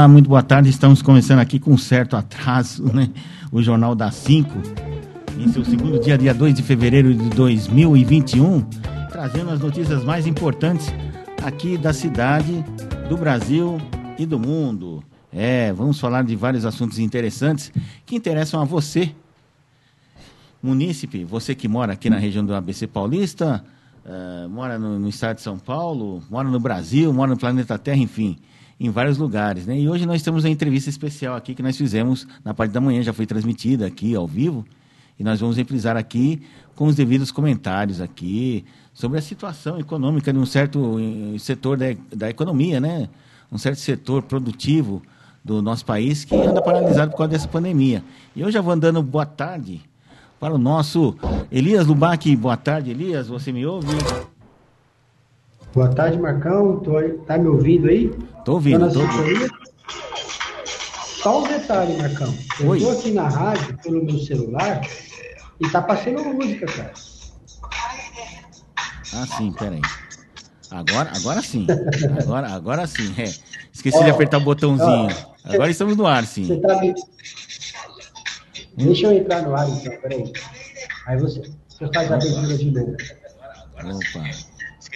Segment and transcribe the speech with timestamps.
[0.00, 0.70] Olá, muito boa tarde.
[0.70, 3.10] Estamos começando aqui com certo atraso, né?
[3.52, 4.50] O Jornal das 5,
[5.38, 8.62] em seu segundo dia, dia 2 de fevereiro de 2021,
[9.10, 10.86] trazendo as notícias mais importantes
[11.44, 12.64] aqui da cidade,
[13.10, 13.78] do Brasil
[14.18, 15.04] e do mundo.
[15.30, 17.70] É, vamos falar de vários assuntos interessantes
[18.06, 19.14] que interessam a você,
[20.62, 23.62] munícipe, você que mora aqui na região do ABC Paulista,
[24.06, 27.98] uh, mora no, no, estado de São Paulo, mora no Brasil, mora no planeta Terra,
[27.98, 28.38] enfim,
[28.80, 29.66] em vários lugares.
[29.66, 29.78] Né?
[29.78, 33.02] E hoje nós temos uma entrevista especial aqui que nós fizemos na parte da manhã,
[33.02, 34.64] já foi transmitida aqui ao vivo,
[35.18, 36.40] e nós vamos reprisar aqui
[36.74, 41.86] com os devidos comentários aqui sobre a situação econômica de um certo eh, setor da,
[42.10, 43.06] da economia, né?
[43.52, 45.02] um certo setor produtivo
[45.44, 48.02] do nosso país que anda paralisado por causa dessa pandemia.
[48.34, 49.82] E eu já vou andando boa tarde
[50.38, 51.14] para o nosso
[51.52, 52.34] Elias Lubac.
[52.36, 53.28] Boa tarde, Elias.
[53.28, 53.88] Você me ouve?
[55.72, 56.80] Boa tarde, Marcão.
[56.80, 58.10] Tô, tá me ouvindo aí?
[58.44, 59.48] Tô ouvindo, tô ouvindo.
[61.22, 62.34] Só um detalhe, Marcão.
[62.58, 62.80] Eu Oi.
[62.80, 64.80] tô aqui na rádio pelo meu celular
[65.60, 66.92] e tá passando música, cara.
[69.14, 69.82] Ah, sim, peraí.
[70.70, 71.66] Agora, agora sim.
[72.20, 73.14] Agora, agora sim.
[73.18, 73.24] É.
[73.72, 75.08] Esqueci ó, de apertar o botãozinho.
[75.08, 76.46] Ó, agora estamos no ar, sim.
[76.46, 76.94] Você tá me...
[78.76, 80.32] Deixa eu entrar no ar, então, peraí.
[81.06, 82.96] Aí você, você faz a abertura de novo.
[83.84, 84.49] Opa.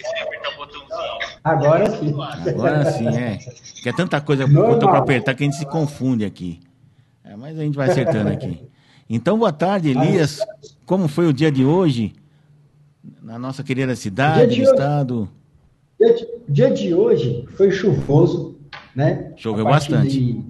[0.05, 1.35] Esqueci de apertar o botãozinho.
[1.43, 2.15] Agora sim.
[2.49, 3.37] Agora sim, é.
[3.81, 6.59] Que é tanta coisa para apertar que a gente se confunde aqui.
[7.23, 8.67] É, mas a gente vai acertando aqui.
[9.09, 10.39] Então, boa tarde, Elias.
[10.85, 12.13] Como foi o dia de hoje
[13.21, 15.29] na nossa querida cidade, no estado?
[15.99, 18.59] Dia de, dia de hoje foi chuvoso,
[18.95, 19.33] né?
[19.37, 20.19] Choveu bastante.
[20.19, 20.43] De,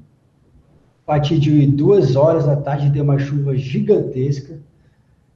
[1.04, 4.60] a partir de duas horas da tarde deu uma chuva gigantesca.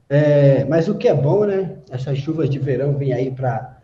[0.08, 1.76] É, mas o que é bom, né?
[1.90, 3.79] Essas chuvas de verão vêm aí para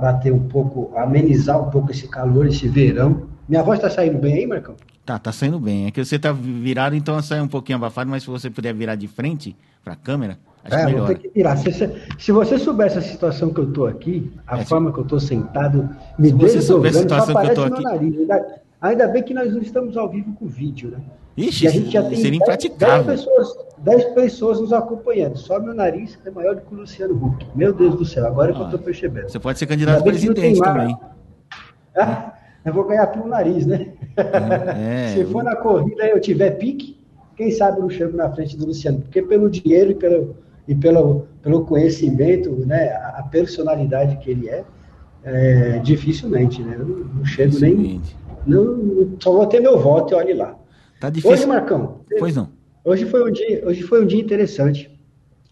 [0.00, 3.26] bater um pouco, amenizar um pouco esse calor, esse verão.
[3.48, 4.74] Minha voz está saindo bem aí, Marcão?
[5.04, 5.86] Tá, tá saindo bem.
[5.86, 8.94] É que você tá virado, então sai um pouquinho abafado, mas se você puder virar
[8.94, 11.06] de frente para a câmera, acho é, melhor.
[11.06, 11.56] Vou ter que virar.
[11.56, 11.72] Se,
[12.18, 14.94] se, você soubesse a situação que eu tô aqui, a é, forma se...
[14.94, 17.82] que eu tô sentado, me se você soubesse a situação que eu tô aqui...
[17.82, 18.46] Nariz, ainda,
[18.80, 20.98] ainda bem que nós não estamos ao vivo com vídeo, né?
[21.36, 25.36] Ixi, e a gente já tem seria 10, 10, pessoas, 10 pessoas nos acompanhando.
[25.36, 27.46] Só meu nariz é maior do que o Luciano Huck.
[27.54, 29.30] Meu Deus do céu, agora é que eu estou percebendo.
[29.30, 30.96] Você pode ser candidato a presidente também.
[31.96, 32.34] Ah,
[32.64, 33.92] eu vou ganhar pelo nariz, né?
[34.16, 36.98] É, Se for na corrida e eu tiver pique,
[37.36, 39.00] quem sabe eu não chego na frente do Luciano.
[39.00, 40.36] Porque pelo dinheiro e pelo,
[40.68, 44.64] e pelo, pelo conhecimento, né, a personalidade que ele é,
[45.24, 46.76] é dificilmente, né?
[46.78, 48.00] Eu não, não chego nem.
[48.46, 50.56] Não, só vou ter meu voto e olhe lá.
[51.02, 51.32] Tá difícil.
[51.32, 52.02] Hoje, Marcão.
[52.16, 52.50] Pois não.
[52.84, 54.88] Hoje foi um dia, hoje foi um dia interessante.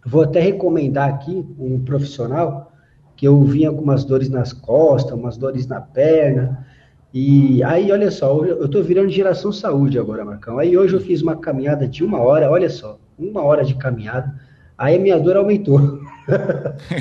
[0.06, 2.72] Vou até recomendar aqui um profissional
[3.16, 6.64] que eu vi algumas dores nas costas, umas dores na perna.
[7.12, 10.56] E aí, olha só, eu estou virando geração saúde agora, Marcão.
[10.56, 14.32] Aí hoje eu fiz uma caminhada de uma hora, olha só, uma hora de caminhada.
[14.78, 15.80] Aí a minha dor aumentou.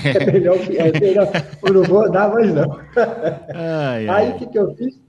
[0.03, 0.75] é melhor que.
[0.75, 1.27] É melhor,
[1.63, 2.79] eu não vou dar mais, não.
[3.53, 4.99] Ai, aí o que, que eu fiz?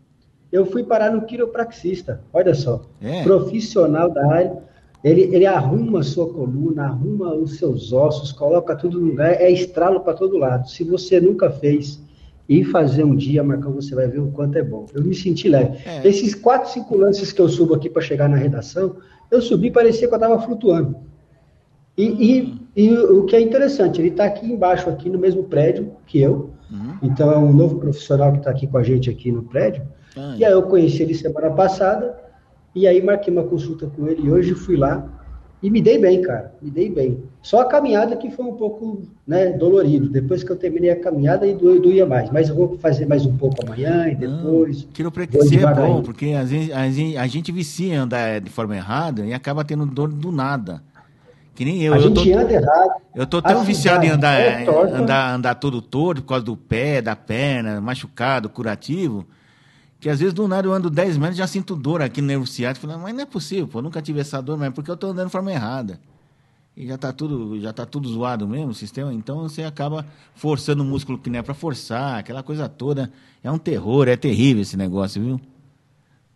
[0.53, 3.23] Eu fui parar no quiropraxista, olha só, é.
[3.23, 4.59] profissional da área,
[5.03, 9.51] ele, ele arruma a sua coluna, arruma os seus ossos, coloca tudo no lugar, é
[9.51, 10.69] estralo para todo lado.
[10.69, 12.01] Se você nunca fez
[12.49, 14.85] e fazer um dia, Marcão, você vai ver o quanto é bom.
[14.93, 15.79] Eu me senti leve.
[15.87, 16.07] É.
[16.07, 18.97] Esses quatro, cinco lances que eu subo aqui para chegar na redação,
[19.31, 20.97] eu subi parecia que eu estava flutuando.
[21.97, 25.93] E, e, e, o que é interessante, ele está aqui embaixo, aqui no mesmo prédio
[26.07, 26.51] que eu.
[26.71, 26.97] Hum.
[27.03, 29.83] Então é um novo profissional que está aqui com a gente aqui no prédio.
[30.17, 32.17] Ah, e aí eu conheci ele semana passada,
[32.75, 35.07] e aí marquei uma consulta com ele, e hoje fui lá,
[35.63, 37.23] e me dei bem, cara, me dei bem.
[37.43, 40.09] Só a caminhada que foi um pouco né, dolorido.
[40.09, 42.31] Depois que eu terminei a caminhada, e doía mais.
[42.31, 44.89] Mas eu vou fazer mais um pouco amanhã e depois.
[44.95, 48.75] Quiropraxia é bom, porque às vezes, a gente, a gente vicia em andar de forma
[48.75, 50.83] errada e acaba tendo dor do nada.
[51.55, 51.93] Que nem eu.
[51.93, 52.91] A eu gente tô, anda errado.
[53.15, 57.03] Eu tô tão viciado em andar, é andar, andar todo torto por causa do pé,
[57.03, 59.27] da perna, machucado, curativo
[60.01, 62.27] que às vezes do nada eu ando 10 metros e já sinto dor aqui no
[62.27, 62.87] nervo ciático.
[62.87, 65.11] Falando, mas não é possível, pô, nunca tive essa dor, mas é porque eu estou
[65.11, 66.01] andando de forma errada.
[66.75, 70.83] E já está tudo, já tá tudo zoado mesmo o sistema, então você acaba forçando
[70.83, 73.13] o músculo que não é para forçar, aquela coisa toda.
[73.45, 75.41] É um terror, é terrível esse negócio, viu?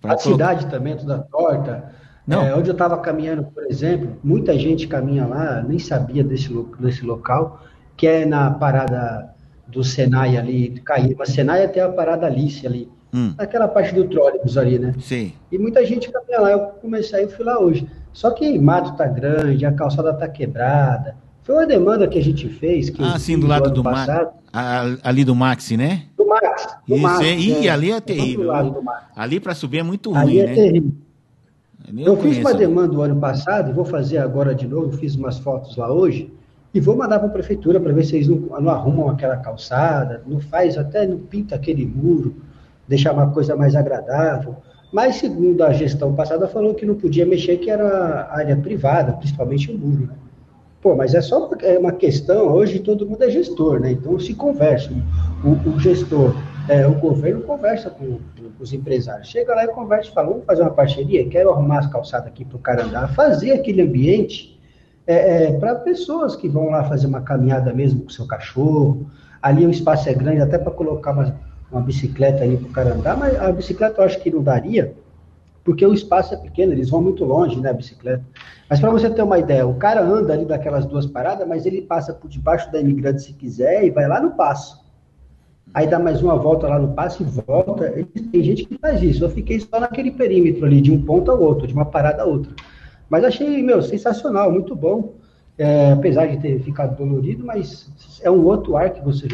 [0.02, 0.50] Pra a colocar...
[0.58, 1.94] cidade também, toda torta.
[2.26, 2.42] Não.
[2.42, 7.04] É, onde eu estava caminhando, por exemplo, muita gente caminha lá, nem sabia desse, desse
[7.04, 7.62] local,
[7.96, 9.34] que é na parada
[9.66, 11.24] do Senai ali, Caíba.
[11.24, 13.34] Senai até a parada Alice ali hum.
[13.38, 14.94] naquela parte do trólebus ali, né?
[14.98, 15.32] Sim.
[15.52, 16.50] E muita gente caminha lá.
[16.50, 17.86] Eu comecei, eu fui lá hoje.
[18.12, 21.16] Só que mato tá grande, a calçada tá quebrada.
[21.44, 22.90] Foi uma demanda que a gente fez.
[22.90, 24.08] Que ah, sim, do lado do Max.
[25.02, 26.04] Ali do Maxi, né?
[26.16, 26.66] Do Max.
[26.88, 28.50] Do Isso, Max, é, e ali é terrível.
[29.14, 30.54] Ali para subir é muito ruim, ali é né?
[30.54, 30.92] Terrível.
[31.96, 35.38] Eu, eu fiz uma demanda o ano passado, vou fazer agora de novo, fiz umas
[35.38, 36.32] fotos lá hoje,
[36.72, 40.22] e vou mandar para a prefeitura para ver se eles não, não, arrumam aquela calçada,
[40.26, 42.34] não faz, até não pinta aquele muro,
[42.88, 44.56] deixar uma coisa mais agradável.
[44.92, 49.70] Mas, segundo a gestão passada, falou que não podia mexer, que era área privada, principalmente
[49.72, 50.06] o muro.
[50.06, 50.14] Né?
[50.80, 53.92] Pô, mas é só é uma questão, hoje todo mundo é gestor, né?
[53.92, 54.90] Então se conversa.
[55.42, 56.36] O, o gestor,
[56.68, 59.28] é, o governo conversa com, com, os empresários.
[59.28, 62.56] Chega lá e conversa fala, vamos fazer uma parceria, quero arrumar as calçadas aqui para
[62.56, 64.60] o cara andar, fazer aquele ambiente
[65.06, 69.06] é, é, para pessoas que vão lá fazer uma caminhada mesmo com seu cachorro.
[69.40, 71.34] Ali o espaço é grande, até para colocar uma,
[71.74, 74.94] uma bicicleta ali para o cara andar, mas a bicicleta eu acho que não daria,
[75.64, 78.24] porque o espaço é pequeno, eles vão muito longe, né, a bicicleta.
[78.70, 81.82] Mas para você ter uma ideia, o cara anda ali daquelas duas paradas, mas ele
[81.82, 84.84] passa por debaixo da imigrante se quiser e vai lá no passo.
[85.72, 87.92] Aí dá mais uma volta lá no passo e volta.
[88.30, 89.24] Tem gente que faz isso.
[89.24, 92.26] Eu fiquei só naquele perímetro ali, de um ponto ao outro, de uma parada a
[92.26, 92.52] outra.
[93.10, 95.14] Mas achei, meu, sensacional, muito bom.
[95.56, 99.26] É, apesar de ter ficado dolorido, mas é um outro ar que você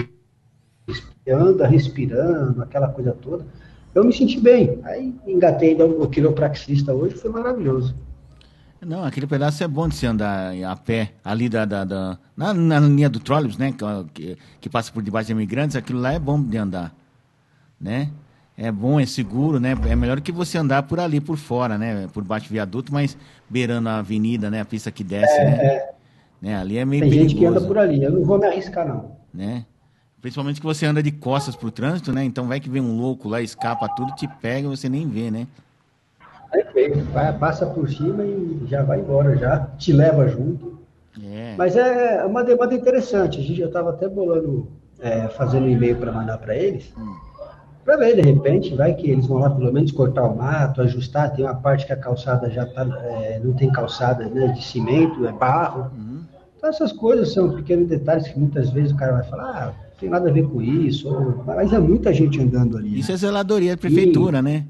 [1.30, 3.44] anda respirando, aquela coisa toda
[3.94, 4.78] eu me senti bem.
[4.84, 7.94] Aí engatei o quiropraxista hoje, foi maravilhoso.
[8.80, 12.54] Não, aquele pedaço é bom de se andar a pé, ali da, da, da na,
[12.54, 13.74] na, linha do trólebus, né,
[14.14, 16.94] que, que, passa por debaixo de imigrantes, aquilo lá é bom de andar,
[17.78, 18.08] né?
[18.56, 19.74] É bom, é seguro, né?
[19.86, 22.08] É melhor que você andar por ali, por fora, né?
[22.12, 23.16] Por baixo do viaduto, mas
[23.48, 24.60] beirando a avenida, né?
[24.60, 25.64] A pista que desce, é, né?
[25.64, 25.94] É.
[26.42, 26.56] né?
[26.56, 27.30] Ali é meio Tem perigoso.
[27.30, 29.12] gente que anda por ali, eu não vou me arriscar, não.
[29.32, 29.64] Né?
[30.20, 32.22] Principalmente que você anda de costas pro trânsito, né?
[32.24, 35.30] Então vai que vem um louco lá, escapa tudo, te pega e você nem vê,
[35.30, 35.46] né?
[37.12, 40.78] Vai, passa por cima e já vai embora, já te leva junto.
[41.24, 41.54] É.
[41.56, 43.38] Mas é uma demanda interessante.
[43.38, 44.68] A gente já estava até bolando,
[45.00, 46.92] é, fazendo um e-mail para mandar para eles.
[46.98, 47.14] Hum.
[47.84, 51.32] Para ver, de repente, vai que eles vão lá pelo menos cortar o mato, ajustar.
[51.32, 55.26] Tem uma parte que a calçada já tá, é, não tem calçada né, de cimento,
[55.26, 55.90] é barro.
[55.96, 56.22] Uhum.
[56.56, 60.08] Então, essas coisas são pequenos detalhes que muitas vezes o cara vai falar, ah, tem
[60.08, 61.44] nada a ver com isso, ou...
[61.44, 62.98] mas é muita gente andando ali.
[62.98, 63.14] Isso né?
[63.14, 64.42] é zeladoria de prefeitura, e...
[64.42, 64.66] né?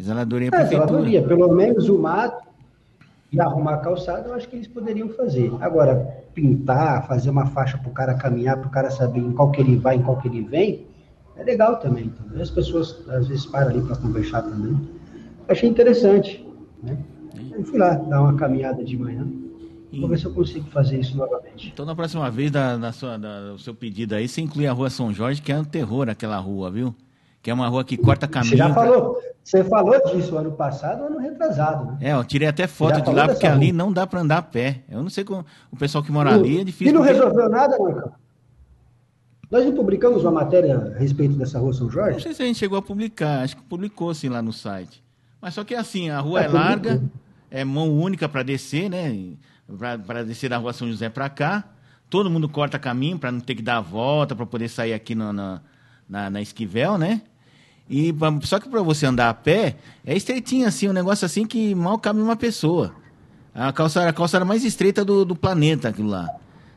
[0.00, 0.86] Zeladoria é, prefeitura.
[0.86, 2.42] Zeladoria, pelo menos o mato
[3.30, 5.52] e arrumar a calçada, eu acho que eles poderiam fazer.
[5.60, 9.50] Agora, pintar, fazer uma faixa para o cara caminhar, para o cara saber em qual
[9.50, 10.86] que ele vai, em qual que ele vem,
[11.36, 12.06] é legal também.
[12.06, 12.40] Então.
[12.40, 14.78] As pessoas às vezes param ali para conversar também.
[15.48, 16.46] Achei interessante.
[16.82, 16.96] Né?
[17.52, 19.26] Eu fui lá dar uma caminhada de manhã.
[20.00, 21.70] Vou ver se eu consigo fazer isso novamente.
[21.72, 24.88] Então, na próxima vez, da, da sua, da, seu pedido aí, você inclui a rua
[24.88, 26.94] São Jorge, que é um terror aquela rua, viu?
[27.42, 28.52] Que é uma rua que corta caminho.
[28.52, 31.98] Você já falou, você falou disso ano passado, ano retrasado, né?
[32.00, 33.56] É, eu tirei até foto de lá, porque rua.
[33.56, 34.82] ali não dá para andar a pé.
[34.88, 36.88] Eu não sei como o pessoal que mora ali é difícil.
[36.88, 37.14] E não porque...
[37.14, 38.12] resolveu nada, Marcão?
[39.50, 42.14] Nós não publicamos uma matéria a respeito dessa rua São Jorge?
[42.14, 45.04] Não sei se a gente chegou a publicar, acho que publicou sim lá no site.
[45.42, 47.02] Mas só que assim, a rua é, é larga,
[47.50, 49.14] é mão única para descer, né?
[49.78, 51.64] Para descer da rua São José para cá.
[52.08, 55.14] Todo mundo corta caminho para não ter que dar a volta, para poder sair aqui
[55.14, 55.60] no, na,
[56.08, 57.22] na, na Esquivel, né?
[57.88, 61.74] E só que para você andar a pé, é estreitinho assim, um negócio assim que
[61.74, 62.94] mal cabe uma pessoa.
[63.54, 66.28] A calçada, a calçada mais estreita do, do planeta, aquilo lá.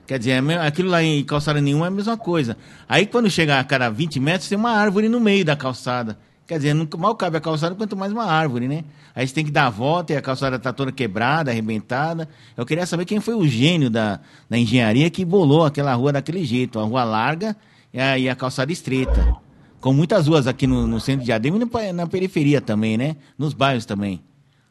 [0.05, 2.58] Quer dizer, é aquilo lá em calçada nenhuma é a mesma coisa.
[2.88, 6.17] Aí quando chega a cada 20 metros, tem uma árvore no meio da calçada.
[6.47, 8.83] Quer dizer, não, mal cabe a calçada, quanto mais uma árvore, né?
[9.15, 12.29] Aí você tem que dar a volta e a calçada está toda quebrada, arrebentada.
[12.55, 16.45] Eu queria saber quem foi o gênio da, da engenharia que bolou aquela rua daquele
[16.45, 16.79] jeito.
[16.79, 17.55] A rua larga
[17.91, 19.35] e a, e a calçada estreita.
[19.81, 23.15] Com muitas ruas aqui no, no centro de Adema e na periferia também, né?
[23.39, 24.21] Nos bairros também.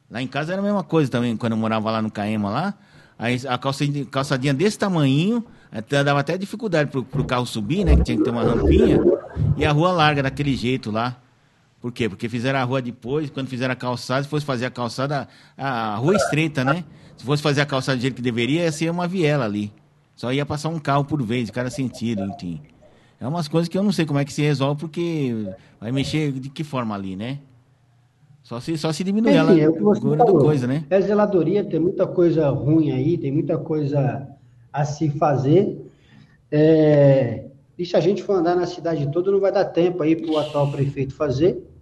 [0.08, 2.74] Lá em casa era a mesma coisa também, quando eu morava lá no Caema lá.
[3.18, 5.44] Aí a calçadinha, calçadinha desse tamanho,
[6.04, 7.96] dava até dificuldade pro, pro carro subir, né?
[7.96, 9.00] Que tinha que ter uma rampinha.
[9.56, 11.16] E a rua larga daquele jeito lá.
[11.84, 12.08] Por quê?
[12.08, 15.96] Porque fizeram a rua depois, quando fizeram a calçada, se fosse fazer a calçada, a
[15.96, 16.82] rua estreita, né?
[17.14, 19.70] Se fosse fazer a calçada do jeito que deveria, ia ser uma viela ali.
[20.16, 22.58] Só ia passar um carro por vez, cada sentido, enfim.
[23.20, 25.46] É umas coisas que eu não sei como é que se resolve, porque
[25.78, 27.40] vai mexer de que forma ali, né?
[28.42, 30.38] Só se, só se diminuir ela é o que você falou.
[30.38, 30.86] coisa, né?
[30.88, 34.26] É zeladoria, tem muita coisa ruim aí, tem muita coisa
[34.72, 35.86] a se fazer.
[36.50, 37.44] É...
[37.78, 40.30] E se a gente for andar na cidade toda, não vai dar tempo aí para
[40.30, 41.73] o atual prefeito fazer.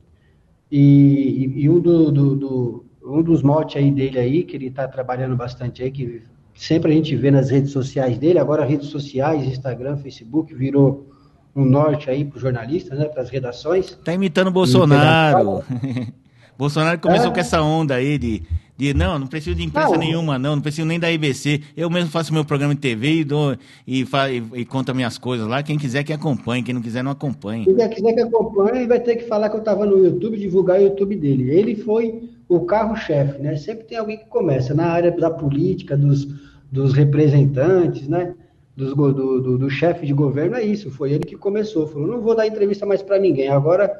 [0.72, 4.68] E, e, e um, do, do, do, um dos motes aí dele aí, que ele
[4.68, 6.22] está trabalhando bastante aí, que
[6.54, 11.06] sempre a gente vê nas redes sociais dele, agora redes sociais, Instagram, Facebook, virou
[11.54, 13.98] um norte aí para os jornalistas, né, para as redações.
[14.02, 15.62] Tá imitando o Bolsonaro.
[16.56, 17.34] Bolsonaro começou é.
[17.34, 18.42] com essa onda aí de,
[18.82, 19.98] De, não, não preciso de imprensa não.
[19.98, 21.60] nenhuma, não, não preciso nem da IBC.
[21.76, 25.16] Eu mesmo faço meu programa de TV e, dou, e, fa, e, e conta minhas
[25.16, 25.62] coisas lá.
[25.62, 27.64] Quem quiser que acompanhe, quem não quiser não acompanhe.
[27.64, 30.82] Quem quiser que acompanhe vai ter que falar que eu estava no YouTube, divulgar o
[30.82, 31.48] YouTube dele.
[31.48, 33.54] Ele foi o carro-chefe, né?
[33.54, 36.26] Sempre tem alguém que começa na área da política, dos,
[36.68, 38.34] dos representantes, né?
[38.76, 40.90] Dos, do, do, do chefe de governo, é isso.
[40.90, 41.86] Foi ele que começou.
[41.86, 43.46] Falou: não vou dar entrevista mais para ninguém.
[43.46, 43.92] Agora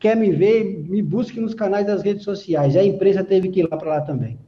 [0.00, 2.74] quer me ver, me busque nos canais das redes sociais.
[2.74, 4.38] E a imprensa teve que ir lá para lá também.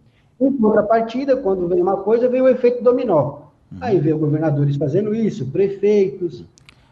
[0.40, 3.42] Em contrapartida, quando vem uma coisa, vem o efeito dominó.
[3.71, 3.78] Uhum.
[3.80, 6.44] Aí vê os governadores fazendo isso, prefeitos.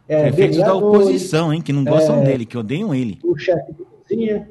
[0.07, 3.19] É, prefeitos da oposição, hein, que não gostam é, dele, que odeiam ele.
[3.25, 4.49] O chefe de cozinha.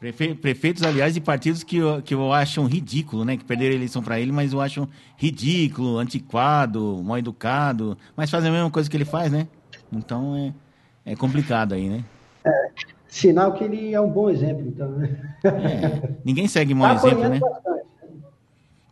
[0.00, 0.34] Prefe...
[0.34, 3.36] Prefeitos, aliás, de partidos que eu, que eu acham ridículo, né?
[3.36, 7.96] Que perderam a eleição para ele, mas eu acho ridículo, antiquado, mal educado.
[8.16, 9.46] Mas fazem a mesma coisa que ele faz, né?
[9.92, 12.04] Então é, é complicado aí, né?
[12.44, 12.70] É,
[13.08, 15.34] sinal que ele é um bom exemplo, então, né?
[15.44, 17.38] É, ninguém segue mau tá exemplo, né?
[17.38, 17.80] Bastante.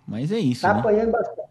[0.06, 0.62] Mas é isso.
[0.62, 0.80] Tá né?
[0.80, 1.48] apanhando bastante.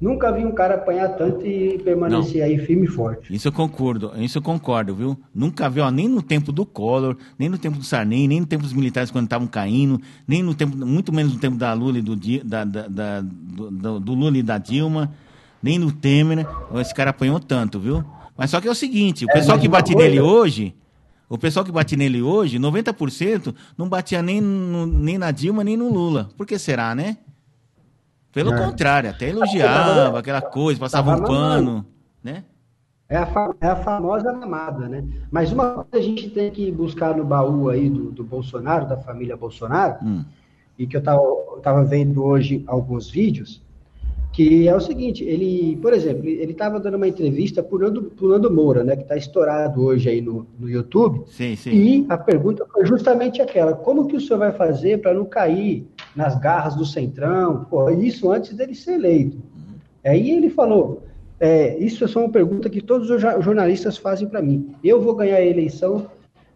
[0.00, 2.46] Nunca vi um cara apanhar tanto e permanecer Não.
[2.46, 3.34] aí firme e forte.
[3.34, 5.18] Isso eu concordo, isso eu concordo, viu?
[5.34, 8.46] Nunca vi, ó, nem no tempo do Collor, nem no tempo do Sarney, nem no
[8.46, 11.98] tempo dos militares quando estavam caindo, nem no tempo, muito menos no tempo da Lula
[11.98, 15.10] e do, da, da, da do, do, Lula e da Dilma,
[15.62, 18.04] nem no Temer, esse cara apanhou tanto, viu?
[18.36, 20.06] Mas só que é o seguinte, o é, pessoal que bate coisa...
[20.06, 20.74] nele hoje,
[21.28, 25.76] o pessoal que bate nele hoje, 90% não batia nem, no, nem na Dilma, nem
[25.76, 26.28] no Lula.
[26.36, 27.16] Por que será, né?
[28.32, 28.58] Pelo é.
[28.58, 31.86] contrário, até elogiava aquela coisa, passava um pano,
[32.22, 32.44] né?
[33.08, 35.04] É a, é a famosa mamada, né?
[35.30, 38.96] Mas uma coisa a gente tem que buscar no baú aí do, do Bolsonaro, da
[38.96, 40.24] família Bolsonaro, hum.
[40.78, 43.62] e que eu tava, eu tava vendo hoje alguns vídeos,
[44.34, 48.52] que é o seguinte, ele, por exemplo, ele estava dando uma entrevista Nando, por Nando
[48.52, 51.70] Moura, né, que está estourado hoje aí no, no YouTube, sim, sim.
[51.70, 55.86] e a pergunta foi justamente aquela, como que o senhor vai fazer para não cair
[56.16, 59.36] nas garras do Centrão, Pô, isso antes dele ser eleito.
[59.36, 59.74] Uhum.
[60.04, 61.04] Aí ele falou,
[61.38, 65.14] é, isso é só uma pergunta que todos os jornalistas fazem para mim, eu vou
[65.14, 66.08] ganhar a eleição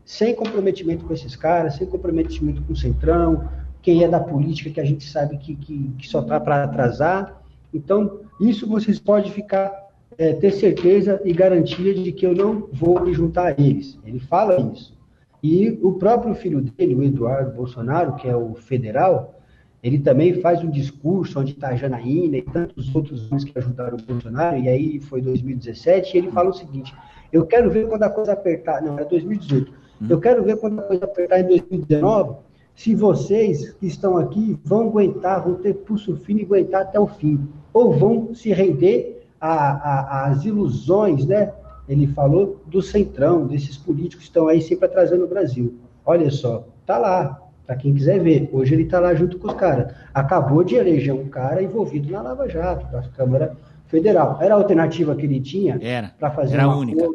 [0.04, 3.49] sem comprometimento com esses caras, sem comprometimento com o Centrão,
[3.80, 7.38] quem é da política que a gente sabe que, que, que só está para atrasar,
[7.72, 9.72] então, isso vocês podem ficar,
[10.16, 13.98] é, ter certeza e garantia de que eu não vou me juntar a eles.
[14.04, 14.96] Ele fala isso.
[15.42, 19.38] E o próprio filho dele, o Eduardo Bolsonaro, que é o federal,
[19.82, 23.96] ele também faz um discurso onde está a Janaína e tantos outros homens que ajudaram
[23.96, 26.92] o Bolsonaro, e aí foi 2017, e ele fala o seguinte,
[27.32, 30.06] eu quero ver quando a coisa apertar, não, é 2018, hum.
[30.10, 32.37] eu quero ver quando a coisa apertar em 2019,
[32.78, 37.08] se vocês que estão aqui vão aguentar, vão ter pulso fino e aguentar até o
[37.08, 41.52] fim ou vão se render às ilusões, né?
[41.88, 45.75] Ele falou do centrão, desses políticos que estão aí sempre atrasando o Brasil.
[46.06, 48.49] Olha só, tá lá, para quem quiser ver.
[48.52, 49.92] Hoje ele está lá junto com os caras.
[50.14, 53.56] Acabou de eleger um cara envolvido na Lava Jato, da Câmara
[53.88, 54.38] Federal.
[54.40, 55.80] Era a alternativa que ele tinha
[56.16, 57.08] para fazer Era a única.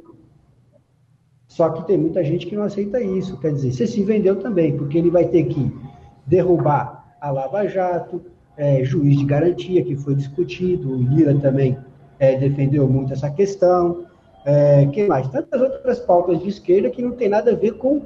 [1.53, 3.37] Só que tem muita gente que não aceita isso.
[3.37, 5.71] Quer dizer, você se vendeu também, porque ele vai ter que
[6.25, 8.23] derrubar a Lava Jato,
[8.57, 11.77] é, juiz de garantia, que foi discutido, o Lira também
[12.17, 14.07] é, defendeu muito essa questão.
[14.43, 15.27] É, que mais?
[15.27, 18.01] Tantas outras pautas de esquerda que não tem nada a ver com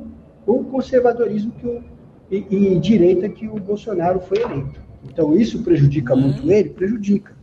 [0.46, 1.82] o conservadorismo que o,
[2.30, 4.82] e, e direita que o Bolsonaro foi eleito.
[5.06, 6.20] Então, isso prejudica uhum.
[6.20, 6.72] muito ele?
[6.72, 7.34] Prejudica.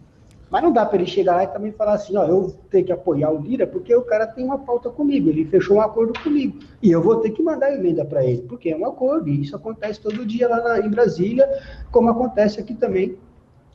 [0.55, 2.93] Mas não dá para ele chegar lá e também falar assim, ó, eu tenho que
[2.93, 6.61] apoiar o Lira porque o cara tem uma pauta comigo, ele fechou um acordo comigo.
[6.81, 9.57] E eu vou ter que mandar emenda para ele, porque é um acordo, e isso
[9.57, 11.45] acontece todo dia lá na, em Brasília,
[11.91, 13.17] como acontece aqui também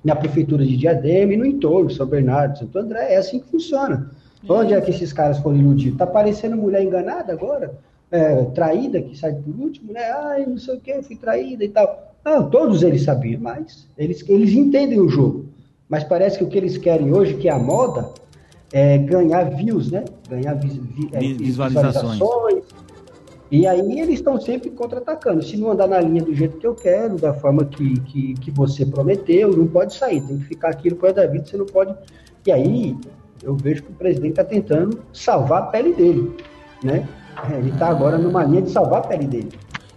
[0.01, 4.09] na prefeitura de Diadema e no entorno, São Bernardo, Santo André, é assim que funciona.
[4.47, 5.97] Onde é que esses caras foram iludidos?
[5.97, 7.77] Tá parecendo mulher enganada agora?
[8.09, 10.11] É, traída, que sai por último, né?
[10.11, 12.15] Ai, não sei o que, fui traída e tal.
[12.23, 15.58] Não, todos eles sabiam, mas eles, eles entendem o jogo.
[15.89, 18.13] Mas parece que o que eles querem hoje, que é a moda,
[18.71, 20.05] é ganhar views, né?
[20.29, 22.13] Ganhar vi, vi, é, visualizações.
[22.13, 22.63] visualizações.
[23.51, 25.41] E aí eles estão sempre contra-atacando.
[25.41, 28.51] Se não andar na linha do jeito que eu quero, da forma que, que, que
[28.51, 30.21] você prometeu, não pode sair.
[30.21, 31.95] Tem que ficar aqui no pé da vida, você não pode.
[32.45, 32.95] E aí
[33.41, 36.37] eu vejo que o presidente está tentando salvar a pele dele,
[36.83, 37.07] né?
[37.49, 39.49] É, ele está agora numa linha de salvar a pele dele.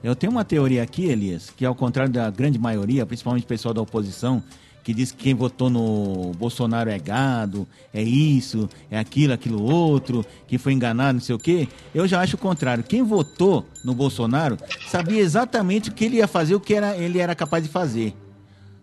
[0.03, 3.75] Eu tenho uma teoria aqui, Elias, que ao contrário da grande maioria, principalmente o pessoal
[3.75, 4.43] da oposição,
[4.83, 10.25] que diz que quem votou no Bolsonaro é gado, é isso, é aquilo, aquilo outro,
[10.47, 11.69] que foi enganado, não sei o quê.
[11.95, 12.83] Eu já acho o contrário.
[12.83, 14.59] Quem votou no Bolsonaro
[14.89, 18.15] sabia exatamente o que ele ia fazer, o que era, ele era capaz de fazer.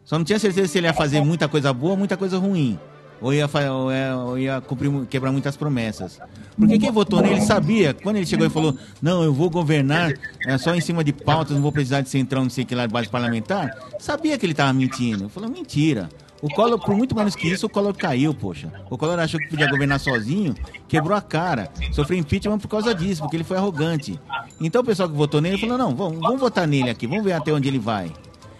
[0.06, 2.80] Só não tinha certeza se ele ia fazer muita coisa boa ou muita coisa ruim.
[3.22, 6.20] Ou ia, ou ia, ou ia cumprir, quebrar muitas promessas.
[6.58, 10.14] Porque quem votou nele sabia, quando ele chegou e falou, não, eu vou governar
[10.46, 12.86] é, só em cima de pautas, não vou precisar de centrão, não sei que lá
[12.86, 15.30] de base parlamentar, sabia que ele estava mentindo.
[15.30, 16.10] Falou, mentira.
[16.42, 18.72] O Collor, por muito menos que isso, o Collor caiu, poxa.
[18.90, 20.56] O Collor achou que podia governar sozinho,
[20.88, 21.70] quebrou a cara.
[21.92, 24.18] Sofreu impeachment por causa disso, porque ele foi arrogante.
[24.60, 27.34] Então o pessoal que votou nele falou, não, vamos, vamos votar nele aqui, vamos ver
[27.34, 28.12] até onde ele vai.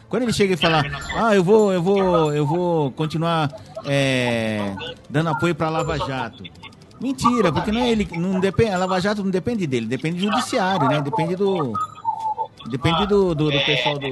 [0.10, 0.84] Quando ele chega e fala,
[1.16, 3.50] ah, eu vou, eu vou, eu vou continuar
[3.86, 4.76] é,
[5.10, 6.44] dando apoio para Lava Jato.
[7.00, 10.32] Mentira, porque não é ele, não depende, a Lava Jato não depende dele, depende do
[10.32, 11.02] judiciário, né?
[11.02, 11.74] Depende do,
[12.70, 14.10] depende do, do, do pessoal do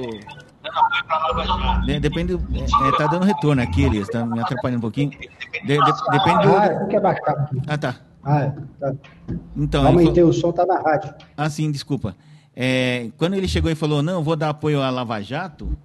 [2.00, 2.34] Depende.
[2.34, 4.08] É, tá dando retorno aqui, Elias.
[4.08, 5.10] Tá me atrapalhando um pouquinho.
[5.10, 5.18] De,
[5.66, 6.56] de, depende do.
[6.56, 7.50] Ah, quer baixar.
[7.66, 7.96] Ah, tá.
[8.22, 8.94] Ah, é, tá.
[9.56, 9.86] Então.
[9.86, 11.14] Aumentei o som, tá na rádio.
[11.36, 12.14] Ah, sim, desculpa.
[12.54, 15.76] É, quando ele chegou e falou, não, vou dar apoio à Lava Jato,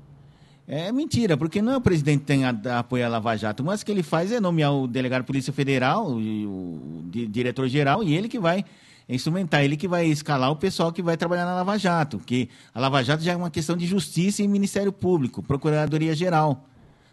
[0.67, 3.63] é mentira, porque não é o presidente que tem a, a apoio à Lava Jato,
[3.63, 7.03] mas o que ele faz é nomear o delegado de Polícia Federal, o, o, o
[7.09, 8.63] diretor-geral, e ele que vai
[9.07, 12.79] instrumentar, ele que vai escalar o pessoal que vai trabalhar na Lava Jato, que a
[12.79, 16.65] Lava Jato já é uma questão de justiça e Ministério Público, Procuradoria Geral.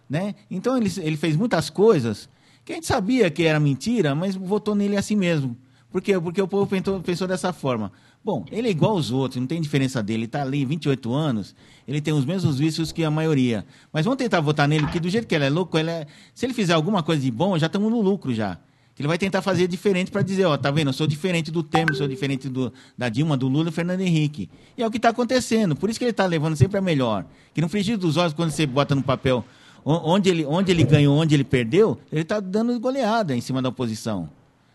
[0.08, 0.34] Né?
[0.50, 2.28] Então ele, ele fez muitas coisas
[2.64, 5.56] que a gente sabia que era mentira, mas votou nele assim mesmo.
[5.90, 6.18] Por quê?
[6.20, 7.90] Porque o povo pensou, pensou dessa forma.
[8.22, 10.20] Bom, ele é igual aos outros, não tem diferença dele.
[10.20, 11.54] Ele está ali 28 anos,
[11.88, 13.64] ele tem os mesmos vícios que a maioria.
[13.92, 16.06] Mas vamos tentar votar nele, que do jeito que ele é louco, ele é...
[16.34, 18.58] se ele fizer alguma coisa de bom, já estamos no lucro já.
[18.98, 20.88] Ele vai tentar fazer diferente para dizer, ó, tá vendo?
[20.88, 24.50] Eu sou diferente do Temer, sou diferente do, da Dilma, do Lula do Fernando Henrique.
[24.76, 25.74] E é o que está acontecendo.
[25.74, 27.24] Por isso que ele está levando sempre a melhor.
[27.54, 29.42] Que no frigir dos olhos, quando você bota no papel
[29.82, 33.70] onde ele, onde ele ganhou, onde ele perdeu, ele está dando goleada em cima da
[33.70, 34.28] oposição.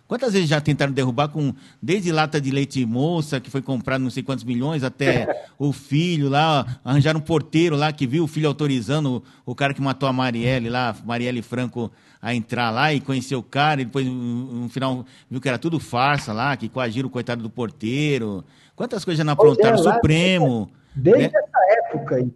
[0.08, 4.12] Quantas vezes já tentaram derrubar com desde lata de leite moça, que foi comprado não
[4.12, 8.48] sei quantos milhões, até o filho lá, arranjaram um porteiro lá que viu o filho
[8.48, 13.00] autorizando o, o cara que matou a Marielle lá, Marielle Franco, a entrar lá e
[13.00, 17.08] conhecer o cara, e depois no final viu que era tudo farsa lá, que coagiram
[17.08, 18.46] o coitado do porteiro.
[18.76, 19.76] Quantas coisas já não aprontaram?
[19.76, 20.70] É, o Supremo.
[20.96, 21.32] Desde né?
[21.34, 22.28] essa época,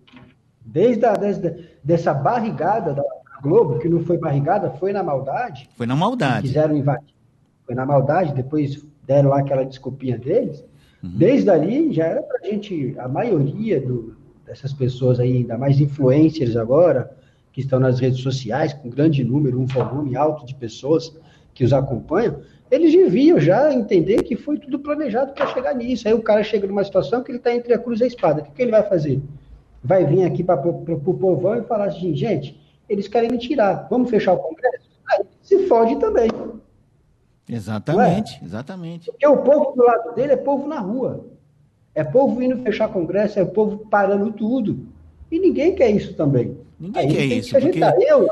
[0.65, 3.03] desde, a, desde dessa barrigada da
[3.43, 5.69] Globo, que não foi barrigada, foi na maldade.
[5.77, 6.47] Foi na maldade.
[6.47, 7.18] Quiseram invadir
[7.69, 10.65] foi na maldade, depois deram lá aquela desculpinha deles.
[11.03, 11.11] Uhum.
[11.13, 15.79] Desde ali já era para a gente, a maioria do, dessas pessoas aí, ainda mais
[15.79, 17.15] influencers agora,
[17.53, 21.15] que estão nas redes sociais, com grande número, um volume alto de pessoas
[21.53, 26.07] que os acompanham, eles deviam já entender que foi tudo planejado para chegar nisso.
[26.07, 28.41] Aí o cara chega numa situação que ele está entre a cruz e a espada.
[28.41, 29.21] O que, que ele vai fazer?
[29.83, 34.09] Vai vir aqui para o povão e falar assim, gente, eles querem me tirar, vamos
[34.09, 34.89] fechar o Congresso?
[35.11, 36.29] Aí se fode também.
[37.49, 38.45] Exatamente, é?
[38.45, 39.05] exatamente.
[39.11, 41.25] Porque o povo do lado dele é povo na rua.
[41.95, 44.85] É povo indo fechar congresso, é povo parando tudo.
[45.31, 46.57] E ninguém quer isso também.
[46.79, 47.55] Ninguém Aí quer isso.
[47.55, 48.03] Que porque...
[48.07, 48.29] eu,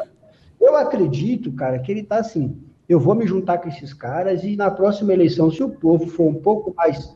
[0.61, 2.55] eu acredito, cara, que ele está assim.
[2.87, 6.27] Eu vou me juntar com esses caras e na próxima eleição, se o povo for
[6.27, 7.13] um pouco mais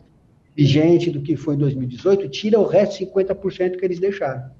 [0.55, 4.51] vigente do que foi em 2018, tira o resto 50% que eles deixaram.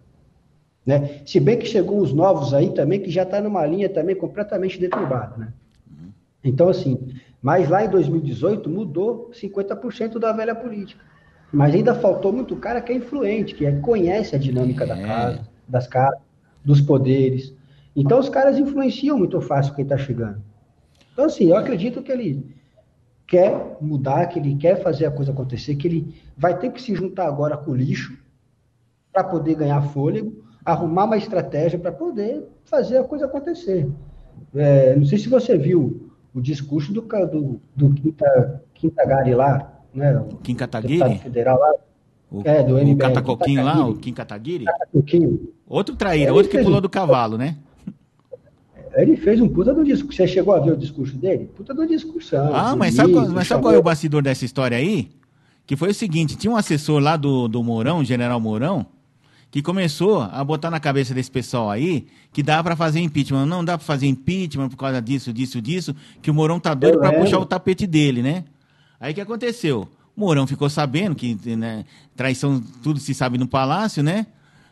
[0.86, 1.21] Né?
[1.25, 4.80] Se bem que chegou uns novos aí também, que já está numa linha também completamente
[4.80, 5.38] deturbada.
[5.38, 5.54] Né?
[5.89, 6.10] Uhum.
[6.43, 6.97] Então, assim,
[7.41, 11.04] mas lá em 2018 mudou 50% da velha política.
[11.51, 14.88] Mas ainda faltou muito cara que é influente, que é, conhece a dinâmica é.
[14.88, 16.19] da casa, das casas,
[16.63, 17.54] dos poderes.
[17.95, 20.41] Então os caras influenciam muito fácil quem está chegando.
[21.12, 22.56] Então, assim, eu acredito que ele
[23.27, 26.95] quer mudar, que ele quer fazer a coisa acontecer, que ele vai ter que se
[26.95, 28.17] juntar agora com o lixo
[29.12, 33.89] para poder ganhar fôlego, arrumar uma estratégia para poder fazer a coisa acontecer.
[34.56, 40.17] É, não sei se você viu o discurso do, do, do Quinta, Quintagari lá, né?
[40.17, 41.17] O Kim Kataguiri?
[41.20, 41.74] federal lá.
[42.32, 42.94] O, é, do MBL.
[42.94, 44.65] O Catacoquinho lá, o Kim Kataguiri?
[45.67, 46.82] Outro traíra, outro que pulou um...
[46.82, 47.58] do cavalo, né?
[48.94, 50.17] Ele fez um puta do discurso.
[50.17, 51.50] Você chegou a ver o discurso dele?
[51.56, 52.54] Puta do discussão.
[52.54, 55.12] Ah, mas, sabe, qual, mas sabe qual é o bastidor dessa história aí?
[55.65, 58.86] Que foi o seguinte: tinha um assessor lá do, do Mourão, General Mourão,
[59.52, 63.46] que começou a botar na cabeça desse pessoal aí que dá para fazer impeachment.
[63.46, 66.98] Não dá para fazer impeachment por causa disso, disso, disso, que o Mourão tá doido
[66.98, 68.46] para puxar o tapete dele, né?
[68.98, 69.90] Aí o que aconteceu?
[70.16, 71.84] O Mourão ficou sabendo que né,
[72.16, 74.26] traição tudo se sabe no palácio, né?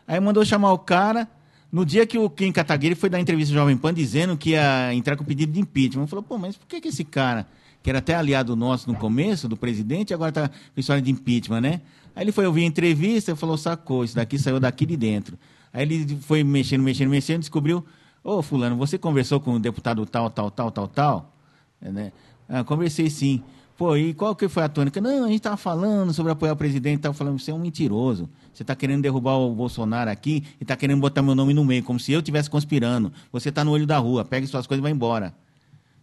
[0.08, 1.28] Aí mandou chamar o cara.
[1.70, 4.94] No dia que o Kim Kataguiri foi dar entrevista ao Jovem Pan dizendo que ia
[4.94, 7.46] entrar com pedido de impeachment, falou, pô, mas por que, que esse cara,
[7.82, 11.60] que era até aliado nosso no começo, do presidente, agora tá com história de impeachment,
[11.60, 11.80] né?
[12.14, 15.38] Aí ele foi ouvir a entrevista e falou, sacou, isso daqui saiu daqui de dentro.
[15.72, 17.84] Aí ele foi mexendo, mexendo, mexendo, descobriu,
[18.24, 21.34] ô oh, fulano, você conversou com o deputado tal, tal, tal, tal, tal?
[21.80, 22.12] É, né?
[22.48, 23.42] Ah, conversei sim.
[23.76, 25.00] Pô, e qual que foi a tônica?
[25.00, 28.28] Não, a gente estava falando sobre apoiar o presidente, estava falando, você é um mentiroso.
[28.52, 31.82] Você está querendo derrubar o Bolsonaro aqui e está querendo botar meu nome no meio,
[31.82, 33.10] como se eu estivesse conspirando.
[33.32, 35.32] Você está no olho da rua, pega suas coisas e vai embora.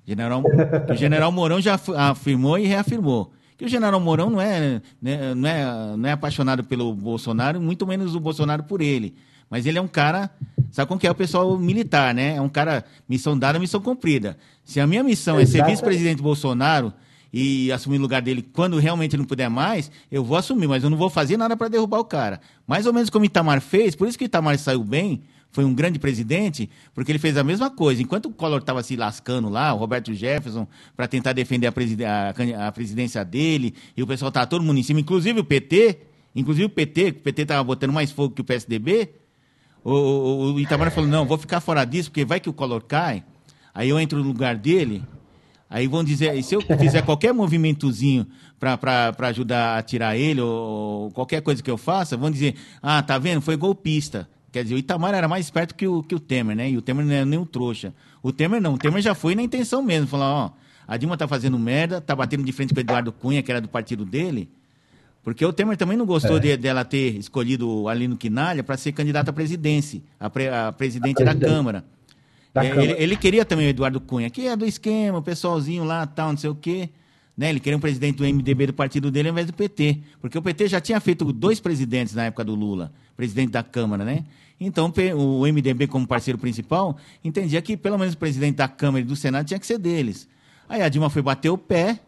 [0.08, 0.42] General,
[0.90, 5.50] o general Mourão já afirmou e reafirmou que o general Mourão não é, né, não,
[5.50, 9.16] é, não é apaixonado pelo Bolsonaro, muito menos o Bolsonaro por ele.
[9.50, 10.30] Mas ele é um cara,
[10.72, 12.36] sabe como que é o pessoal militar, né?
[12.36, 14.38] É um cara, missão dada, missão cumprida.
[14.64, 16.94] Se a minha missão é ser vice-presidente Bolsonaro
[17.32, 20.90] e assumir o lugar dele quando realmente não puder mais, eu vou assumir, mas eu
[20.90, 22.42] não vou fazer nada para derrubar o cara.
[22.68, 25.98] Mais ou menos como Itamar fez, por isso que Itamar saiu bem, foi um grande
[25.98, 28.02] presidente, porque ele fez a mesma coisa.
[28.02, 32.68] Enquanto o Collor estava se lascando lá, o Roberto Jefferson, para tentar defender a, a,
[32.68, 36.00] a, presidência dele, e o pessoal estava todo mundo em cima, inclusive o PT,
[36.36, 39.10] inclusive o PT, o PT estava botando mais fogo que o PSDB,
[39.84, 42.84] o, o, o Itamar falou, não, vou ficar fora disso, porque vai que o Collor
[42.84, 43.24] cai,
[43.74, 45.04] aí eu entro no lugar dele,
[45.70, 48.26] Aí vão dizer, se eu fizer qualquer movimentozinho
[48.58, 53.18] para ajudar a tirar ele, ou qualquer coisa que eu faça, vão dizer, ah, tá
[53.18, 54.30] vendo, foi golpista.
[54.58, 56.72] Quer dizer, o Itamar era mais esperto que o, que o Temer, né?
[56.72, 57.94] E o Temer não é nem um trouxa.
[58.24, 60.08] O Temer não, o Temer já foi na intenção mesmo.
[60.08, 60.52] Falar, ó,
[60.88, 63.62] a Dilma tá fazendo merda, tá batendo de frente com o Eduardo Cunha, que era
[63.62, 64.50] do partido dele.
[65.24, 66.40] Porque o Temer também não gostou é.
[66.40, 70.72] de, dela ter escolhido o Alino Quinalha para ser candidato à presidência, a, pre, a
[70.72, 71.86] presidente a da Câmara.
[72.52, 72.92] Da é, Câmara.
[72.92, 76.32] Ele, ele, queria também o Eduardo Cunha, que é do esquema, o pessoalzinho lá, tal,
[76.32, 76.90] não sei o quê.
[77.38, 77.52] Né?
[77.52, 80.00] Ele queria um presidente do MDB do partido dele ao invés do PT.
[80.20, 84.04] Porque o PT já tinha feito dois presidentes na época do Lula, presidente da Câmara,
[84.04, 84.26] né?
[84.60, 89.06] Então, o MDB, como parceiro principal, entendia que pelo menos o presidente da Câmara e
[89.06, 90.28] do Senado tinha que ser deles.
[90.68, 92.00] Aí a Dilma foi bater o pé.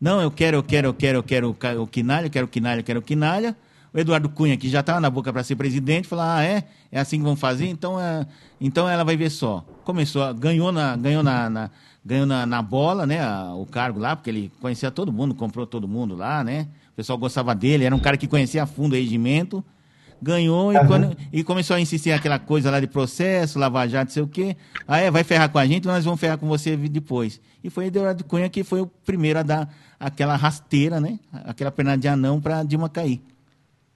[0.00, 2.80] Não, eu quero, eu quero, eu quero, eu quero o Quinalha, eu quero o Quinalha,
[2.80, 3.56] eu quero o Quinalha.
[3.94, 6.64] O Eduardo Cunha, que já estava na boca para ser presidente, falou: ah, é?
[6.92, 7.66] É assim que vão fazer?
[7.66, 8.26] Então, é...
[8.60, 9.64] então ela vai ver só.
[9.84, 11.70] Começou, ganhou na, ganhou na, na
[12.04, 13.20] ganhou na, na bola, né?
[13.20, 16.68] A, o cargo lá, porque ele conhecia todo mundo, comprou todo mundo lá, né?
[16.92, 19.64] O pessoal gostava dele, era um cara que conhecia a fundo o regimento
[20.20, 24.12] ganhou e, quando, e, começou a insistir aquela coisa lá de processo, Lava Jato, não
[24.12, 24.56] sei o quê.
[24.86, 27.40] Aí ah, é, vai ferrar com a gente, nós vamos ferrar com você depois.
[27.62, 31.18] E foi Eduardo Cunha que foi o primeiro a dar aquela rasteira, né?
[31.44, 33.20] Aquela perna de anão para Dilma cair,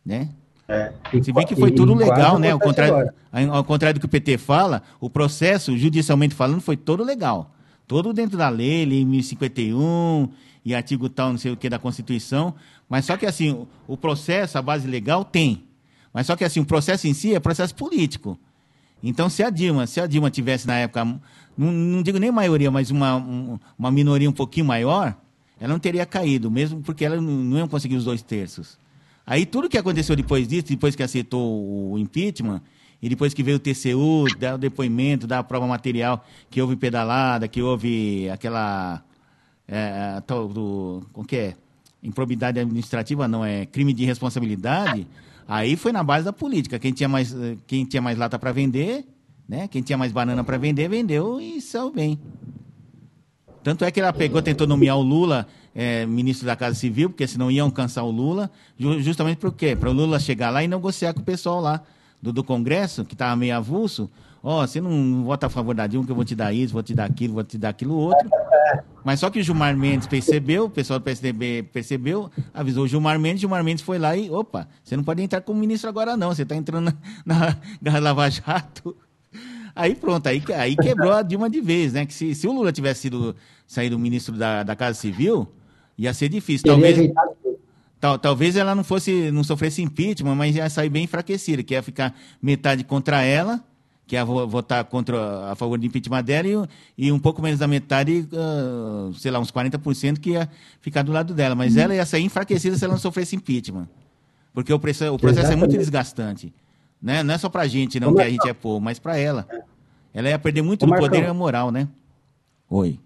[0.05, 0.29] né?
[0.69, 2.51] É, Se bem que foi tudo legal, né?
[2.51, 3.13] Ao contrário,
[3.53, 7.53] ao contrário do que o PT fala, o processo, judicialmente falando, foi todo legal.
[7.89, 10.29] Todo dentro da lei, lei 1051
[10.65, 12.55] e artigo tal, não sei o que, da Constituição.
[12.89, 15.65] Mas só que assim, o processo, a base legal tem.
[16.13, 18.39] Mas só que assim, o processo em si é processo político.
[19.03, 21.21] Então, se a Dilma, se a Dilma tivesse na época, não,
[21.73, 23.17] não digo nem maioria, mas uma,
[23.79, 25.17] uma minoria um pouquinho maior,
[25.59, 28.79] ela não teria caído, mesmo porque ela não, ia conseguir os dois terços.
[29.27, 32.61] Aí tudo que aconteceu depois disso, depois que aceitou o impeachment,
[33.03, 36.77] e depois que veio o TCU, dar o depoimento, dar a prova material, que houve
[36.77, 39.03] pedalada, que houve aquela.
[39.67, 41.57] É, tal, do, como que é?
[42.03, 45.07] Improbidade administrativa, não, é crime de responsabilidade.
[45.51, 46.79] Aí foi na base da política.
[46.79, 47.35] Quem tinha mais,
[47.67, 49.05] quem tinha mais lata para vender,
[49.49, 49.67] né?
[49.67, 52.21] Quem tinha mais banana para vender, vendeu e saiu bem.
[53.61, 57.27] Tanto é que ela pegou, tentou nomear o Lula é, ministro da Casa Civil, porque
[57.27, 58.49] senão iam alcançar o Lula,
[59.01, 59.75] justamente por quê?
[59.75, 61.83] Para o Lula chegar lá e negociar com o pessoal lá
[62.23, 64.09] do, do Congresso, que estava meio avulso.
[64.43, 66.73] Ó, oh, você não vota a favor da Dilma, que eu vou te dar isso,
[66.73, 68.29] vou te dar aquilo, vou te dar aquilo outro.
[69.05, 73.19] Mas só que o Gilmar Mendes percebeu, o pessoal do PSDB percebeu, avisou o Gilmar
[73.19, 76.29] Mendes, Gilmar Mendes foi lá e, opa, você não pode entrar como ministro agora não,
[76.35, 76.93] você está entrando
[77.25, 78.97] na, na Lava Jato.
[79.75, 82.05] Aí pronto, aí, aí quebrou a Dilma de vez, né?
[82.05, 85.49] Que se, se o Lula tivesse sido saído ministro da, da Casa Civil,
[85.97, 86.67] ia ser difícil.
[86.67, 87.13] Talvez,
[88.01, 91.83] tal, talvez ela não fosse, não sofresse impeachment, mas ia sair bem enfraquecida, que ia
[91.83, 93.65] ficar metade contra ela
[94.11, 96.69] que ia votar contra, a favor do impeachment dela,
[96.99, 101.05] e, e um pouco menos da metade, uh, sei lá, uns 40% que ia ficar
[101.05, 101.55] do lado dela.
[101.55, 101.83] Mas uhum.
[101.83, 103.89] ela ia sair enfraquecida se ela não sofresse impeachment.
[104.53, 106.53] Porque o processo, o processo é muito desgastante.
[107.01, 107.23] Né?
[107.23, 109.47] Não é só para a gente, não, que a gente é povo, mas para ela.
[110.13, 111.87] Ela ia perder muito do poder e moral, né?
[112.69, 112.99] Oi.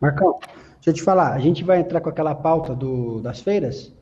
[0.00, 3.92] Marcão, deixa eu te falar, a gente vai entrar com aquela pauta do, das feiras?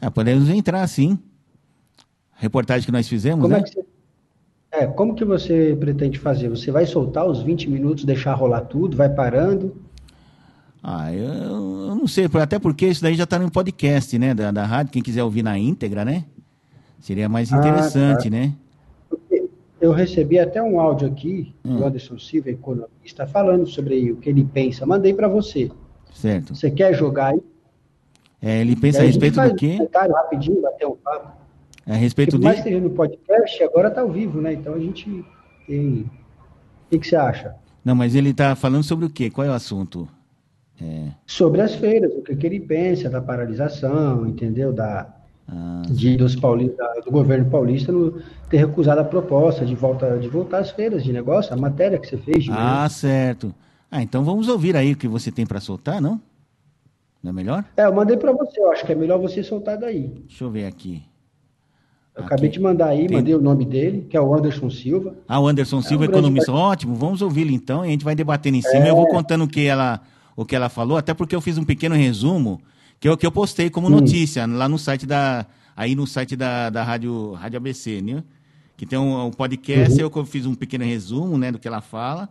[0.00, 1.18] É, podemos entrar, sim.
[2.36, 3.62] Reportagem que nós fizemos, Como é né?
[3.62, 3.81] É que você
[4.72, 6.48] é, como que você pretende fazer?
[6.48, 9.76] Você vai soltar os 20 minutos, deixar rolar tudo, vai parando?
[10.82, 14.50] Ah, eu, eu não sei, até porque isso daí já está no podcast, né, da,
[14.50, 16.24] da rádio, quem quiser ouvir na íntegra, né?
[16.98, 18.36] Seria mais interessante, ah, tá.
[18.36, 18.52] né?
[19.78, 21.76] Eu recebi até um áudio aqui hum.
[21.76, 24.86] do Anderson Silva, economista, falando sobre o que ele pensa.
[24.86, 25.70] Mandei para você.
[26.14, 26.54] Certo.
[26.54, 27.42] Você quer jogar aí?
[28.40, 29.78] É, ele pensa a respeito do quê?
[29.80, 31.41] Um rapidinho, bater um papo.
[31.86, 32.42] A respeito disso.
[32.42, 34.52] mais teve no podcast, agora está ao vivo, né?
[34.52, 35.24] Então a gente
[35.66, 36.00] tem.
[36.86, 37.54] O que, que você acha?
[37.84, 39.30] Não, mas ele está falando sobre o quê?
[39.30, 40.08] Qual é o assunto?
[40.80, 41.08] É...
[41.26, 44.72] Sobre as feiras, o que, que ele pensa da paralisação, entendeu?
[44.72, 45.08] Da,
[45.48, 50.28] ah, de, dos paulistas, do governo paulista no, ter recusado a proposta de volta de
[50.28, 52.46] voltar às feiras de negócio, a matéria que você fez.
[52.50, 53.54] ah, certo.
[53.90, 56.20] Ah, então vamos ouvir aí o que você tem para soltar, não?
[57.22, 57.64] Não é melhor?
[57.76, 60.08] É, eu mandei para você, eu acho que é melhor você soltar daí.
[60.26, 61.02] Deixa eu ver aqui.
[62.14, 63.16] Eu acabei de mandar aí, tem...
[63.16, 65.14] mandei o nome dele, que é o Anderson Silva.
[65.26, 66.52] Ah, o Anderson é Silva, um economista.
[66.52, 66.66] Grande...
[66.66, 68.84] Ótimo, vamos ouvi-lo então e a gente vai debatendo em cima.
[68.84, 68.90] É...
[68.90, 70.00] Eu vou contando o que, ela,
[70.36, 72.60] o que ela falou, até porque eu fiz um pequeno resumo
[73.00, 73.90] que eu, que eu postei como hum.
[73.90, 75.46] notícia lá no site da.
[75.74, 78.22] Aí no site da, da Rádio, Rádio ABC, né?
[78.76, 80.10] Que tem um, um podcast, uhum.
[80.14, 82.28] eu fiz um pequeno resumo né, do que ela fala.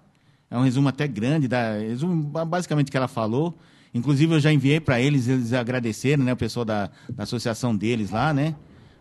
[0.50, 3.58] É um resumo até grande, da, resumo basicamente o que ela falou.
[3.94, 6.34] Inclusive, eu já enviei para eles, eles agradeceram, né?
[6.34, 8.56] O pessoal da, da associação deles lá, né?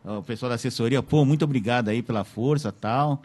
[0.05, 3.21] O pessoal da assessoria, pô, muito obrigado aí pela força tal.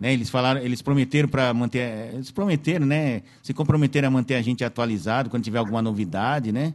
[0.00, 4.42] Né, eles falaram, eles prometeram para manter, eles prometeram, né, se comprometeram a manter a
[4.42, 6.72] gente atualizado quando tiver alguma novidade, né?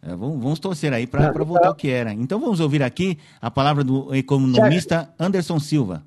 [0.00, 2.12] É, vamos, vamos, torcer aí para voltar ao que era.
[2.12, 6.02] Então vamos ouvir aqui a palavra do economista Anderson Silva.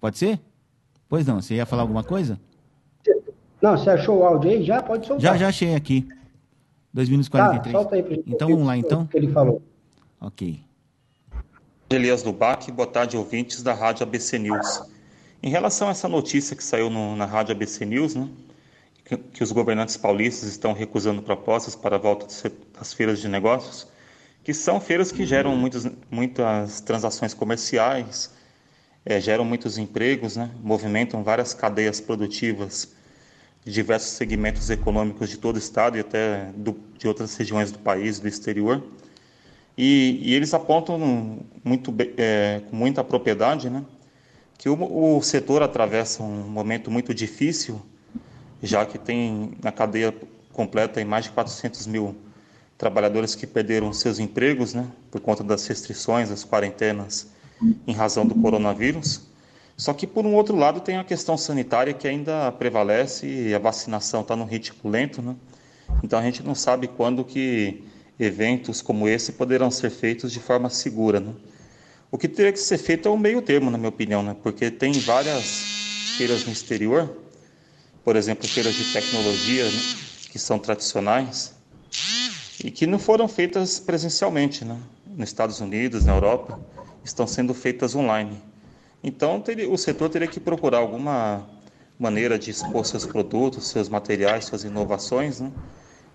[0.00, 0.40] Pode ser?
[1.08, 2.40] Pois não, você ia falar alguma coisa?
[3.60, 4.64] Não, você achou o áudio aí?
[4.64, 5.20] Já pode soltar.
[5.20, 6.08] Já, já achei aqui.
[6.92, 7.72] 2 minutos e 43.
[7.72, 9.06] Tá, solta aí pra gente então vamos lá, então.
[9.06, 9.62] que ele falou.
[10.20, 10.60] Ok.
[11.90, 14.82] Elias Dubac, boa tarde, ouvintes da Rádio ABC News.
[15.42, 18.28] Em relação a essa notícia que saiu no, na Rádio ABC News, né,
[19.06, 22.26] que, que, os governantes paulistas estão recusando propostas para a volta
[22.78, 23.86] das feiras de negócios,
[24.44, 28.34] que são feiras que geram muitos, muitas transações comerciais,
[29.02, 32.92] é, geram muitos empregos, né, movimentam várias cadeias produtivas
[33.64, 37.78] de diversos segmentos econômicos de todo o estado e até do, de outras regiões do
[37.78, 38.84] país, do exterior.
[39.78, 43.84] E, e eles apontam muito, é, com muita propriedade né,
[44.58, 47.80] que o, o setor atravessa um momento muito difícil,
[48.60, 50.12] já que tem na cadeia
[50.52, 52.16] completa mais de 400 mil
[52.76, 57.28] trabalhadores que perderam seus empregos né, por conta das restrições, das quarentenas,
[57.86, 59.28] em razão do coronavírus.
[59.76, 63.60] Só que, por um outro lado, tem a questão sanitária que ainda prevalece e a
[63.60, 65.22] vacinação está no ritmo lento.
[65.22, 65.36] Né?
[66.02, 67.84] Então, a gente não sabe quando que
[68.18, 71.20] eventos como esse poderão ser feitos de forma segura.
[71.20, 71.32] Né?
[72.10, 74.36] O que teria que ser feito é um meio termo, na minha opinião, né?
[74.42, 75.44] porque tem várias
[76.16, 77.16] feiras no exterior,
[78.04, 79.80] por exemplo, feiras de tecnologia, né?
[80.30, 81.54] que são tradicionais,
[82.64, 84.76] e que não foram feitas presencialmente, né?
[85.06, 86.58] nos Estados Unidos, na Europa,
[87.04, 88.40] estão sendo feitas online.
[89.02, 91.46] Então, teria, o setor teria que procurar alguma
[91.98, 95.52] maneira de expor seus produtos, seus materiais, suas inovações, né?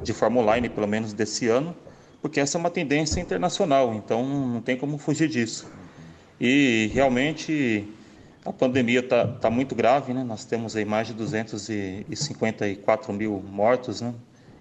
[0.02, 1.76] de forma online, pelo menos desse ano,
[2.24, 5.68] porque essa é uma tendência internacional, então não tem como fugir disso.
[6.40, 7.86] E realmente
[8.46, 10.24] a pandemia está tá muito grave, né?
[10.24, 14.14] Nós temos aí mais de 254 mil mortos, né?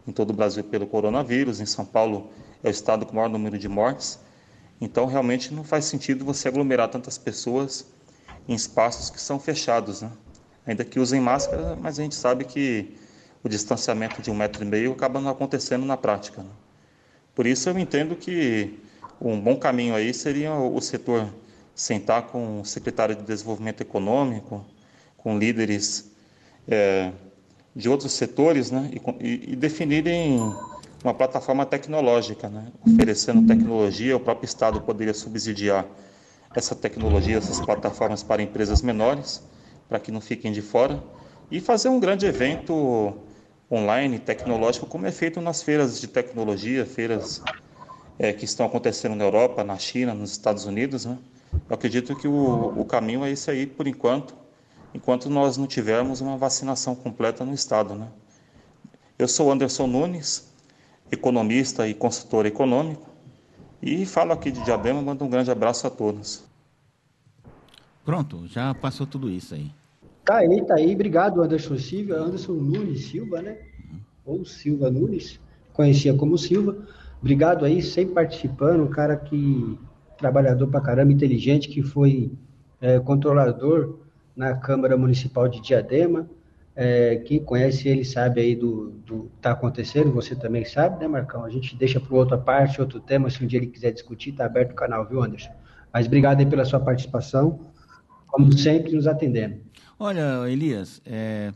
[0.08, 1.60] Em todo o Brasil pelo coronavírus.
[1.60, 2.30] Em São Paulo
[2.64, 4.18] é o estado com o maior número de mortes.
[4.80, 7.86] Então realmente não faz sentido você aglomerar tantas pessoas
[8.48, 10.10] em espaços que são fechados, né?
[10.66, 12.96] Ainda que usem máscara, mas a gente sabe que
[13.40, 16.42] o distanciamento de um metro e meio acaba não acontecendo na prática.
[16.42, 16.50] Né?
[17.34, 18.78] Por isso eu entendo que
[19.20, 21.28] um bom caminho aí seria o setor
[21.74, 24.64] sentar com o secretário de Desenvolvimento Econômico,
[25.16, 26.10] com líderes
[26.68, 27.10] é,
[27.74, 28.90] de outros setores, né,
[29.20, 30.38] e, e, definirem
[31.02, 35.86] uma plataforma tecnológica, né, oferecendo tecnologia, o próprio Estado poderia subsidiar
[36.54, 39.42] essa tecnologia, essas plataformas para empresas menores,
[39.88, 41.02] para que não fiquem de fora,
[41.50, 43.14] e fazer um grande evento
[43.72, 47.42] online, tecnológico, como é feito nas feiras de tecnologia, feiras
[48.18, 51.06] é, que estão acontecendo na Europa, na China, nos Estados Unidos.
[51.06, 51.18] Né?
[51.70, 54.34] Eu acredito que o, o caminho é esse aí, por enquanto,
[54.92, 57.94] enquanto nós não tivermos uma vacinação completa no Estado.
[57.94, 58.08] Né?
[59.18, 60.52] Eu sou Anderson Nunes,
[61.10, 63.10] economista e consultor econômico,
[63.80, 66.44] e falo aqui de Diadema, mando um grande abraço a todos.
[68.04, 69.72] Pronto, já passou tudo isso aí.
[70.24, 70.94] Tá aí, tá aí.
[70.94, 72.14] Obrigado, Anderson Silva.
[72.16, 73.58] Anderson Nunes Silva, né?
[74.24, 75.40] Ou Silva Nunes,
[75.72, 76.76] conhecia como Silva.
[77.20, 78.82] Obrigado aí, sempre participando.
[78.82, 79.78] Um cara que,
[80.16, 82.32] trabalhador pra caramba, inteligente, que foi
[82.80, 83.98] é, controlador
[84.36, 86.28] na Câmara Municipal de Diadema.
[86.74, 91.44] É, quem conhece ele sabe aí do, que está acontecendo, você também sabe, né, Marcão?
[91.44, 94.46] A gente deixa para outra parte, outro tema, se um dia ele quiser discutir, está
[94.46, 95.50] aberto o canal, viu, Anderson?
[95.92, 97.60] Mas obrigado aí pela sua participação,
[98.32, 99.56] como sempre, nos atendendo.
[99.98, 101.52] Olha, Elias, é,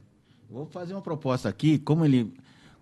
[0.49, 2.33] vou fazer uma proposta aqui, como ele,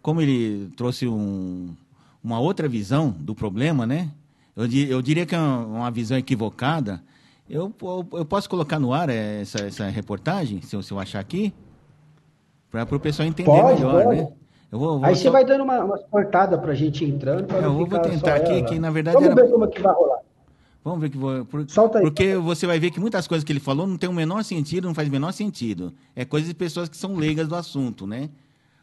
[0.03, 1.75] como ele trouxe um,
[2.23, 4.11] uma outra visão do problema, né?
[4.57, 7.03] Eu, eu diria que é uma, visão equivocada.
[7.49, 11.21] Eu, eu, eu, posso colocar no ar essa, essa reportagem, se eu, se eu achar
[11.21, 11.53] aqui,
[12.71, 14.21] para o pessoal entender pode, melhor, pode.
[14.21, 14.29] né?
[14.71, 15.23] Vou, vou Aí só...
[15.23, 17.55] você vai dando uma, umas cortadas para a gente entrando.
[17.55, 18.65] É, eu vou tentar aqui, ela.
[18.65, 19.15] que na verdade.
[19.15, 19.45] Vamos era...
[19.45, 20.24] ver como é que vai rolar.
[20.85, 21.47] Vamos ver que vou.
[21.47, 22.05] Por, Solta aí.
[22.05, 24.87] Porque você vai ver que muitas coisas que ele falou não tem o menor sentido,
[24.87, 25.95] não faz o menor sentido.
[26.15, 28.29] É coisa de pessoas que são leigas do assunto, né?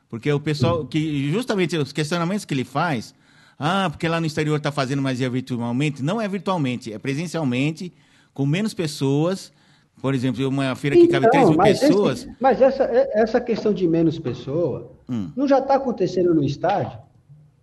[0.09, 3.13] Porque o pessoal, que justamente os questionamentos que ele faz,
[3.57, 6.01] ah, porque lá no exterior está fazendo, mas é virtualmente.
[6.01, 7.93] Não é virtualmente, é presencialmente,
[8.33, 9.53] com menos pessoas.
[10.01, 12.23] Por exemplo, uma feira que cabe 3 mil pessoas.
[12.23, 12.83] Esse, mas essa,
[13.13, 15.29] essa questão de menos pessoa hum.
[15.35, 16.97] não já está acontecendo no estádio?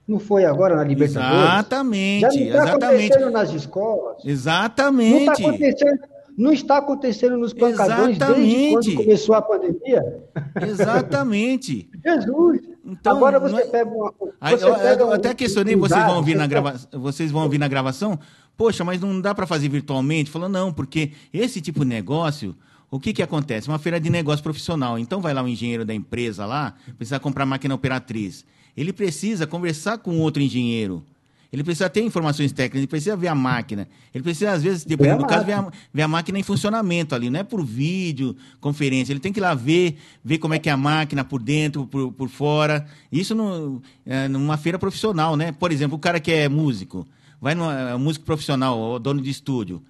[0.08, 1.44] Não foi agora na Libertadores?
[1.44, 2.48] Exatamente.
[2.48, 4.24] Já não está acontecendo nas escolas?
[4.24, 5.26] Exatamente.
[5.26, 8.46] Não está acontecendo não está acontecendo nos pancadões Exatamente.
[8.46, 10.22] desde quando começou a pandemia?
[10.62, 11.90] Exatamente.
[12.00, 12.60] Jesus.
[12.86, 13.66] Então, Agora você é...
[13.66, 14.14] pega uma.
[14.40, 16.80] Você eu, pega eu, até questionei, um vocês vão ouvir na grava...
[16.92, 18.16] vocês vão ouvir na gravação.
[18.56, 20.30] Poxa, mas não dá para fazer virtualmente?
[20.30, 22.54] Falou, não, porque esse tipo de negócio.
[22.90, 23.68] O que, que acontece?
[23.68, 24.98] Uma feira de negócio profissional.
[24.98, 28.46] Então vai lá o engenheiro da empresa lá, precisa comprar máquina operatriz.
[28.78, 31.04] Ele precisa conversar com outro engenheiro
[31.50, 33.88] ele precisa ter informações técnicas, ele precisa ver a máquina.
[34.14, 37.30] Ele precisa, às vezes, dependendo do caso, ver a, ver a, máquina em funcionamento ali.
[37.30, 39.12] Não é por vídeo, conferência.
[39.14, 41.86] Ele tem que ir lá ver, ver como é que é a máquina por dentro,
[41.86, 42.86] por, por fora.
[43.10, 45.50] Isso no, é, numa feira profissional, né?
[45.50, 47.06] Por exemplo, o cara que é músico,
[47.40, 49.82] vai numa é, músico profissional, dono de estúdio.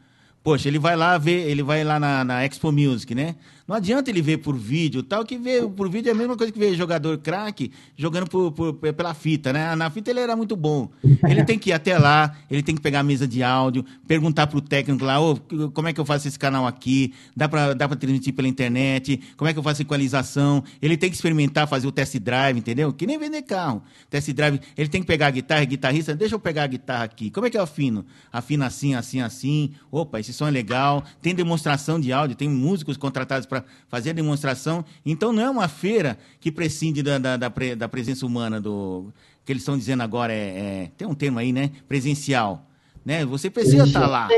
[0.44, 3.34] Poxa, ele vai lá ver, ele vai lá na, na Expo Music, né?
[3.68, 6.50] Não adianta ele ver por vídeo, tal, que ver por vídeo é a mesma coisa
[6.50, 9.76] que ver jogador craque jogando por, por, pela fita, né?
[9.76, 10.88] Na fita ele era muito bom.
[11.28, 14.46] Ele tem que ir até lá, ele tem que pegar a mesa de áudio, perguntar
[14.46, 15.36] pro técnico lá, oh,
[15.74, 17.12] como é que eu faço esse canal aqui?
[17.36, 19.20] Dá pra, dá pra transmitir pela internet?
[19.36, 20.64] Como é que eu faço equalização?
[20.80, 22.90] Ele tem que experimentar, fazer o test drive, entendeu?
[22.90, 23.82] Que nem vender carro.
[24.08, 27.30] Test drive, ele tem que pegar a guitarra, guitarrista, deixa eu pegar a guitarra aqui.
[27.30, 28.06] Como é que eu afino?
[28.32, 29.72] Afina assim, assim, assim.
[29.90, 31.04] Opa, esse som é legal.
[31.20, 34.84] Tem demonstração de áudio, tem músicos contratados para para fazer a demonstração.
[35.04, 39.12] Então, não é uma feira que prescinde da, da, da, pre, da presença humana, do
[39.44, 41.70] que eles estão dizendo agora, é, é, tem um termo aí, né?
[41.88, 42.66] Presencial.
[43.04, 43.24] Né?
[43.24, 44.28] Você precisa estar tá lá.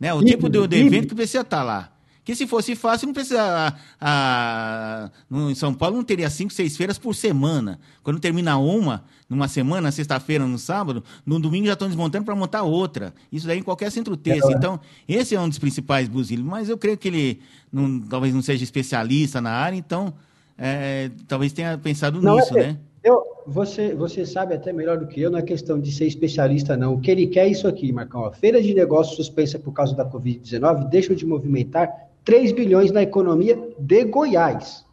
[0.00, 0.14] Né?
[0.14, 1.92] O tipo de, de evento que precisa estar tá lá.
[2.24, 3.42] Que se fosse fácil, não precisa.
[3.42, 7.78] A, a, no, em São Paulo não teria cinco, seis feiras por semana.
[8.02, 12.62] Quando termina uma, numa semana, sexta-feira, no sábado, no domingo já estão desmontando para montar
[12.62, 13.14] outra.
[13.32, 14.50] Isso daí em qualquer centro terço.
[14.50, 16.44] É, então, esse é um dos principais buzilos.
[16.44, 17.40] Mas eu creio que ele
[17.72, 20.12] não, talvez não seja especialista na área, então
[20.58, 22.78] é, talvez tenha pensado não, nisso, é, né?
[23.02, 26.76] Eu, você, você sabe até melhor do que eu, não é questão de ser especialista,
[26.76, 26.94] não.
[26.94, 28.24] O que ele quer é isso aqui, Marcão.
[28.24, 31.90] A feira de negócios suspensa por causa da Covid-19 deixa de movimentar
[32.24, 34.86] 3 bilhões na economia de Goiás.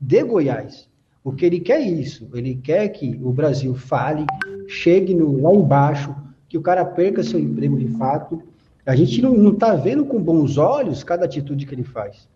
[0.00, 0.88] De Goiás.
[1.24, 2.28] O que ele quer é isso.
[2.34, 4.26] Ele quer que o Brasil fale,
[4.68, 6.14] chegue no, lá embaixo,
[6.48, 8.40] que o cara perca seu emprego de fato.
[8.84, 12.28] A gente não está vendo com bons olhos cada atitude que ele faz.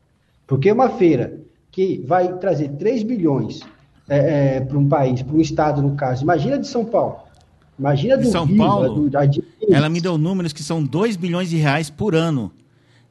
[0.47, 1.39] Porque uma feira
[1.71, 3.61] que vai trazer 3 bilhões
[4.09, 7.19] é, é, para um país, para um estado, no caso, imagina de São Paulo.
[7.79, 9.45] Imagina do São Rio, Paulo, do, de...
[9.71, 12.51] ela me deu números que são 2 bilhões de reais por ano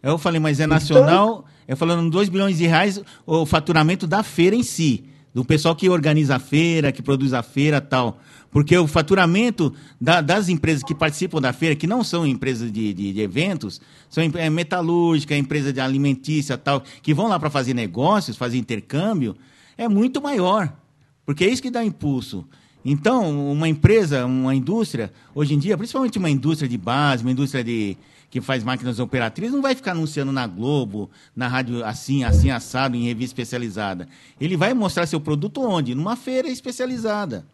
[0.02, 1.28] eu falei, mas é então- nacional.
[1.28, 1.58] Então...
[1.68, 5.04] Eu falando 2 bilhões de reais o faturamento da feira em si.
[5.38, 8.20] Do pessoal que organiza a feira, que produz a feira tal.
[8.50, 9.72] Porque o faturamento
[10.02, 13.80] da, das empresas que participam da feira, que não são empresas de, de, de eventos,
[14.10, 19.36] são é, metalúrgica, empresa de alimentícia tal, que vão lá para fazer negócios, fazer intercâmbio,
[19.78, 20.74] é muito maior.
[21.24, 22.44] Porque é isso que dá impulso.
[22.84, 27.64] Então, uma empresa, uma indústria, hoje em dia, principalmente uma indústria de base, uma indústria
[27.64, 27.96] de,
[28.30, 32.96] que faz máquinas operatrizes não vai ficar anunciando na Globo, na rádio assim, assim, assado,
[32.96, 34.08] em revista especializada.
[34.40, 35.96] Ele vai mostrar seu produto onde?
[35.96, 37.46] Numa feira especializada.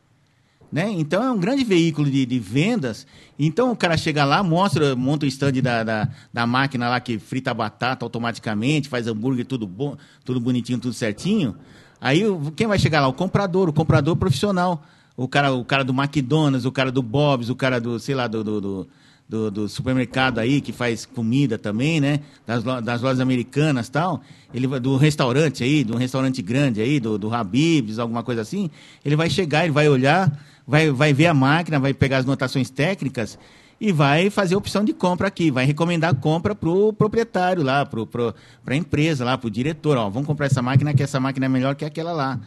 [0.71, 0.89] Né?
[0.89, 3.05] Então é um grande veículo de, de, vendas.
[3.37, 7.19] Então o cara chega lá, mostra, monta o stand da, da, da, máquina lá que
[7.19, 11.55] frita batata automaticamente, faz hambúrguer tudo bom, tudo bonitinho, tudo certinho.
[12.01, 12.23] Aí
[12.55, 13.07] quem vai chegar lá?
[13.07, 14.83] O comprador, o comprador profissional.
[15.15, 18.25] O cara, o cara do McDonald's, o cara do Bob's, o cara do, sei lá,
[18.25, 18.89] do, do, do
[19.33, 22.19] do, do, supermercado aí, que faz comida também, né?
[22.45, 24.21] Das, das lojas americanas tal.
[24.53, 28.69] Ele do restaurante aí, um restaurante grande aí, do, do Habib's, alguma coisa assim.
[29.03, 32.69] Ele vai chegar, ele vai olhar, vai, vai ver a máquina, vai pegar as notações
[32.69, 33.39] técnicas
[33.81, 37.83] e vai fazer opção de compra aqui, vai recomendar a compra para o proprietário lá,
[37.83, 38.35] para
[38.67, 39.97] a empresa lá, para o diretor.
[39.97, 42.39] Ó, vamos comprar essa máquina, que essa máquina é melhor que aquela lá.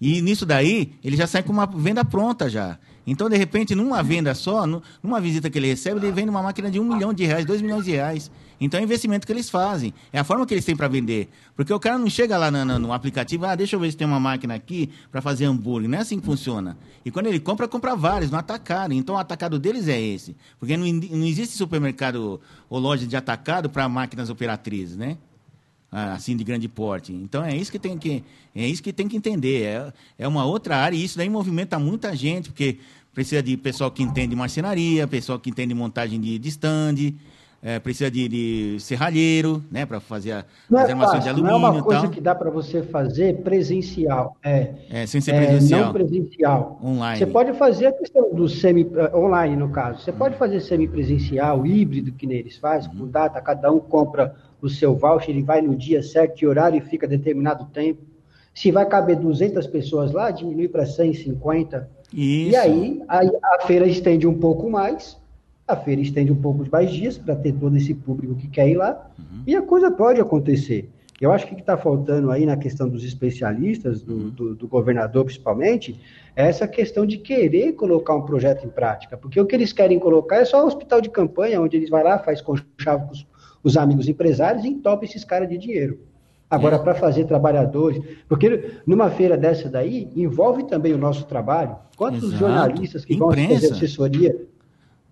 [0.00, 2.78] E nisso daí, ele já sai com uma venda pronta já.
[3.06, 4.66] Então, de repente, numa venda só,
[5.02, 7.62] numa visita que ele recebe, ele vende uma máquina de um milhão de reais, dois
[7.62, 8.30] milhões de reais.
[8.60, 9.94] Então, é o investimento que eles fazem.
[10.12, 11.28] É a forma que eles têm para vender.
[11.56, 14.06] Porque o cara não chega lá no, no, aplicativo, ah, deixa eu ver se tem
[14.06, 15.88] uma máquina aqui para fazer hambúrguer.
[15.88, 16.76] Não é assim que funciona.
[17.04, 18.92] E quando ele compra, compra vários, no atacado.
[18.92, 20.36] Então, o atacado deles é esse.
[20.58, 25.16] Porque não, não existe supermercado ou loja de atacado para máquinas operatrizes, né?
[25.92, 27.12] Ah, assim de grande porte.
[27.12, 28.22] Então é isso que tem que
[28.54, 29.64] é isso que tem que entender.
[29.64, 32.78] É, é uma outra área e isso daí movimenta muita gente, porque
[33.20, 36.94] precisa de pessoal que entende marcenaria, pessoal que entende montagem de, de stand.
[37.62, 41.40] é, precisa de, de serralheiro, né, para fazer a, não as é armações fácil, de
[41.40, 42.10] alumínio Não é uma coisa tal.
[42.10, 44.38] que dá para você fazer presencial.
[44.42, 45.84] É, É, sem ser é, presencial.
[45.84, 46.80] não presencial.
[46.82, 47.18] Online.
[47.18, 50.00] Você pode fazer a questão do semi eh, online no caso.
[50.00, 54.70] Você pode fazer semipresencial, híbrido que nem eles fazem, com data, cada um compra o
[54.70, 58.00] seu voucher e vai no dia certo e horário e fica determinado tempo.
[58.54, 61.99] Se vai caber 200 pessoas lá, diminui para 150.
[62.12, 62.50] Isso.
[62.50, 65.16] E aí, aí a feira estende um pouco mais,
[65.66, 68.76] a feira estende um pouco mais dias para ter todo esse público que quer ir
[68.76, 69.10] lá,
[69.46, 70.90] e a coisa pode acontecer.
[71.20, 74.66] Eu acho que o que está faltando aí na questão dos especialistas, do, do, do
[74.66, 76.00] governador principalmente,
[76.34, 79.98] é essa questão de querer colocar um projeto em prática, porque o que eles querem
[79.98, 83.26] colocar é só o hospital de campanha, onde eles vão lá, faz conchavo com os,
[83.62, 86.00] os amigos empresários e entope esses caras de dinheiro.
[86.50, 91.76] Agora, para fazer trabalhadores, porque numa feira dessa daí, envolve também o nosso trabalho.
[91.96, 92.38] Quantos Exato.
[92.38, 93.74] jornalistas que vão fazer Imprensa.
[93.74, 94.36] assessoria?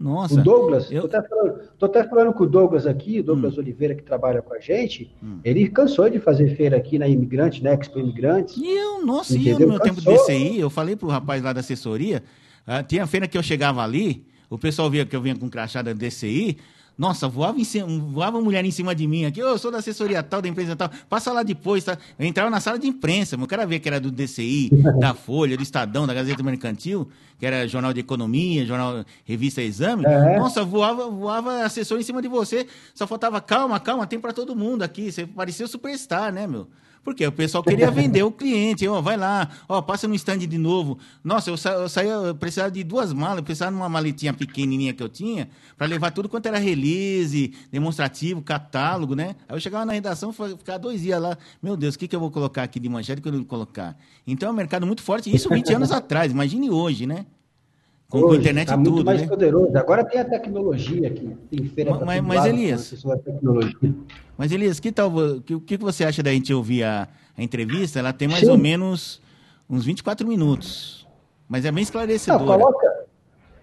[0.01, 0.34] Nossa.
[0.41, 3.95] O Douglas, eu- tô, até falando, até falando com o Douglas aqui, o Douglas Oliveira,
[3.97, 5.11] que trabalha com a gente,
[5.45, 8.57] ele cansou de fazer feira aqui na Imigrante, na Expo Imigrantes.
[8.57, 10.24] E eu, nossa, e eu, no meu tempo de Cansou.
[10.26, 12.22] DCI, eu falei pro rapaz lá da assessoria,
[12.66, 15.82] ah, tinha feira que eu chegava ali, o pessoal via que eu vinha com crachá
[15.82, 16.57] da DCI,
[16.99, 19.79] nossa, voava, em cima, voava mulher em cima de mim aqui, "Ô, eu sou da
[19.79, 21.97] assessoria tal, da empresa tal, passa lá depois, tá?
[22.19, 24.69] Eu entrava na sala de imprensa, meu cara via que era do DCI,
[24.99, 30.05] da Folha, do Estadão, da Gazeta Mercantil, que era jornal de economia, jornal, revista Exame,
[30.05, 30.39] É.
[30.39, 34.57] nossa, voava, voava assessor em cima de você, só faltava calma, calma, tem pra todo
[34.57, 36.67] mundo aqui, você parecia o superstar, né, meu?
[37.09, 40.59] Porque o pessoal queria vender o cliente, ó, vai lá, ó, passa no stand de
[40.59, 40.99] novo.
[41.25, 44.93] Nossa, eu, sa eu eu precisava de duas malas, eu precisava de uma maletinha pequenininha
[44.93, 49.37] que eu tinha, para levar tudo quanto era release, demonstrativo, catálogo, né?
[49.49, 52.21] Aí eu chegava na redação, ficava dois dias lá, meu Deus, o que, que eu
[52.21, 53.97] vou colocar aqui de manchete, que eu vou colocar?
[54.27, 57.25] Então é um mercado muito forte, isso 20 anos atrás, imagine hoje, né?
[58.11, 59.27] Com, com Hoje, internet tá e muito tudo, mais né?
[59.29, 59.77] poderoso.
[59.77, 63.95] Agora tem a tecnologia aqui, tem feira Mas- pra mas- lado, Elias, com à tecnologia.
[64.37, 67.07] Mas, Elias, que tal, o que, que você acha da gente ouvir a,
[67.37, 67.99] a entrevista?
[67.99, 68.51] Ela tem mais Sim.
[68.51, 69.21] ou menos
[69.69, 71.07] uns 24 minutos.
[71.47, 72.45] Mas é bem Não, esclarecedora.
[72.47, 73.05] coloca,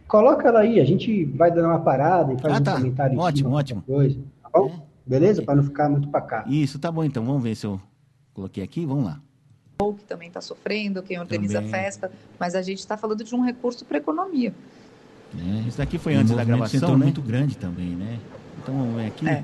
[0.08, 2.76] coloca ela aí, a gente vai dando uma parada e faz Ah, um tá.
[2.76, 3.82] comentário Ótimo, cima, ótimo.
[3.82, 4.86] Coisa, tá bom?
[5.08, 5.41] Beleza?
[5.41, 6.46] Para não ficar muito para cá.
[6.48, 7.26] Isso, tá bom então.
[7.26, 7.80] Vamos ver se eu
[8.34, 8.86] coloquei aqui.
[8.86, 9.20] Vamos lá.
[9.78, 11.69] Que também está sofrendo, quem organiza Também.
[11.69, 14.53] a festa, mas a gente está falando de um recurso para a economia.
[15.38, 17.03] É, isso daqui foi antes da gravação, setor né?
[17.03, 18.19] muito grande também, né?
[18.61, 19.28] Então, vamos ver aqui.
[19.28, 19.43] É.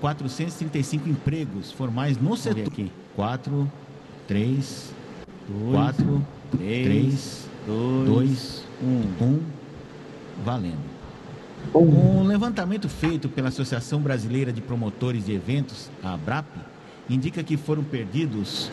[0.00, 2.68] 435 empregos formais no setor.
[2.68, 2.90] aqui.
[3.14, 3.70] 4,
[4.26, 4.94] 3,
[5.72, 8.64] 4, 3, 2,
[9.20, 9.40] 1.
[10.44, 10.98] Valendo.
[11.74, 16.46] Um levantamento feito pela Associação Brasileira de Promotores de Eventos, a ABRAP,
[17.10, 18.70] indica que foram perdidos,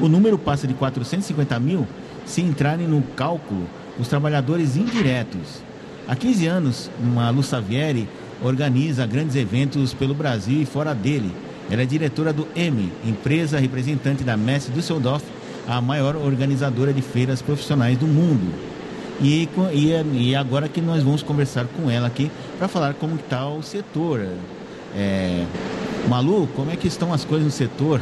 [0.00, 1.86] O número passa de 450 mil
[2.24, 3.66] se entrarem no cálculo
[3.98, 5.60] os trabalhadores indiretos.
[6.08, 8.08] Há 15 anos, Malu Savieri
[8.42, 11.30] organiza grandes eventos pelo Brasil e fora dele.
[11.70, 15.22] Ela é diretora do EME, empresa representante da Messe Düsseldorf,
[15.68, 18.54] a maior organizadora de feiras profissionais do mundo.
[19.20, 23.46] E, e, e agora que nós vamos conversar com ela aqui para falar como está
[23.46, 24.26] o setor.
[24.96, 25.44] É,
[26.08, 28.00] Malu, como é que estão as coisas no setor?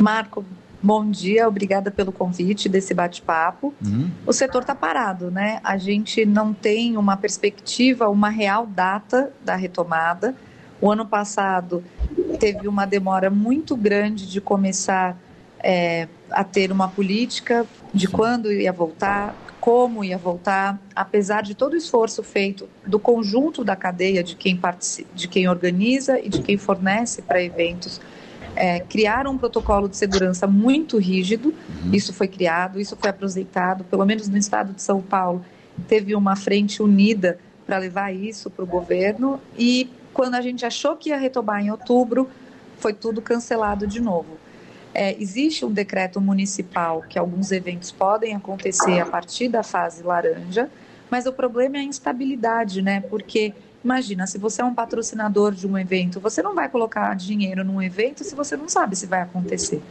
[0.00, 0.44] Marco,
[0.82, 3.74] bom dia, obrigada pelo convite desse bate-papo.
[3.84, 4.10] Uhum.
[4.26, 5.60] O setor está parado, né?
[5.62, 10.34] A gente não tem uma perspectiva, uma real data da retomada.
[10.80, 11.82] O ano passado
[12.38, 15.16] teve uma demora muito grande de começar
[15.60, 21.72] é, a ter uma política de quando ia voltar, como ia voltar, apesar de todo
[21.72, 26.40] o esforço feito do conjunto da cadeia de quem participa, de quem organiza e de
[26.40, 28.00] quem fornece para eventos.
[28.60, 31.92] É, criaram um protocolo de segurança muito rígido, Uhum.
[31.92, 35.44] isso foi criado, isso foi aproveitado, pelo menos no estado de São Paulo,
[35.86, 40.96] teve uma frente unida para levar isso para o governo e quando a gente achou
[40.96, 42.28] que ia retomar em outubro,
[42.78, 44.36] foi tudo cancelado de novo.
[44.92, 50.68] É, existe um decreto municipal que alguns eventos podem acontecer a partir da fase laranja,
[51.08, 53.00] mas o problema é a instabilidade, né?
[53.08, 53.54] Porque
[53.84, 57.80] imagina, se você é um patrocinador de um evento, você não vai colocar dinheiro num
[57.82, 59.82] evento se você não sabe se vai acontecer.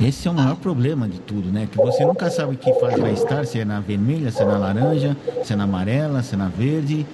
[0.00, 1.68] Esse é o maior problema de tudo, né?
[1.70, 4.56] Que você nunca sabe que fase vai estar, se é na vermelha, se é na
[4.56, 7.04] laranja, se é na amarela, se é na verde.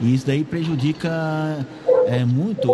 [0.00, 1.10] E isso daí prejudica
[2.06, 2.72] é, muito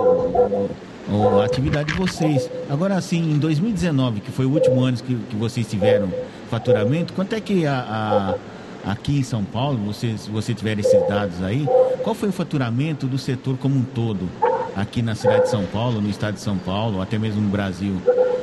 [1.40, 2.50] a atividade de vocês.
[2.68, 6.12] Agora, assim, em 2019, que foi o último ano que, que vocês tiveram
[6.50, 8.34] faturamento, quanto é que a, a,
[8.86, 11.66] aqui em São Paulo, você, se você tiver esses dados aí,
[12.02, 14.28] qual foi o faturamento do setor como um todo?
[14.76, 17.96] Aqui na cidade de São Paulo, no estado de São Paulo, até mesmo no Brasil.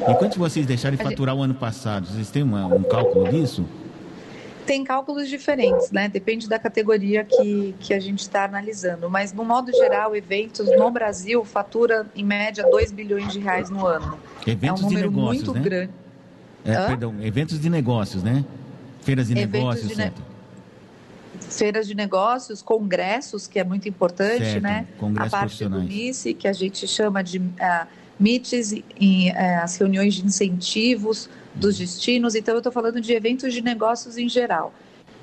[0.08, 2.08] E quanto vocês deixaram de faturar o ano passado?
[2.08, 3.66] Vocês têm uma, um cálculo disso?
[4.66, 6.08] tem cálculos diferentes, né?
[6.08, 9.10] Depende da categoria que, que a gente está analisando.
[9.10, 13.86] Mas, no modo geral, eventos no Brasil fatura, em média, 2 bilhões de reais no
[13.86, 14.18] ano.
[14.48, 15.62] Eventos é um número de negócios, muito né?
[15.62, 15.92] grande.
[16.64, 18.46] É, perdão, eventos de negócios, né?
[19.02, 20.31] Feiras de eventos negócios, de certo.
[21.52, 24.64] Feiras de negócios, congressos, que é muito importante, certo.
[24.64, 24.88] né?
[24.98, 27.88] Congressos a parte do MICE, que a gente chama de uh,
[28.20, 32.36] MITES, e, uh, as reuniões de incentivos, dos destinos.
[32.36, 34.74] Então, eu estou falando de eventos de negócios em geral.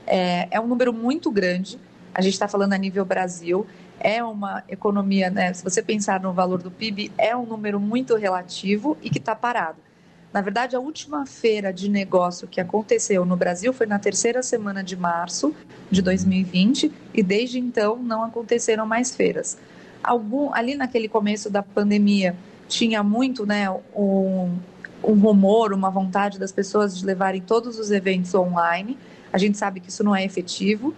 [0.07, 1.79] É, é um número muito grande.
[2.15, 3.67] A gente está falando a nível Brasil.
[4.01, 8.15] É uma economia, né, se você pensar no valor do PIB, é um número muito
[8.15, 9.88] relativo e que está parado.
[10.33, 14.85] Na verdade, a última feira de negócio que aconteceu no Brasil foi na terceira semana
[14.85, 15.55] de março
[15.91, 19.57] de 2020 e desde então não aconteceram mais feiras.
[20.03, 22.37] Algum, ali naquele começo da pandemia
[22.69, 24.59] tinha muito né, um,
[25.03, 28.99] um rumor, uma vontade das pessoas de levarem todos os eventos online.
[29.33, 30.95] A gente sabe que isso não é efetivo.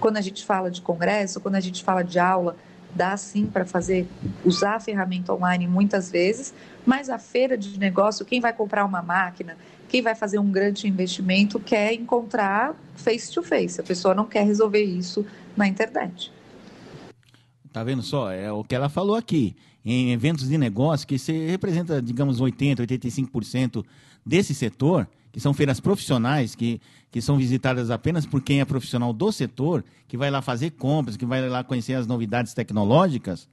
[0.00, 2.56] Quando a gente fala de congresso, quando a gente fala de aula,
[2.94, 4.06] dá sim para fazer,
[4.44, 6.54] usar a ferramenta online muitas vezes,
[6.86, 9.56] mas a feira de negócio, quem vai comprar uma máquina,
[9.88, 13.80] quem vai fazer um grande investimento, quer encontrar face to face.
[13.80, 15.24] A pessoa não quer resolver isso
[15.56, 16.32] na internet.
[17.72, 18.30] Tá vendo só?
[18.30, 22.78] É o que ela falou aqui em eventos de negócio, que se representa, digamos, 80%,
[22.86, 23.84] 85%
[24.24, 26.80] desse setor, que são feiras profissionais, que,
[27.10, 31.16] que são visitadas apenas por quem é profissional do setor, que vai lá fazer compras,
[31.16, 33.48] que vai lá conhecer as novidades tecnológicas,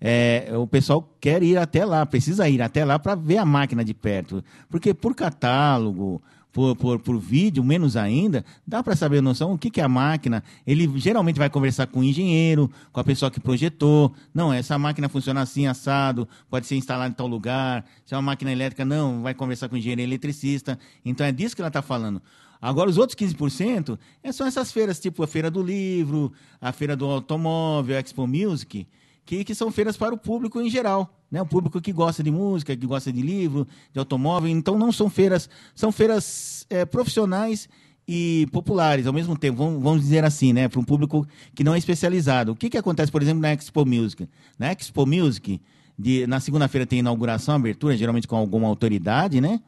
[0.00, 3.84] é, o pessoal quer ir até lá, precisa ir até lá para ver a máquina
[3.84, 4.42] de perto.
[4.68, 6.20] Porque por catálogo,
[6.52, 9.84] por, por, por vídeo, menos ainda, dá para saber a noção o que, que é
[9.84, 10.44] a máquina.
[10.66, 14.12] Ele geralmente vai conversar com o engenheiro, com a pessoa que projetou.
[14.34, 17.84] Não, essa máquina funciona assim, assado, pode ser instalada em tal lugar.
[18.04, 20.78] Se é uma máquina elétrica, não, vai conversar com o engenheiro eletricista.
[21.04, 22.20] Então é disso que ela está falando.
[22.60, 26.94] Agora, os outros 15% é, são essas feiras, tipo a Feira do Livro, a Feira
[26.94, 28.86] do Automóvel, a Expo Music,
[29.24, 31.40] que, que são feiras para o público em geral, né?
[31.40, 34.50] O público que gosta de música, que gosta de livro, de automóvel.
[34.50, 37.68] Então não são feiras, são feiras é, profissionais
[38.06, 40.68] e populares ao mesmo tempo, vamos, dizer assim, né?
[40.68, 42.52] Para um público que não é especializado.
[42.52, 44.28] O que, que acontece, por exemplo, na Expo Music?
[44.58, 45.60] Na Expo Music,
[45.96, 49.60] de, na segunda-feira tem inauguração, abertura, geralmente com alguma autoridade, né?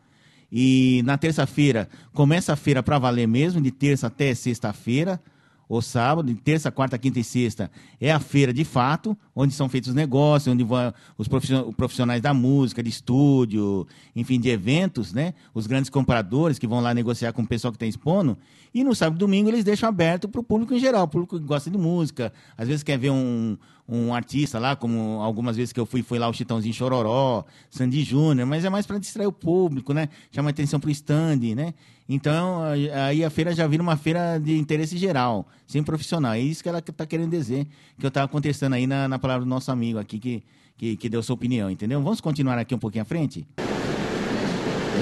[0.51, 5.21] E na terça-feira começa a feira para valer mesmo, de terça até sexta-feira
[5.69, 9.91] o sábado, terça, quarta, quinta e sexta, é a feira de fato, onde são feitos
[9.91, 11.29] os negócios, onde vão os
[11.77, 15.35] profissionais da música, de estúdio, enfim, de eventos, né?
[15.55, 18.37] Os grandes compradores que vão lá negociar com o pessoal que está expondo.
[18.75, 21.39] E no sábado e domingo eles deixam aberto para o público em geral, o público
[21.39, 23.57] que gosta de música, às vezes quer ver um,
[23.89, 28.03] um artista lá, como algumas vezes que eu fui, foi lá o Chitãozinho Chororó, Sandy
[28.03, 30.09] Júnior, mas é mais para distrair o público, né?
[30.33, 31.75] Chama atenção para o stand, né?
[32.09, 36.35] Então, aí a feira já vira uma feira de interesse geral, sem profissional.
[36.35, 37.67] É isso que ela está querendo dizer,
[37.99, 40.43] que eu estava contestando aí na, na palavra do nosso amigo aqui, que,
[40.77, 42.03] que, que deu sua opinião, entendeu?
[42.03, 43.47] Vamos continuar aqui um pouquinho à frente?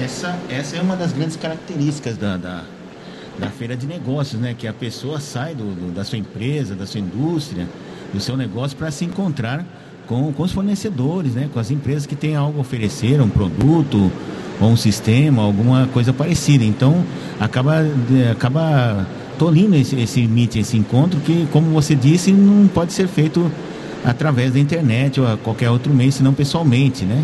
[0.01, 2.63] Essa, essa é uma das grandes características da, da,
[3.37, 4.55] da feira de negócios, né?
[4.57, 7.67] Que a pessoa sai do, do da sua empresa, da sua indústria,
[8.13, 9.65] do seu negócio para se encontrar
[10.07, 11.49] com, com os fornecedores, né?
[11.53, 14.09] Com as empresas que têm algo a oferecer, um produto,
[14.59, 16.63] ou um sistema, alguma coisa parecida.
[16.63, 17.03] Então,
[17.39, 17.85] acaba,
[18.31, 23.51] acaba tolindo esse, esse meet, esse encontro, que, como você disse, não pode ser feito
[24.03, 27.21] através da internet ou a qualquer outro meio, senão pessoalmente, né?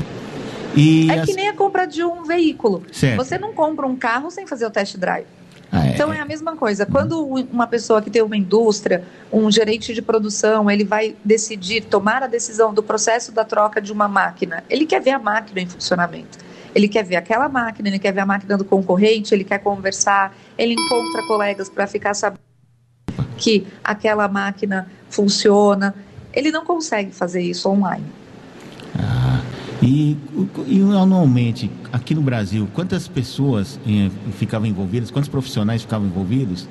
[0.76, 1.26] E é as...
[1.26, 2.84] que nem a compra de um veículo.
[2.92, 3.18] Certo.
[3.18, 5.26] Você não compra um carro sem fazer o test drive.
[5.72, 5.92] Ah, é.
[5.92, 6.86] Então é a mesma coisa.
[6.86, 12.24] Quando uma pessoa que tem uma indústria, um gerente de produção, ele vai decidir tomar
[12.24, 15.68] a decisão do processo da troca de uma máquina, ele quer ver a máquina em
[15.68, 16.49] funcionamento.
[16.74, 20.36] Ele quer ver aquela máquina, ele quer ver a máquina do concorrente, ele quer conversar,
[20.58, 22.40] ele encontra colegas para ficar sabendo
[23.38, 25.96] que aquela máquina funciona.
[26.34, 28.06] Ele não consegue fazer isso online.
[28.98, 29.42] Ah,
[29.82, 30.18] e,
[30.68, 36.68] e anualmente, aqui no Brasil, quantas pessoas eh, ficavam envolvidas, quantos profissionais ficavam envolvidos?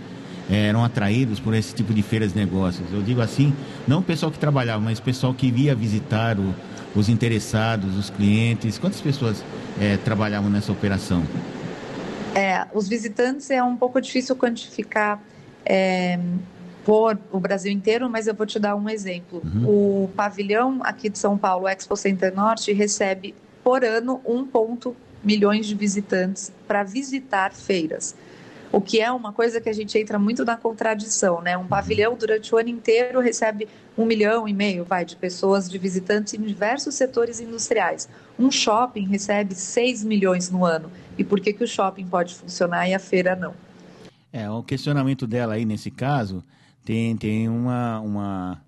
[0.50, 2.86] Eh, eram atraídos por esse tipo de feiras de negócios.
[2.92, 3.52] Eu digo assim,
[3.86, 6.54] não o pessoal que trabalhava, mas o pessoal que via visitar o,
[6.94, 8.78] os interessados, os clientes.
[8.78, 9.44] Quantas pessoas
[9.80, 11.22] é, trabalhavam nessa operação?
[12.34, 15.20] É, os visitantes é um pouco difícil quantificar
[15.64, 16.18] é,
[16.84, 19.42] por o Brasil inteiro, mas eu vou te dar um exemplo.
[19.44, 20.04] Uhum.
[20.04, 25.74] O pavilhão aqui de São Paulo, Expo Center Norte, recebe por ano 1,1 milhões de
[25.74, 28.14] visitantes para visitar feiras.
[28.70, 31.56] O que é uma coisa que a gente entra muito na contradição, né?
[31.56, 33.66] Um pavilhão durante o ano inteiro recebe
[33.96, 38.08] um milhão e meio, vai, de pessoas, de visitantes em diversos setores industriais.
[38.38, 40.90] Um shopping recebe 6 milhões no ano.
[41.16, 43.54] E por que, que o shopping pode funcionar e a feira não?
[44.30, 46.44] É, o questionamento dela aí nesse caso
[46.84, 48.62] tem, tem uma, uma,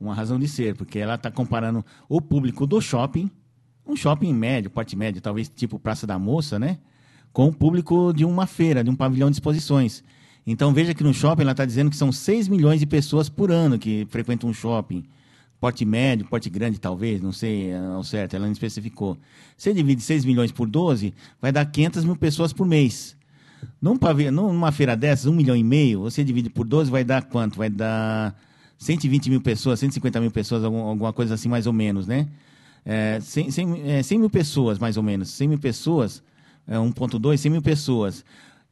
[0.00, 3.30] uma razão de ser, porque ela está comparando o público do shopping,
[3.86, 6.78] um shopping médio, porte médio, talvez tipo Praça da Moça, né?
[7.34, 10.02] Com o público de uma feira, de um pavilhão de exposições.
[10.46, 13.50] Então veja que no shopping ela está dizendo que são 6 milhões de pessoas por
[13.50, 15.04] ano que frequentam um shopping.
[15.60, 19.18] Porte médio, porte grande talvez, não sei ao certo, ela não especificou.
[19.56, 23.16] Você divide 6 milhões por 12, vai dar 500 mil pessoas por mês.
[23.80, 27.24] Num pavilhão, numa feira dessas, um milhão e meio, você divide por 12, vai dar
[27.24, 27.56] quanto?
[27.56, 28.34] Vai dar
[28.78, 32.28] 120 mil pessoas, 150 mil pessoas, alguma coisa assim mais ou menos, né?
[32.84, 35.30] É, 100, 100, é, 100 mil pessoas, mais ou menos.
[35.30, 36.22] 100 mil pessoas,
[36.66, 38.24] é, 1.2, 100 mil pessoas.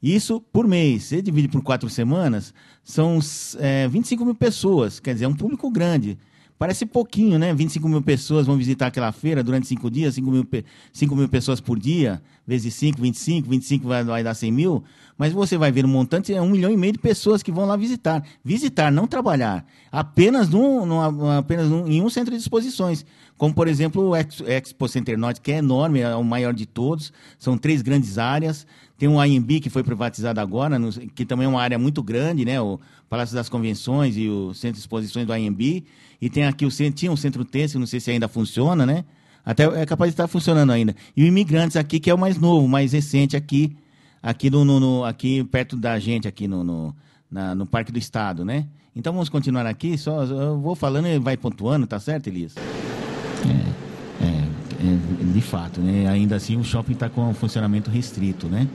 [0.02, 1.04] Isso por mês.
[1.04, 3.20] Você divide por quatro semanas, são
[3.58, 4.98] é, 25 mil pessoas.
[4.98, 6.18] Quer dizer, é um público grande.
[6.58, 7.52] Parece pouquinho, né?
[7.52, 10.46] 25 mil pessoas vão visitar aquela feira durante cinco dias, 5 mil,
[10.92, 14.84] 5 mil pessoas por dia, vezes 5, 25, 25 vai, vai dar 100 mil.
[15.16, 17.64] Mas você vai ver um montante, é um milhão e meio de pessoas que vão
[17.64, 18.24] lá visitar.
[18.44, 19.64] Visitar, não trabalhar.
[19.90, 23.04] Apenas, num, num apenas num, em um centro de exposições.
[23.36, 27.12] Como, por exemplo, o Expo Center Norte, que é enorme, é o maior de todos.
[27.38, 28.66] São três grandes áreas.
[28.96, 32.44] Tem o IMB, que foi privatizado agora, no, que também é uma área muito grande,
[32.44, 32.60] né?
[32.60, 32.78] O
[33.08, 35.84] Palácio das Convenções e o Centro de Exposições do IMB.
[36.20, 39.04] E tem aqui o tinha um centro têxtil, não sei se ainda funciona, né?
[39.44, 40.94] Até é capaz de estar funcionando ainda.
[41.16, 43.76] E o Imigrantes aqui, que é o mais novo, mais recente aqui,
[44.22, 46.94] aqui, no, no, no aqui perto da gente, aqui no, no,
[47.30, 48.66] na, no Parque do Estado, né?
[48.94, 52.54] Então vamos continuar aqui, só eu vou falando e vai pontuando, tá certo, Elias?
[52.56, 56.06] É, é, é, de fato, né?
[56.08, 58.68] Ainda assim o shopping está com um funcionamento restrito, né?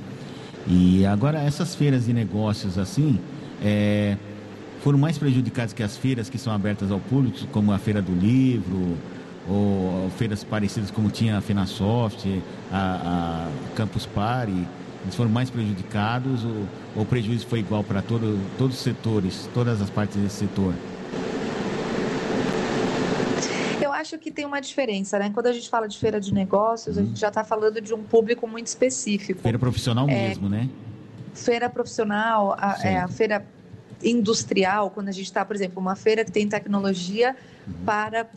[0.66, 3.20] E agora essas feiras de negócios assim,
[3.64, 4.18] é,
[4.82, 8.14] foram mais prejudicadas que as feiras que são abertas ao público, como a Feira do
[8.14, 8.98] Livro,
[9.50, 12.42] ou feiras parecidas como tinha a FenaSoft,
[12.72, 14.68] a, a Campus Party,
[15.04, 16.68] eles foram mais prejudicados ou,
[17.02, 20.74] o prejuízo foi igual para todo, todos os setores, todas as partes desse setor?
[23.82, 25.32] Eu acho que tem uma diferença, né?
[25.34, 28.04] Quando a gente fala de feira de negócios, a gente já está falando de um
[28.04, 29.42] público muito específico.
[29.42, 30.68] Feira profissional é, mesmo, né?
[31.34, 33.46] Feira profissional, a, é, a feira
[34.04, 37.36] industrial, quando a gente está, por exemplo, uma feira que tem tecnologia
[37.68, 37.74] uhum.
[37.86, 38.28] para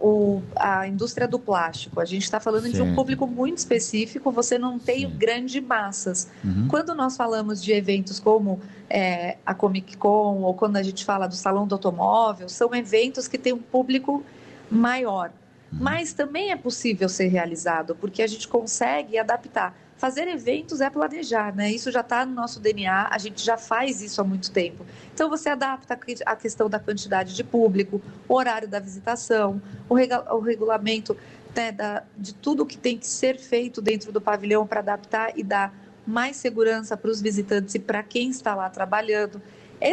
[0.00, 2.00] o, a indústria do plástico.
[2.00, 2.76] A gente está falando certo.
[2.76, 6.28] de um público muito específico, você não tem grandes massas.
[6.44, 6.68] Uhum.
[6.68, 11.26] Quando nós falamos de eventos como é, a Comic Con ou quando a gente fala
[11.26, 14.22] do Salão do Automóvel, são eventos que têm um público
[14.70, 15.30] maior.
[15.72, 15.78] Uhum.
[15.80, 21.54] Mas também é possível ser realizado, porque a gente consegue adaptar fazer eventos é planejar,
[21.54, 21.70] né?
[21.70, 24.84] Isso já está no nosso DNA, a gente já faz isso há muito tempo.
[25.14, 29.94] Então você adapta a questão da quantidade de público, o horário da visitação, o,
[30.34, 31.16] o regulamento
[31.54, 35.42] né, da, de tudo que tem que ser feito dentro do pavilhão para adaptar e
[35.42, 35.74] dar
[36.06, 39.40] mais segurança para os visitantes e para quem está lá trabalhando.
[39.80, 39.92] É,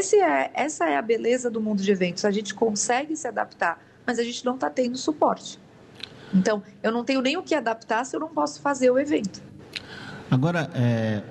[0.54, 2.24] essa é a beleza do mundo de eventos.
[2.26, 5.60] A gente consegue se adaptar, mas a gente não está tendo suporte.
[6.34, 9.41] Então, eu não tenho nem o que adaptar se eu não posso fazer o evento.
[10.34, 11.22] Agora, é,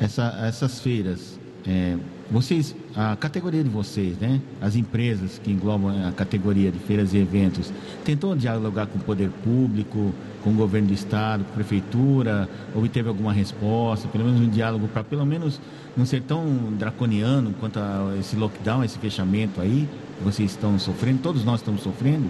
[0.00, 1.98] essa, essas feiras, é,
[2.30, 4.40] vocês, a categoria de vocês, né?
[4.62, 7.70] As empresas que englobam a categoria de feiras e eventos,
[8.02, 13.10] tentou dialogar com o poder público, com o governo do estado, com a prefeitura, obteve
[13.10, 15.60] alguma resposta, pelo menos um diálogo para pelo menos
[15.94, 16.46] não ser tão
[16.78, 21.82] draconiano quanto a esse lockdown, esse fechamento aí, que vocês estão sofrendo, todos nós estamos
[21.82, 22.26] sofrendo?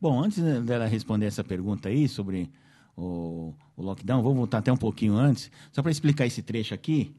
[0.00, 2.50] Bom, antes dela responder essa pergunta aí sobre
[2.98, 7.14] o, o lockdown, vou voltar até um pouquinho antes, só para explicar esse trecho aqui,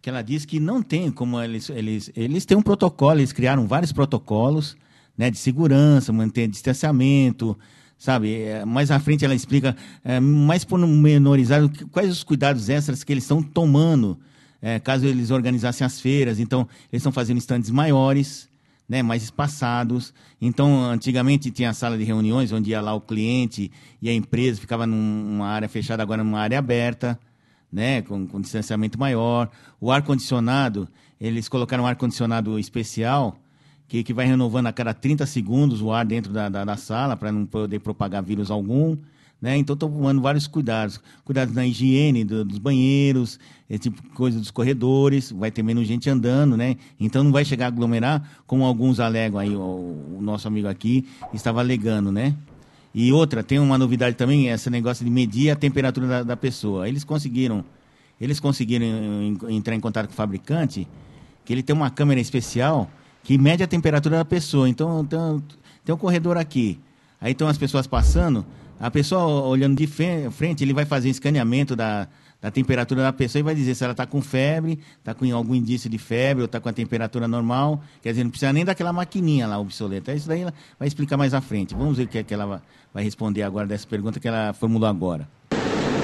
[0.00, 3.66] que ela diz que não tem como eles, eles, eles têm um protocolo, eles criaram
[3.66, 4.76] vários protocolos
[5.16, 7.58] né, de segurança, manter distanciamento,
[7.98, 8.42] sabe?
[8.42, 9.74] É, mais à frente ela explica,
[10.04, 14.18] é, mais menorizar quais os cuidados extras que eles estão tomando,
[14.60, 16.38] é, caso eles organizassem as feiras.
[16.38, 18.48] Então, eles estão fazendo estandes maiores,
[18.88, 20.14] né, mais espaçados.
[20.40, 23.70] Então, antigamente tinha a sala de reuniões onde ia lá o cliente
[24.00, 27.18] e a empresa ficava numa área fechada, agora numa área aberta,
[27.72, 29.50] né, com, com distanciamento maior.
[29.80, 30.88] O ar-condicionado,
[31.20, 33.36] eles colocaram um ar-condicionado especial
[33.88, 37.16] que, que vai renovando a cada 30 segundos o ar dentro da, da, da sala
[37.16, 38.96] para não poder propagar vírus algum.
[39.40, 39.56] Né?
[39.56, 44.38] Então estão tomando vários cuidados, cuidados na higiene do, dos banheiros, esse tipo de coisa
[44.38, 46.76] dos corredores, vai ter menos gente andando, né?
[46.98, 51.06] Então não vai chegar a aglomerar, como alguns alegam aí, o, o nosso amigo aqui
[51.32, 52.34] estava alegando, né?
[52.94, 56.88] E outra, tem uma novidade também, esse negócio de medir a temperatura da, da pessoa.
[56.88, 57.62] Eles conseguiram,
[58.18, 58.86] eles conseguiram
[59.50, 60.88] entrar em contato com o fabricante,
[61.44, 62.90] que ele tem uma câmera especial
[63.22, 64.66] que mede a temperatura da pessoa.
[64.66, 65.18] Então, tem,
[65.84, 66.80] tem um corredor aqui.
[67.20, 68.46] Aí estão as pessoas passando,
[68.78, 72.08] a pessoa olhando de frente, ele vai fazer escaneamento da,
[72.40, 75.54] da temperatura da pessoa e vai dizer se ela está com febre, está com algum
[75.54, 77.82] indício de febre ou está com a temperatura normal.
[78.02, 80.12] Quer dizer, não precisa nem daquela maquininha lá obsoleta.
[80.12, 81.74] Isso daí ela vai explicar mais à frente.
[81.74, 82.62] Vamos ver o que, é que ela
[82.92, 85.26] vai responder agora dessa pergunta que ela formulou agora.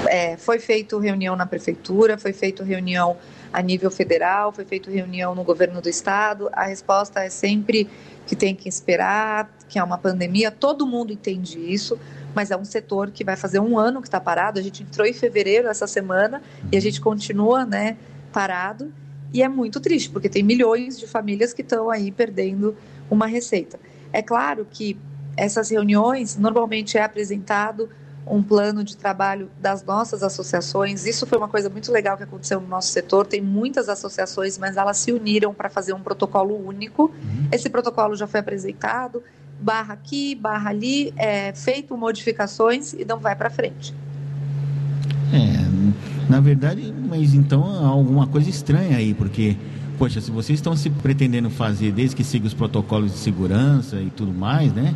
[0.09, 3.17] É, foi feita reunião na prefeitura, foi feita reunião
[3.51, 6.49] a nível federal, foi feita reunião no governo do estado.
[6.51, 7.87] A resposta é sempre
[8.25, 11.99] que tem que esperar, que é uma pandemia, todo mundo entende isso,
[12.35, 14.59] mas é um setor que vai fazer um ano que está parado.
[14.59, 17.97] A gente entrou em fevereiro essa semana e a gente continua né,
[18.31, 18.91] parado.
[19.33, 22.75] E é muito triste, porque tem milhões de famílias que estão aí perdendo
[23.09, 23.79] uma receita.
[24.11, 24.97] É claro que
[25.35, 27.89] essas reuniões normalmente é apresentado
[28.25, 31.05] um plano de trabalho das nossas associações.
[31.05, 33.25] Isso foi uma coisa muito legal que aconteceu no nosso setor.
[33.25, 37.05] Tem muitas associações, mas elas se uniram para fazer um protocolo único.
[37.05, 37.47] Uhum.
[37.51, 39.21] Esse protocolo já foi apresentado,
[39.63, 43.93] barra aqui, barra ali, é, feito modificações e não vai para frente.
[45.31, 49.55] É, na verdade, mas então há alguma coisa estranha aí, porque,
[49.97, 54.09] poxa, se vocês estão se pretendendo fazer desde que siga os protocolos de segurança e
[54.09, 54.93] tudo mais, né?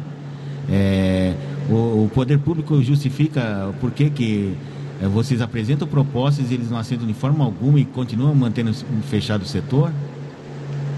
[0.69, 1.33] É,
[1.69, 4.53] o, o, poder público justifica por que, que
[5.01, 8.73] é, vocês apresentam propostas e eles não aceitam de forma alguma e continuam mantendo
[9.09, 9.93] fechado o setor?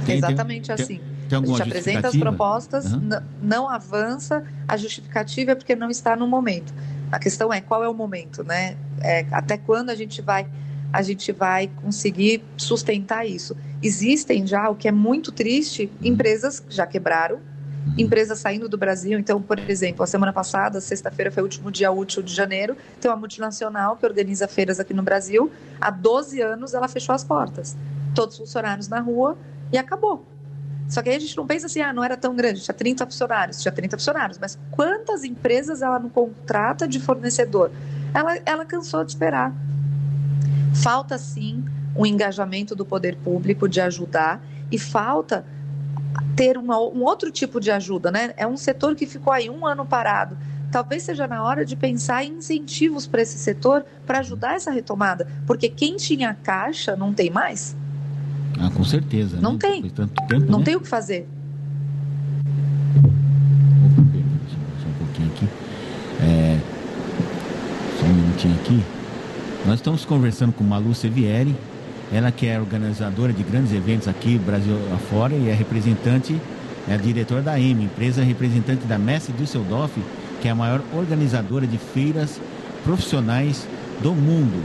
[0.08, 0.96] Tem, Exatamente tem, assim.
[0.96, 3.10] Tem, a gente apresenta as propostas, uhum.
[3.42, 6.74] não avança, a justificativa é porque não está no momento.
[7.12, 8.76] A questão é qual é o momento, né?
[9.02, 10.48] É, até quando a gente vai
[10.92, 13.56] a gente vai conseguir sustentar isso.
[13.82, 16.08] Existem já, o que é muito triste, uhum.
[16.08, 17.40] empresas que já quebraram,
[17.98, 19.18] empresas saindo do Brasil.
[19.20, 23.10] Então, por exemplo, a semana passada, sexta-feira foi o último dia útil de janeiro, tem
[23.10, 25.52] uma multinacional que organiza feiras aqui no Brasil.
[25.80, 27.78] Há 12 anos ela fechou as portas.
[28.16, 29.38] Todos os funcionários na rua
[29.72, 30.26] e acabou.
[30.90, 33.06] Só que aí a gente não pensa assim, ah, não era tão grande, tinha 30
[33.06, 37.72] funcionários, tinha 30 funcionários, mas quantas empresas ela não contrata de fornecedor?
[38.12, 39.54] Ela, ela cansou de esperar.
[40.74, 41.64] Falta sim
[41.96, 45.46] o um engajamento do poder público de ajudar e falta
[46.36, 48.34] ter uma, um outro tipo de ajuda, né?
[48.36, 50.36] É um setor que ficou aí um ano parado.
[50.72, 55.28] Talvez seja na hora de pensar em incentivos para esse setor para ajudar essa retomada,
[55.46, 57.76] porque quem tinha caixa não tem mais.
[58.58, 59.38] Ah, com certeza.
[59.42, 59.60] Não né?
[59.60, 59.82] tem.
[59.84, 60.66] Tempo, não né?
[60.66, 61.28] tem o que fazer.
[64.82, 65.48] Só um pouquinho aqui.
[66.22, 66.60] É,
[68.00, 68.84] só um minutinho aqui.
[69.66, 71.56] Nós estamos conversando com Malu Sevieri,
[72.12, 76.40] ela que é organizadora de grandes eventos aqui, Brasil afora, e é representante,
[76.88, 79.92] é diretora da M, empresa representante da Messi Düsseldorf,
[80.42, 82.40] que é a maior organizadora de feiras
[82.84, 83.68] profissionais
[84.02, 84.64] do mundo.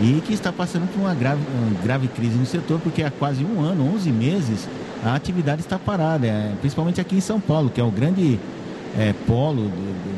[0.00, 3.44] E que está passando por uma grave, uma grave crise no setor, porque há quase
[3.44, 4.68] um ano, 11 meses,
[5.04, 8.38] a atividade está parada, é, principalmente aqui em São Paulo, que é o grande
[8.98, 9.70] é, polo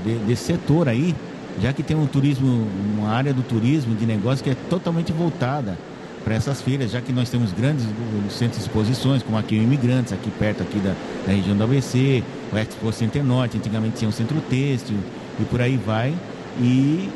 [0.05, 1.15] de, de, desse setor aí,
[1.61, 2.67] já que tem um turismo,
[2.97, 5.77] uma área do turismo de negócio que é totalmente voltada
[6.25, 7.87] para essas feiras, já que nós temos grandes
[8.31, 10.93] centros de exposições, como aqui o Imigrantes, aqui perto aqui da,
[11.25, 12.23] da região do ABC,
[12.53, 14.97] o Expo Center Norte, antigamente tinha um centro têxtil
[15.39, 16.13] e por aí vai.
[16.59, 17.09] E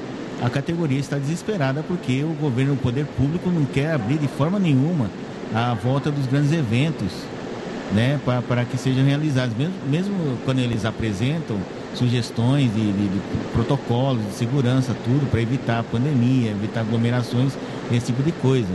[0.43, 4.59] a categoria está desesperada porque o governo, o poder público não quer abrir de forma
[4.59, 5.11] nenhuma
[5.55, 7.13] a volta dos grandes eventos,
[7.93, 10.15] né, para que sejam realizados, mesmo, mesmo
[10.45, 11.57] quando eles apresentam
[11.95, 13.21] sugestões de, de, de
[13.53, 17.53] protocolos de segurança, tudo para evitar a pandemia, evitar aglomerações,
[17.93, 18.73] esse tipo de coisa.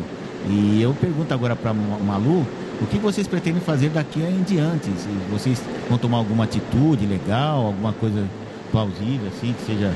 [0.50, 2.46] E eu pergunto agora para Malu,
[2.82, 4.92] o que vocês pretendem fazer daqui em diante?
[5.32, 8.26] Vocês vão tomar alguma atitude legal, alguma coisa
[8.70, 9.94] plausível, assim, que seja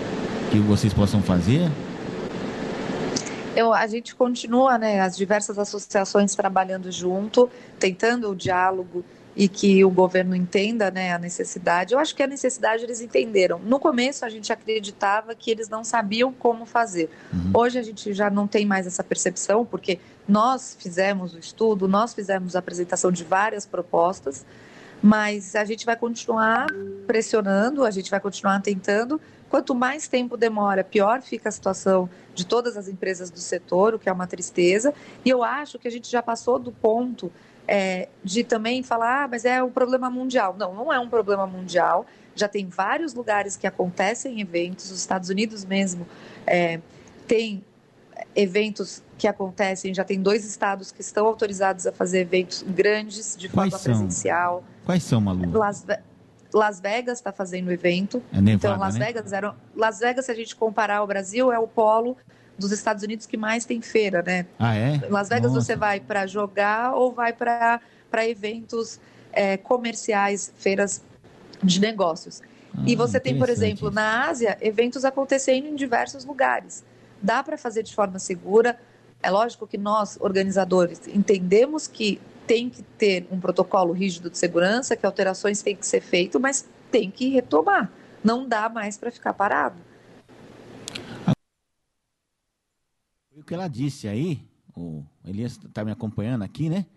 [0.49, 1.69] que vocês possam fazer?
[3.55, 9.03] Eu, a gente continua, né, as diversas associações trabalhando junto, tentando o diálogo
[9.35, 11.93] e que o governo entenda né, a necessidade.
[11.93, 13.59] Eu acho que a necessidade eles entenderam.
[13.59, 17.09] No começo a gente acreditava que eles não sabiam como fazer.
[17.31, 17.51] Uhum.
[17.53, 22.13] Hoje a gente já não tem mais essa percepção, porque nós fizemos o estudo, nós
[22.13, 24.45] fizemos a apresentação de várias propostas,
[25.01, 26.67] mas a gente vai continuar
[27.07, 29.21] pressionando, a gente vai continuar tentando.
[29.49, 33.99] Quanto mais tempo demora, pior fica a situação de todas as empresas do setor, o
[33.99, 34.93] que é uma tristeza.
[35.25, 37.31] E eu acho que a gente já passou do ponto
[37.67, 40.55] é, de também falar, ah, mas é um problema mundial.
[40.57, 42.05] Não, não é um problema mundial.
[42.35, 46.07] Já tem vários lugares que acontecem eventos, os Estados Unidos mesmo
[46.47, 46.79] é,
[47.27, 47.63] tem
[48.35, 53.49] eventos que acontecem, já tem dois estados que estão autorizados a fazer eventos grandes de
[53.49, 53.93] Quais forma são?
[53.93, 54.63] presencial.
[54.85, 55.51] Quais são, Malu?
[55.57, 55.99] Las, Ve-
[56.53, 58.23] Las Vegas está fazendo evento.
[58.33, 59.05] É Nevada, então, Las né?
[59.05, 62.17] Vegas era, Las Vegas, se a gente comparar ao Brasil, é o polo
[62.57, 64.45] dos Estados Unidos que mais tem feira, né?
[64.57, 64.99] Ah, é?
[65.09, 65.65] Las Vegas Nossa.
[65.65, 67.79] você vai para jogar ou vai para
[68.27, 68.99] eventos
[69.31, 71.01] é, comerciais, feiras
[71.63, 72.41] de negócios.
[72.85, 76.83] e Ah, você tem, por exemplo, na Ásia, eventos acontecendo em diversos lugares.
[77.21, 78.79] Dá para fazer de forma segura.
[79.21, 82.19] É lógico que nós, organizadores, entendemos que
[82.49, 86.67] tem que ter um protocolo rígido de segurança, que alterações têm que ser feitas, mas
[86.89, 87.91] tem que retomar.
[88.23, 89.79] Não dá mais para ficar parado.
[93.29, 94.41] Foi o que ela disse aí,
[94.75, 96.87] o Elias está me acompanhando aqui, né?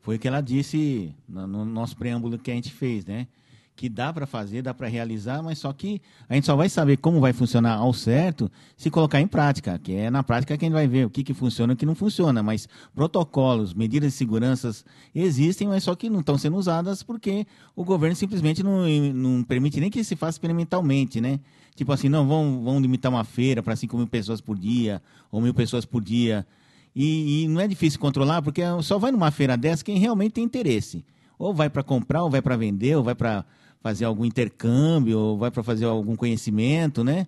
[0.00, 3.28] Foi o que ela disse no, no nosso preâmbulo que a gente fez, né?
[3.74, 6.98] Que dá para fazer, dá para realizar, mas só que a gente só vai saber
[6.98, 10.66] como vai funcionar ao certo se colocar em prática, que é na prática que a
[10.66, 12.42] gente vai ver o que, que funciona e o que não funciona.
[12.42, 14.70] Mas protocolos, medidas de segurança
[15.14, 19.80] existem, mas só que não estão sendo usadas porque o governo simplesmente não, não permite
[19.80, 21.40] nem que se faça experimentalmente, né?
[21.74, 25.40] Tipo assim, não, vão, vão limitar uma feira para 5 mil pessoas por dia, ou
[25.40, 26.46] mil pessoas por dia.
[26.94, 30.44] E, e não é difícil controlar, porque só vai numa feira dessa quem realmente tem
[30.44, 31.04] interesse.
[31.38, 33.44] Ou vai para comprar, ou vai para vender, ou vai para
[33.82, 37.26] fazer algum intercâmbio, vai para fazer algum conhecimento, né?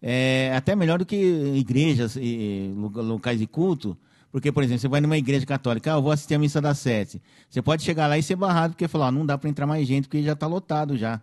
[0.00, 1.16] É até melhor do que
[1.56, 3.96] igrejas e locais de culto,
[4.30, 6.78] porque, por exemplo, você vai numa igreja católica, ah, eu vou assistir a missa das
[6.78, 7.20] sete.
[7.50, 9.88] Você pode chegar lá e ser barrado, porque falar, ah, não dá para entrar mais
[9.88, 11.20] gente, porque já está lotado já.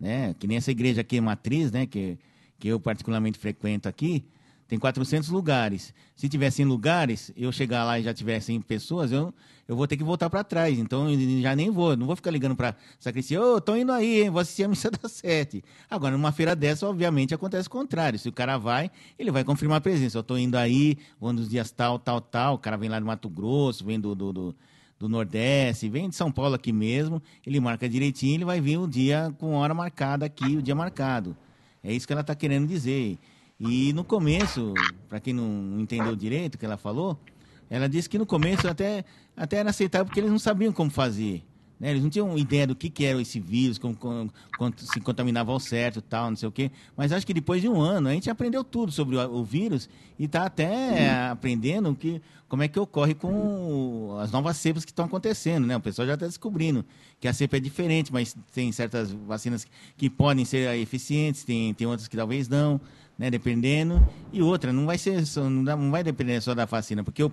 [0.00, 0.34] Né?
[0.38, 1.84] Que nem essa igreja aqui, Matriz, né?
[1.84, 2.16] que,
[2.58, 4.24] que eu particularmente frequento aqui,
[4.74, 5.94] tem 400 lugares.
[6.16, 9.32] Se tiver 100 lugares, eu chegar lá e já tiver 100 pessoas, eu,
[9.68, 10.76] eu vou ter que voltar para trás.
[10.78, 11.96] Então, eu já nem vou.
[11.96, 13.40] Não vou ficar ligando para sacristia.
[13.40, 14.30] Ô, tô indo aí, hein?
[14.30, 15.62] Vou assistir a missa das sete.
[15.88, 18.18] Agora, numa feira dessa, obviamente, acontece o contrário.
[18.18, 20.18] Se o cara vai, ele vai confirmar a presença.
[20.18, 22.54] Eu tô indo aí, vou nos dias tal, tal, tal.
[22.54, 24.56] O cara vem lá do Mato Grosso, vem do, do, do,
[24.98, 27.22] do Nordeste, vem de São Paulo aqui mesmo.
[27.46, 31.36] Ele marca direitinho, ele vai vir o dia com hora marcada aqui, o dia marcado.
[31.80, 33.18] É isso que ela está querendo dizer.
[33.66, 34.74] E no começo,
[35.08, 37.18] para quem não entendeu direito o que ela falou,
[37.70, 39.04] ela disse que no começo até,
[39.36, 41.42] até era aceitável porque eles não sabiam como fazer.
[41.80, 41.90] Né?
[41.90, 44.30] Eles não tinham ideia do que, que era esse vírus, como, como-
[44.76, 46.70] se contaminava ao certo tal, não sei o quê.
[46.96, 49.88] Mas acho que depois de um ano a gente aprendeu tudo sobre o, o vírus
[50.18, 55.06] e está até aprendendo que, como é que ocorre com as novas cepas que estão
[55.06, 55.66] acontecendo.
[55.66, 55.76] Né?
[55.76, 56.84] O pessoal já está descobrindo
[57.18, 61.86] que a cepa é diferente, mas tem certas vacinas que podem ser eficientes, tem, tem
[61.86, 62.80] outras que talvez não
[63.18, 64.06] né, dependendo.
[64.32, 67.22] E outra, não vai ser só, não, dá- não vai depender só da vacina, porque
[67.22, 67.32] o,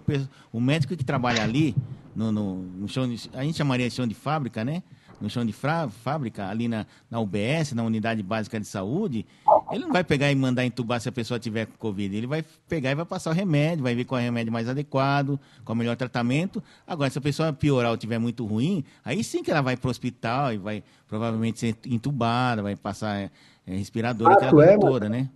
[0.52, 1.76] o médico que trabalha ali,
[2.16, 4.84] no, no, no chão de, a gente chamaria de chão de fábrica, né?
[5.20, 9.24] No chão de fra- fábrica, ali na, na UBS, na Unidade Básica de Saúde,
[9.72, 12.16] ele não vai pegar e mandar entubar se a pessoa tiver com Covid.
[12.16, 14.68] Ele vai pegar e vai passar o remédio, vai ver qual é o remédio mais
[14.68, 16.62] adequado, qual é o melhor tratamento.
[16.88, 19.88] Agora, se a pessoa piorar ou tiver muito ruim, aí sim que ela vai para
[19.88, 23.30] o hospital e vai provavelmente ser entubada, vai passar é,
[23.68, 25.30] é, respirador, aquela é, toda, né?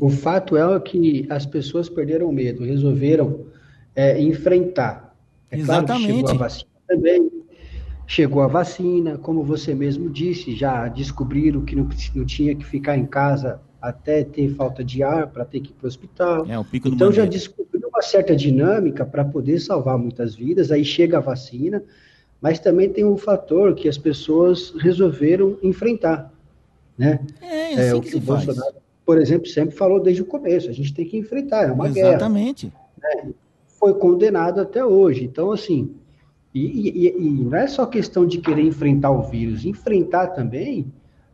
[0.00, 3.46] O fato é que as pessoas perderam medo, resolveram
[3.94, 5.14] é, enfrentar.
[5.50, 6.14] É claro que Exatamente.
[6.14, 7.30] chegou a vacina também,
[8.06, 12.96] chegou a vacina, como você mesmo disse, já descobriram que não, não tinha que ficar
[12.96, 16.46] em casa até ter falta de ar para ter que ir para o hospital.
[16.48, 20.84] É, o pico Então já descobriu uma certa dinâmica para poder salvar muitas vidas, aí
[20.84, 21.82] chega a vacina,
[22.40, 26.32] mas também tem um fator que as pessoas resolveram enfrentar,
[26.96, 27.20] né?
[27.42, 28.46] É, É, assim o que que o se faz.
[29.04, 32.08] Por exemplo, sempre falou desde o começo, a gente tem que enfrentar, é uma guerra.
[32.10, 32.72] Exatamente.
[33.78, 35.24] Foi condenado até hoje.
[35.24, 35.94] Então, assim,
[36.54, 40.86] e, e- e não é só questão de querer enfrentar o vírus, enfrentar também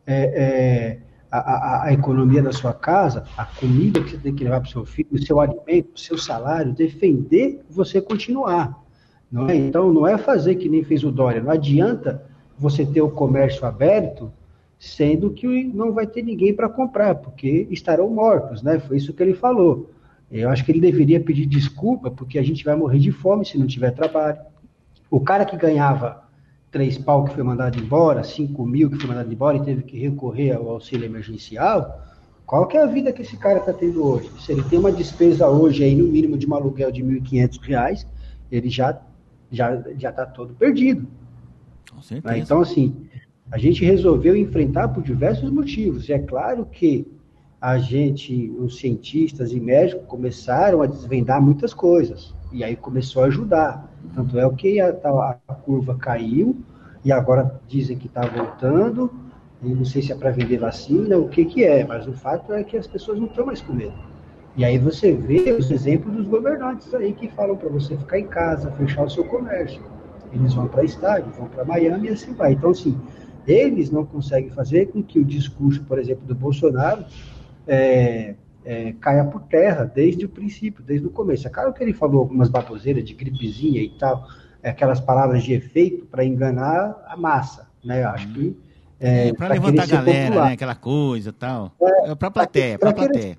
[0.07, 0.99] é, é,
[1.31, 4.69] a, a- a economia da sua casa, a comida que você tem que levar para
[4.69, 8.83] o seu filho, o seu alimento, o seu salário, defender você continuar.
[9.31, 9.55] Não é?
[9.55, 11.41] Então, não é fazer que nem fez o Dória.
[11.41, 12.25] Não adianta
[12.59, 14.33] você ter o comércio aberto,
[14.81, 18.81] sendo que não vai ter ninguém para comprar, porque estarão mortos, né?
[18.81, 19.91] Foi isso que ele falou.
[20.33, 23.59] Eu acho que ele deveria pedir desculpa, porque a gente vai morrer de fome se
[23.59, 24.41] não tiver trabalho.
[25.11, 26.25] O cara que ganhava
[26.71, 29.99] três pau que foi mandado embora, cinco mil que foi mandado embora e teve que
[29.99, 32.01] recorrer ao auxílio emergencial,
[32.47, 34.31] qual que é a vida que esse cara está tendo hoje?
[34.41, 38.07] Se ele tem uma despesa hoje aí no mínimo de um aluguel de 1.500 reais,
[38.51, 38.99] ele já
[39.53, 41.07] já já está todo perdido.
[41.91, 42.03] Com né?
[42.03, 42.39] certeza.
[42.39, 43.10] Então, assim,
[43.51, 46.09] a gente resolveu enfrentar por diversos motivos.
[46.09, 47.07] E é claro que
[47.61, 52.35] a gente, os cientistas e médicos, começaram a desvendar muitas coisas.
[52.53, 53.93] E aí começou a ajudar.
[54.15, 54.89] Tanto é que a,
[55.49, 56.57] a curva caiu
[57.05, 59.11] e agora dizem que está voltando.
[59.63, 62.53] E não sei se é para vender vacina, o que, que é, mas o fato
[62.55, 63.93] é que as pessoas não estão mais com medo.
[64.57, 68.27] E aí você vê os exemplos dos governantes aí que falam para você ficar em
[68.27, 69.83] casa, fechar o seu comércio.
[70.33, 72.53] Eles vão para estádio, vão para Miami e assim vai.
[72.53, 72.99] Então, assim,
[73.51, 77.05] eles não conseguem fazer com que o discurso, por exemplo, do Bolsonaro
[77.67, 78.35] é,
[78.65, 81.47] é, caia por terra desde o princípio, desde o começo.
[81.47, 84.27] É claro que ele falou algumas baboseiras de gripezinha e tal,
[84.63, 88.03] aquelas palavras de efeito para enganar a massa, né?
[88.03, 88.57] Eu acho que
[89.01, 90.53] é, é para levantar a galera, né?
[90.53, 91.73] Aquela coisa tal.
[92.05, 93.39] É, para a plateia, para a plateia.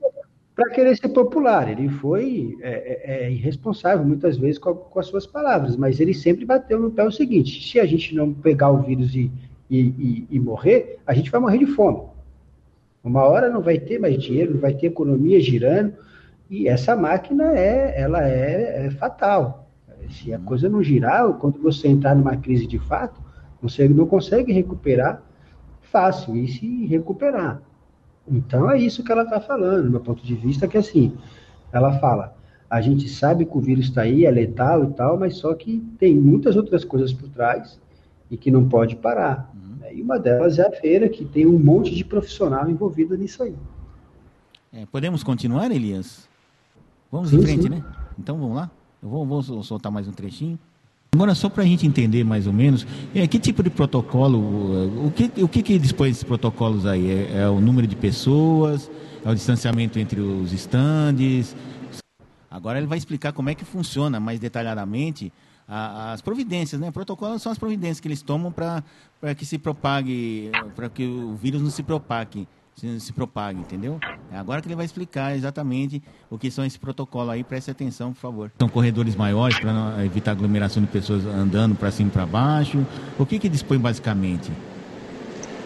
[0.56, 5.00] Para querer ser popular, ele foi é, é, é irresponsável muitas vezes com, a, com,
[5.00, 8.34] as suas palavras, mas ele sempre bateu no pé o seguinte: se a gente não
[8.34, 9.32] pegar o vírus e,
[9.72, 12.02] e, e, e morrer, a gente vai morrer de fome.
[13.02, 15.94] Uma hora não vai ter mais dinheiro, não vai ter economia girando,
[16.50, 19.70] e essa máquina é, ela é, é fatal.
[20.10, 23.22] Se a coisa não girar, quando você entrar numa crise de fato,
[23.62, 25.24] você não consegue recuperar
[25.82, 27.62] fácil e se recuperar.
[28.28, 31.14] Então é isso que ela está falando, do meu ponto de vista, que assim,
[31.72, 32.36] ela fala,
[32.70, 35.80] a gente sabe que o vírus está aí, é letal e tal, mas só que
[35.98, 37.80] tem muitas outras coisas por trás
[38.32, 39.52] e que não pode parar.
[39.54, 39.92] Uhum.
[39.94, 43.54] E uma delas é a feira, que tem um monte de profissional envolvido nisso aí.
[44.72, 46.30] É, podemos continuar, Elias?
[47.12, 47.70] Vamos sim, em frente, sim.
[47.70, 47.84] né?
[48.18, 48.72] Então vamos lá?
[49.04, 50.58] Eu vou, vou soltar mais um trechinho.
[51.14, 54.40] Agora, só para a gente entender mais ou menos, é, que tipo de protocolo,
[55.06, 57.12] o que, o que, que dispõe esses protocolos aí?
[57.12, 58.90] É, é, o número de pessoas,
[59.26, 61.54] é o distanciamento entre os estandes?
[62.50, 65.34] Agora ele vai explicar como é que funciona mais detalhadamente
[65.72, 66.92] a, as providências, né?
[66.92, 68.84] Protocolos são as providências que eles tomam para
[69.36, 72.46] que se propague, para que o vírus não se propague
[72.76, 74.00] se, se propague, entendeu?
[74.32, 78.12] É agora que ele vai explicar exatamente o que são esse protocolo aí, preste atenção,
[78.12, 78.52] por favor.
[78.58, 82.86] São corredores maiores para evitar aglomeração de pessoas andando para cima e para baixo.
[83.20, 84.52] O que que dispõe basicamente?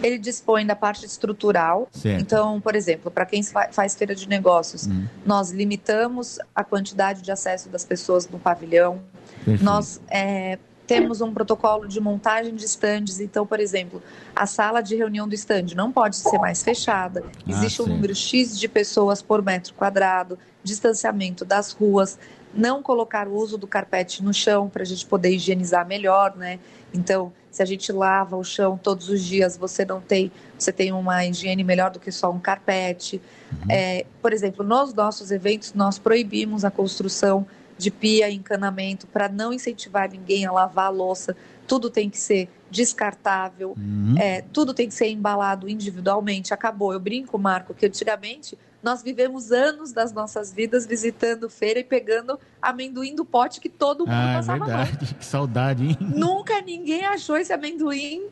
[0.02, 1.88] Ele dispõe da parte estrutural.
[1.90, 2.20] Certo.
[2.20, 5.06] Então, por exemplo, para quem faz feira de negócios, hum.
[5.24, 9.00] nós limitamos a quantidade de acesso das pessoas no pavilhão.
[9.46, 9.64] Perfeito.
[9.64, 13.20] Nós é, temos um protocolo de montagem de estandes.
[13.20, 14.02] Então, por exemplo,
[14.34, 17.22] a sala de reunião do estande não pode ser mais fechada.
[17.24, 22.18] Ah, Existe ah, um número X de pessoas por metro quadrado, distanciamento das ruas,
[22.52, 26.58] não colocar o uso do carpete no chão para a gente poder higienizar melhor, né?
[26.92, 30.92] Então, se a gente lava o chão todos os dias, você não tem, você tem
[30.92, 33.20] uma higiene melhor do que só um carpete.
[33.52, 33.70] Uhum.
[33.70, 37.46] É, por exemplo, nos nossos eventos nós proibimos a construção
[37.78, 41.36] de pia, encanamento, para não incentivar ninguém a lavar a louça.
[41.66, 44.14] Tudo tem que ser descartável, uhum.
[44.18, 46.52] é, tudo tem que ser embalado individualmente.
[46.52, 46.92] Acabou.
[46.92, 52.38] Eu brinco, Marco, que antigamente nós vivemos anos das nossas vidas visitando feira e pegando
[52.62, 55.14] amendoim do pote que todo mundo ah, é passava verdade.
[55.18, 55.96] Que saudade, hein?
[56.00, 58.28] Nunca ninguém achou esse amendoim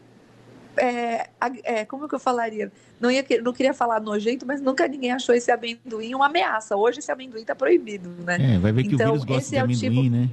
[0.76, 1.28] é,
[1.62, 2.70] é, como que eu falaria?
[3.00, 6.76] Não, ia, não queria falar nojento, mas nunca ninguém achou esse amendoim uma ameaça.
[6.76, 8.54] Hoje esse amendoim está proibido, né?
[8.54, 10.28] É, vai ver que então, o vírus gosta de é amendoim, tipo, né?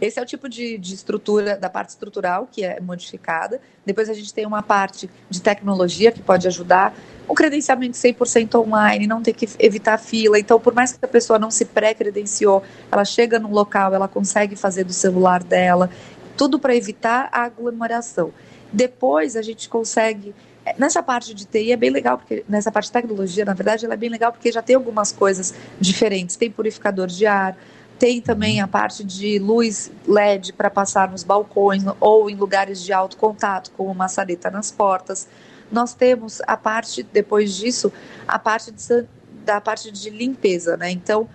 [0.00, 3.60] Esse é o tipo de, de, estrutura, da parte estrutural que é modificada.
[3.84, 6.94] Depois a gente tem uma parte de tecnologia que pode ajudar.
[7.26, 10.38] O credenciamento 100% online, não ter que evitar fila.
[10.38, 12.62] Então, por mais que a pessoa não se pré-credenciou,
[12.92, 15.90] ela chega no local, ela consegue fazer do celular dela.
[16.36, 18.32] Tudo para evitar a aglomeração.
[18.72, 20.34] Depois a gente consegue.
[20.64, 23.84] É, nessa parte de TI é bem legal, porque nessa parte de tecnologia, na verdade,
[23.84, 26.36] ela é bem legal porque já tem algumas coisas diferentes.
[26.36, 27.56] Tem purificador de ar,
[27.98, 32.92] tem também a parte de luz LED para passar nos balcões ou em lugares de
[32.92, 35.26] alto contato, como maçaneta nas portas.
[35.70, 37.92] Nós temos a parte, depois disso,
[38.26, 39.06] a parte de,
[39.44, 40.90] da parte de limpeza, né?
[40.90, 41.28] Então,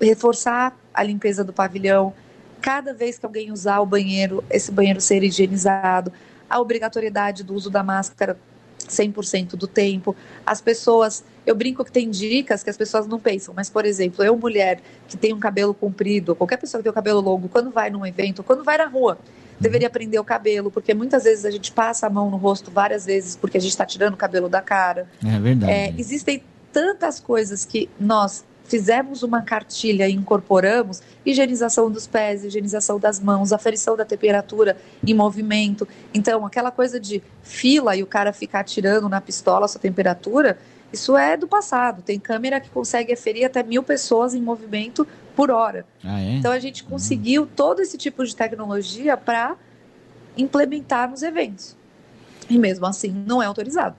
[0.00, 2.14] reforçar a limpeza do pavilhão.
[2.60, 6.12] Cada vez que alguém usar o banheiro, esse banheiro ser higienizado
[6.48, 8.38] a obrigatoriedade do uso da máscara
[8.88, 10.14] 100% do tempo.
[10.44, 14.24] As pessoas, eu brinco que tem dicas que as pessoas não pensam, mas por exemplo,
[14.24, 17.70] eu mulher que tem um cabelo comprido, qualquer pessoa que tem o cabelo longo, quando
[17.70, 19.18] vai num evento, quando vai na rua,
[19.58, 23.06] deveria prender o cabelo, porque muitas vezes a gente passa a mão no rosto várias
[23.06, 25.08] vezes porque a gente está tirando o cabelo da cara.
[25.24, 25.72] É verdade.
[25.72, 26.42] É, existem
[26.72, 33.52] tantas coisas que nós fizemos uma cartilha e incorporamos higienização dos pés, higienização das mãos,
[33.52, 35.86] aferição da temperatura em movimento.
[36.12, 40.58] Então, aquela coisa de fila e o cara ficar tirando na pistola a sua temperatura,
[40.92, 42.02] isso é do passado.
[42.02, 45.06] Tem câmera que consegue aferir até mil pessoas em movimento
[45.36, 45.84] por hora.
[46.02, 46.36] Ah, é?
[46.36, 46.90] Então, a gente uhum.
[46.90, 47.48] conseguiu uhum.
[47.54, 49.56] todo esse tipo de tecnologia para
[50.36, 51.76] implementar nos eventos.
[52.48, 53.96] E mesmo assim, não é autorizado.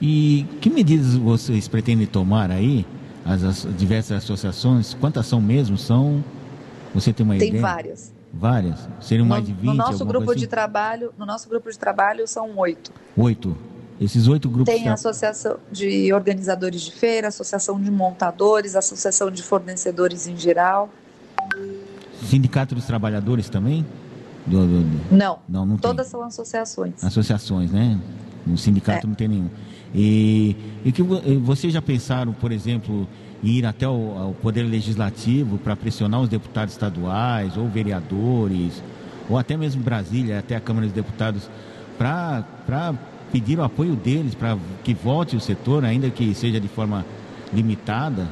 [0.00, 2.84] E que medidas vocês pretendem tomar aí
[3.26, 5.76] as, as diversas associações, quantas são mesmo?
[5.76, 6.22] São.
[6.94, 7.52] Você tem uma tem ideia?
[7.52, 8.14] Tem várias.
[8.32, 8.88] Várias?
[9.00, 9.64] Seriam mais de 20?
[9.64, 10.40] No nosso grupo assim?
[10.40, 12.92] de trabalho, no nosso grupo de trabalho são oito.
[13.16, 13.56] Oito.
[14.00, 14.72] Esses oito grupos.
[14.72, 20.90] Tem a associação de organizadores de feira, associação de montadores, associação de fornecedores em geral.
[22.22, 23.86] Sindicato dos trabalhadores também?
[24.46, 25.14] Do, do, do...
[25.16, 25.38] Não.
[25.48, 26.12] Não, não Todas tem.
[26.12, 27.02] são associações.
[27.02, 27.98] Associações, né?
[28.46, 29.08] No sindicato É.
[29.08, 29.50] não tem nenhum.
[29.94, 33.06] E, e que vo- vocês já pensaram, por exemplo,
[33.42, 38.82] em ir até o, Poder Legislativo para pressionar os deputados estaduais ou vereadores,
[39.28, 41.48] ou até mesmo Brasília, até a Câmara dos Deputados,
[41.98, 42.94] para
[43.32, 47.04] pedir o apoio deles para que volte o setor, ainda que seja de forma
[47.52, 48.26] limitada?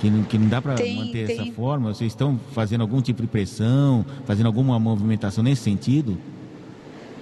[0.00, 1.94] Que não, que não dá para manter tem- essa forma?
[1.94, 6.18] Vocês estão fazendo algum tipo de pressão, fazendo alguma movimentação nesse sentido?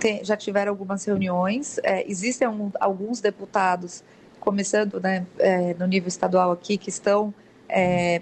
[0.03, 1.79] Tem- já tiveram algumas reuniões.
[1.85, 4.03] é, existem algum- alguns deputados,
[4.41, 7.33] começando né, é, no nível estadual aqui, que estão
[7.69, 8.21] é,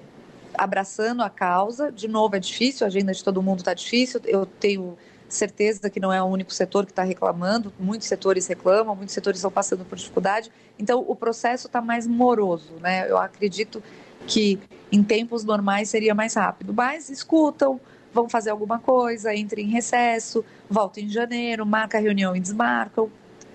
[0.52, 1.90] abraçando a causa.
[1.90, 4.20] De novo, é difícil, a agenda de todo mundo está difícil.
[4.26, 7.72] Eu tenho certeza que não é o único setor que está reclamando.
[7.78, 10.52] Muitos setores reclamam, muitos setores estão passando por dificuldade.
[10.78, 12.74] Então, o processo está mais moroso.
[12.80, 13.10] Né?
[13.10, 13.82] Eu acredito
[14.26, 14.60] que
[14.92, 16.74] em tempos normais seria mais rápido.
[16.74, 17.80] Mas escutam,
[18.12, 23.10] vão fazer alguma coisa, entrem em recesso, voltam em janeiro, marca reunião e desmarcam,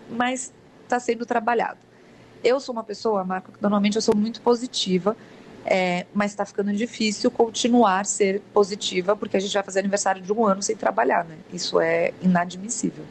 [0.09, 0.53] mas
[0.83, 1.77] está sendo trabalhado.
[2.43, 5.17] Eu sou uma pessoa, Marco, que normalmente eu sou muito positiva,
[5.65, 10.31] é, mas está ficando difícil continuar ser positiva, porque a gente vai fazer aniversário de
[10.31, 11.37] um ano sem trabalhar, né?
[11.51, 13.03] Isso é inadmissível.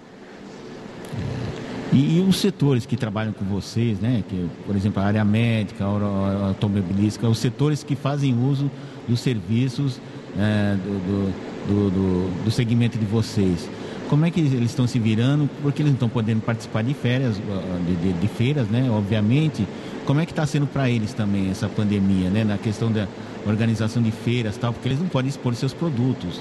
[1.92, 4.22] E, e os setores que trabalham com vocês, né?
[4.28, 8.70] Que, por exemplo, a área médica, a automobilística, os setores que fazem uso
[9.08, 10.00] dos serviços
[10.38, 11.32] é, do,
[11.66, 13.68] do, do, do- segmento de vocês.
[14.08, 15.48] Como é que eles estão se virando?
[15.62, 18.88] Porque eles não estão podendo participar de férias, de, de- de feiras, né?
[18.90, 19.66] Obviamente.
[20.04, 22.44] Como é que está sendo para eles também essa pandemia, né?
[22.44, 23.08] Na questão da
[23.46, 26.40] organização de feiras, tal, porque eles não podem expor seus produtos.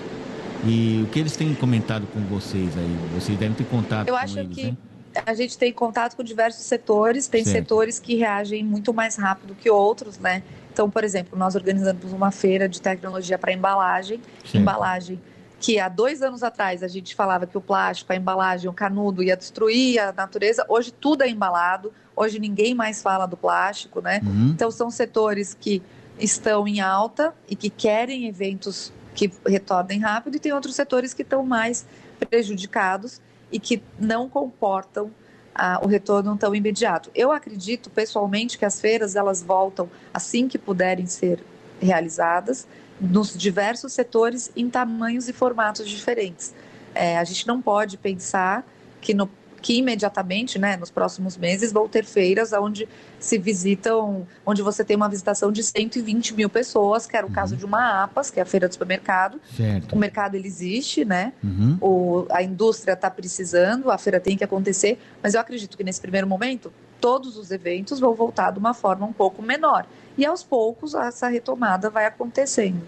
[0.65, 2.97] E o que eles têm comentado com vocês aí?
[3.19, 4.77] Vocês devem ter contato Eu com acho eles, que né?
[5.25, 7.55] a gente tem contato com diversos setores, tem Certo.
[7.57, 10.41] setores que reagem muito mais rápido que outros, né?
[10.73, 14.57] Então, por exemplo, nós organizamos uma feira de tecnologia para embalagem, Certo.
[14.57, 15.21] embalagem
[15.59, 19.23] que há dois anos atrás a gente falava que o plástico, a embalagem, o canudo
[19.23, 24.19] ia destruir a natureza, hoje tudo é embalado, hoje ninguém mais fala do plástico, né?
[24.25, 24.49] Uhum.
[24.49, 25.81] Então são setores que
[26.19, 31.21] estão em alta e que querem eventos que retornem rápido e tem outros setores que
[31.21, 31.85] estão mais
[32.29, 33.21] prejudicados
[33.51, 35.11] e que não comportam
[35.55, 37.09] ah, o retorno tão imediato.
[37.13, 41.43] Eu acredito pessoalmente que as feiras elas voltam assim que puderem ser
[41.81, 42.67] realizadas
[42.99, 46.53] nos diversos setores em tamanhos e formatos diferentes.
[46.95, 48.65] É, a gente não pode pensar
[49.01, 49.29] que, no,
[49.63, 52.87] que imediatamente, né, nos próximos meses, vão ter feiras onde
[53.17, 57.33] se visitam, onde você tem uma visitação de 120 mil pessoas, que era o Uhum.
[57.35, 59.39] caso de uma APAS, que é a feira do supermercado.
[59.55, 59.95] Certo.
[59.95, 61.31] O mercado ele existe, né?
[61.41, 61.77] Uhum.
[61.79, 66.01] O, a indústria está precisando, a feira tem que acontecer, mas eu acredito que nesse
[66.01, 69.85] primeiro momento todos os eventos vão voltar de uma forma um pouco menor.
[70.17, 72.81] E aos poucos essa retomada vai acontecendo.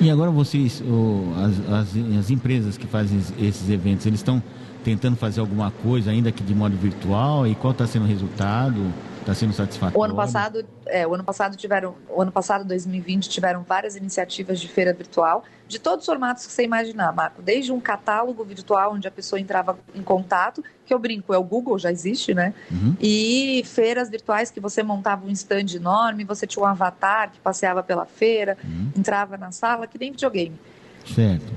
[0.00, 0.82] E agora vocês,
[1.36, 4.42] as, as- as empresas que fazem es- esses eventos, eles estão
[4.84, 8.92] tentando fazer alguma coisa, ainda que de modo virtual, e qual está sendo o resultado?
[9.20, 9.98] Está sendo satisfatório?
[9.98, 14.60] O ano passado, é, o ano passado tiveram, o ano passado 2020 tiveram várias iniciativas
[14.60, 18.92] de feira virtual, de todos os formatos que você imaginar, Marco, desde um catálogo virtual
[18.92, 22.52] onde a pessoa entrava em contato, que eu brinco, é o Google, já existe, né?
[22.70, 22.94] Uhum.
[23.00, 27.82] E feiras virtuais que você montava um stand enorme, você tinha um avatar que passeava
[27.82, 28.90] pela feira, Uhum.
[28.94, 30.60] entrava na sala, que nem videogame.
[31.14, 31.50] Certo.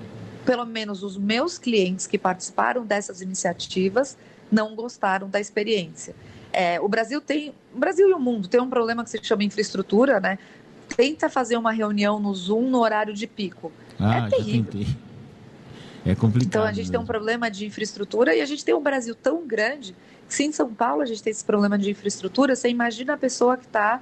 [0.48, 4.18] Pelo menos os meus clientes que participaram dessas iniciativas
[4.50, 6.16] não gostaram da experiência.
[6.54, 9.44] É, o Brasil tem, o Brasil e o mundo tem um problema que se chama
[9.44, 10.40] infraestrutura, né?
[10.96, 13.74] Tenta fazer uma reunião no Zoom no horário de pico.
[14.00, 14.86] Ah, já terrível.
[16.06, 16.48] É complicado.
[16.48, 17.12] Então a gente tem um mesmo.
[17.12, 19.94] problema de infraestrutura e a gente tem um Brasil tão grande
[20.30, 23.18] que se em São Paulo a gente tem esse problema de infraestrutura, você imagina a
[23.18, 24.02] pessoa que está,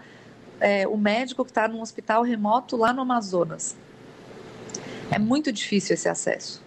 [0.89, 3.76] o médico que está num hospital remoto lá no Amazonas.
[5.11, 6.64] É muito difícil esse acesso.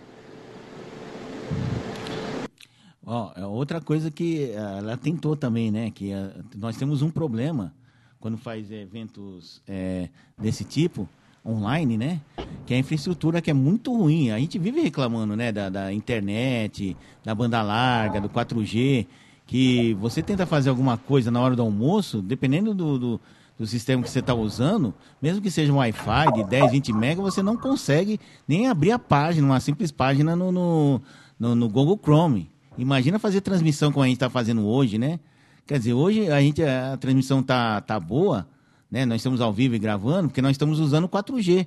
[3.04, 5.90] Ó, é outra coisa que ah, ela tentou também, né?
[5.90, 7.74] Que ah, nós temos um problema
[8.20, 11.08] quando faz eventos eh, desse tipo,
[11.44, 12.20] online, né?
[12.66, 14.30] Que é a infraestrutura que é muito ruim.
[14.30, 15.50] A gente vive reclamando, né?
[15.50, 19.06] Da, da internet, da banda larga, do 4G,
[19.46, 23.20] que você tenta fazer alguma coisa na hora do almoço, dependendo do, do,
[23.58, 27.20] do sistema que você está usando, mesmo que seja um Wi-Fi de 10, 20 mega,
[27.20, 31.02] você não consegue nem abrir a página, uma simples página no, no,
[31.38, 32.48] no, no Google Chrome.
[32.78, 35.18] Imagina fazer transmissão como a gente está fazendo hoje, né?
[35.66, 38.48] Quer dizer, hoje a, gente, a transmissão tá, tá boa,
[38.88, 39.04] né?
[39.04, 41.66] Nós estamos ao vivo e gravando, porque nós estamos usando 4G.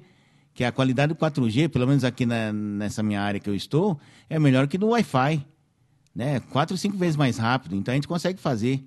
[0.54, 4.00] que a qualidade do 4G, pelo menos aqui na, nessa minha área que eu estou,
[4.30, 5.46] é melhor que do Wi-Fi,
[6.16, 6.40] né?
[6.40, 7.76] Quatro, cinco vezes mais rápido.
[7.76, 8.82] Então a gente consegue fazer,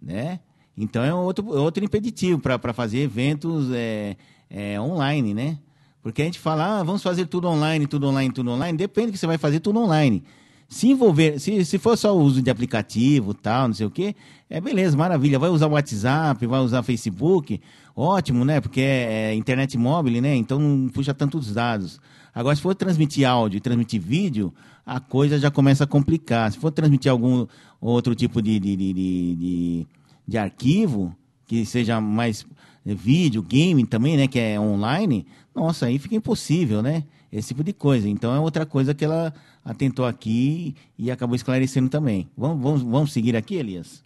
[0.00, 0.40] né?
[0.76, 4.16] Então é outro, outro impeditivo para fazer eventos é,
[4.50, 5.58] é, online, né?
[6.02, 8.76] Porque a gente fala, ah, vamos fazer tudo online, tudo online, tudo online.
[8.76, 10.22] Depende que você vai fazer tudo online.
[10.68, 14.14] Se envolver, se, se for só o uso de aplicativo, tal, não sei o quê,
[14.50, 15.38] é beleza, maravilha.
[15.38, 17.60] Vai usar o WhatsApp, vai usar o Facebook,
[17.96, 18.60] ótimo, né?
[18.60, 20.34] Porque é, é internet móvel, né?
[20.34, 22.00] Então não puxa tantos dados.
[22.34, 24.52] Agora, se for transmitir áudio e transmitir vídeo,
[24.84, 26.50] a coisa já começa a complicar.
[26.50, 27.46] Se for transmitir algum
[27.80, 29.86] outro tipo de, de, de, de,
[30.26, 31.14] de arquivo,
[31.46, 32.46] que seja mais
[32.84, 34.28] vídeo, game também, né?
[34.28, 37.04] Que é online, nossa, aí fica impossível, né?
[37.32, 38.08] Esse tipo de coisa.
[38.08, 39.32] Então é outra coisa que ela
[39.64, 42.28] atentou aqui e acabou esclarecendo também.
[42.36, 44.04] Vamos, vamos, vamos seguir aqui, Elias?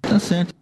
[0.00, 0.54] Tá certo.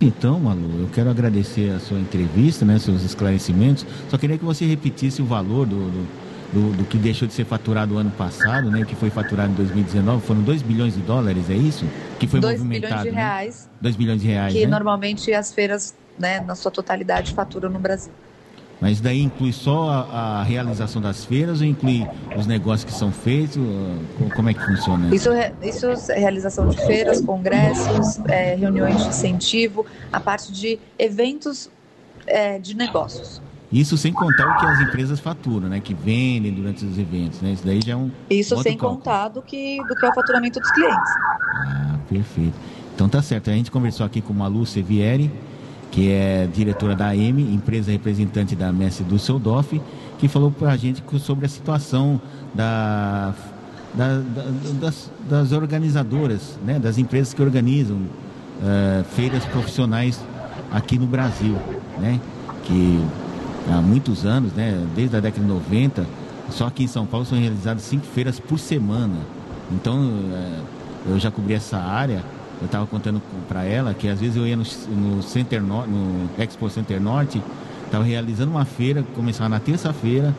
[0.00, 3.84] Então, Malu, eu quero agradecer a sua entrevista, né, seus esclarecimentos.
[4.08, 6.08] Só queria que você repetisse o valor do, do,
[6.52, 10.26] do, do que deixou de ser faturado ano passado, né, que foi faturado em 2019.
[10.26, 11.84] Foram 2 bilhões de dólares, é isso?
[12.18, 12.94] Que foi 2 movimentado.
[12.94, 13.22] 2 bilhões de né?
[13.22, 13.70] reais.
[13.80, 14.52] 2 bilhões de reais.
[14.52, 14.66] Que né?
[14.66, 18.12] normalmente as feiras, né, na sua totalidade, faturam no Brasil.
[18.80, 22.06] Mas daí inclui só a, a, realização das feiras ou inclui
[22.36, 23.58] os negócios que são feitos?
[24.36, 25.12] Como é que funciona?
[25.12, 25.30] Isso,
[25.60, 31.68] isso é realização de feiras, congressos, é, reuniões de incentivo, a parte de eventos
[32.24, 33.42] é, de negócios.
[33.70, 35.80] Isso sem contar o que as empresas faturam, né?
[35.80, 37.52] Que vendem durante os eventos, né?
[37.52, 38.10] Isso daí já é um.
[38.30, 38.98] Isso sem cálculo.
[38.98, 41.12] contar do que, do que é o faturamento dos clientes.
[41.66, 42.54] Ah, perfeito.
[42.94, 43.50] Então tá certo.
[43.50, 45.30] A gente conversou aqui com Malu Sevieri
[45.90, 49.80] que é diretora da AM, empresa representante da Messi Düsseldorf,
[50.18, 52.20] que falou para a gente sobre a situação
[52.54, 53.34] da,
[53.94, 54.44] da, da,
[54.80, 60.20] das, das, organizadoras, né, das empresas que organizam uh, feiras profissionais
[60.70, 61.56] aqui no Brasil,
[61.98, 62.20] né,
[62.64, 63.00] que
[63.70, 66.06] há muitos anos, né, desde a década de 90,
[66.50, 69.16] só aqui em São Paulo são realizadas cinco feiras por semana.
[69.70, 70.64] Então, uh,
[71.10, 72.24] eu já cobri essa área
[72.60, 76.30] eu estava contando para ela que às vezes eu ia no, no, Center no, no
[76.38, 77.40] Expo Center Norte,
[77.84, 80.34] estava realizando uma feira, começava na terça-feira,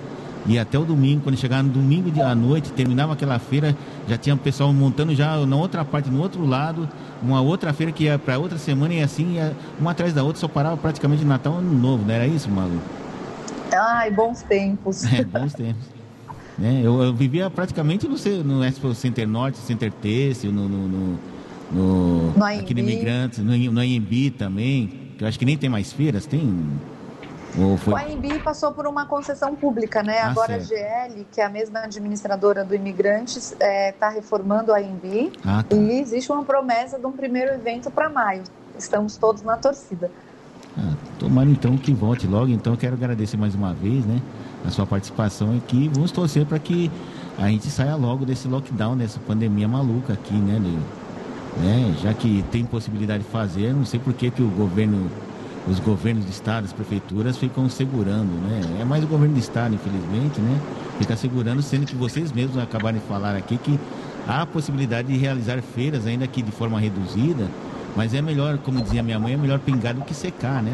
[0.45, 3.75] e até o domingo, quando chegava no domingo à noite, terminava aquela feira,
[4.07, 6.87] já tinha o pessoal montando já na outra parte, no outro lado,
[7.21, 10.39] uma outra feira que ia para outra semana e assim, ia uma atrás da outra,
[10.39, 12.79] só parava praticamente Natal Ano Novo, não era isso, Malu?
[13.73, 15.03] Ai, bons tempos.
[15.05, 15.85] É, bons tempos.
[16.57, 16.81] né?
[16.83, 21.19] eu, eu, vivia praticamente no, no Expo Center Norte, Center Têxtil, no, no, no
[21.71, 25.93] no, no aqui no Imigrantes, no, no também, que eu acho que nem tem mais
[25.93, 26.79] feiras, tem?
[27.57, 27.93] Ou foi...
[27.93, 30.19] O AMB passou por uma concessão pública, né?
[30.19, 30.73] Ah, Agora certo.
[30.73, 35.31] a GL, que é a mesma administradora do Imigrantes, está é, tá reformando o AMB
[35.43, 35.75] ah, tá.
[35.75, 38.43] e existe uma promessa de um primeiro evento para maio.
[38.77, 40.11] Estamos todos na torcida.
[40.77, 42.49] Ah, tomara então que volte logo.
[42.49, 44.21] Então eu quero agradecer mais uma vez, né?
[44.65, 45.91] A sua participação aqui.
[45.93, 46.89] Vamos torcer para que
[47.37, 50.59] a gente saia logo desse lockdown, dessa pandemia maluca aqui, né?
[51.57, 51.95] né?
[52.01, 55.09] já que tem possibilidade de fazer, não sei por que, que o governo,
[55.67, 58.81] os governos de estado, as prefeituras ficam segurando, né?
[58.81, 60.59] É mais o governo de estado, infelizmente, né?
[60.97, 63.79] Fica segurando, sendo que vocês mesmos acabaram de falar aqui que
[64.27, 67.47] há a possibilidade de realizar feiras, ainda que de forma reduzida,
[67.99, 70.71] mas é melhor, como dizia minha mãe, é melhor pingar do que secar, né?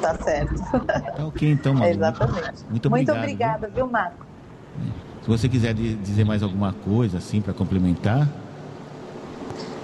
[0.00, 0.54] Tá certo.
[0.86, 1.90] Tá ok, então, Malu.
[1.90, 2.64] Exatamente.
[2.70, 2.96] Muito, muito obrigado.
[2.96, 4.24] Muito obrigada, viu, Marco?
[5.20, 8.26] Se você quiser dizer mais alguma coisa, assim, para complementar.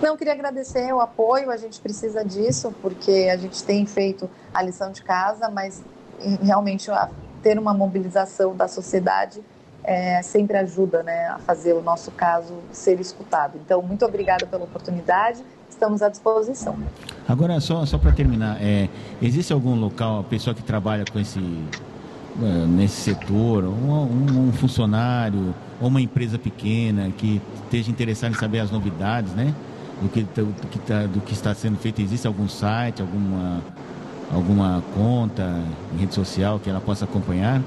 [0.01, 4.63] Não, queria agradecer o apoio, a gente precisa disso, porque a gente tem feito a
[4.63, 5.85] lição de casa, mas
[6.41, 6.89] realmente
[7.43, 9.43] ter uma mobilização da sociedade
[9.85, 13.59] é, sempre ajuda né, a fazer o nosso caso ser escutado.
[13.63, 16.77] Então, muito obrigada pela oportunidade, estamos à disposição.
[17.27, 18.89] Agora, só, só para terminar, é,
[19.21, 24.53] existe algum local, a pessoa que trabalha com esse, é, nesse setor, um, um, um
[24.53, 29.55] funcionário ou uma empresa pequena que esteja interessado em saber as novidades, né?
[30.01, 32.01] do que, do, que tá, do que está sendo feito?
[32.01, 33.63] Existe algum site, alguma,
[34.33, 35.43] alguma conta
[35.93, 37.61] em rede social que ela possa acompanhar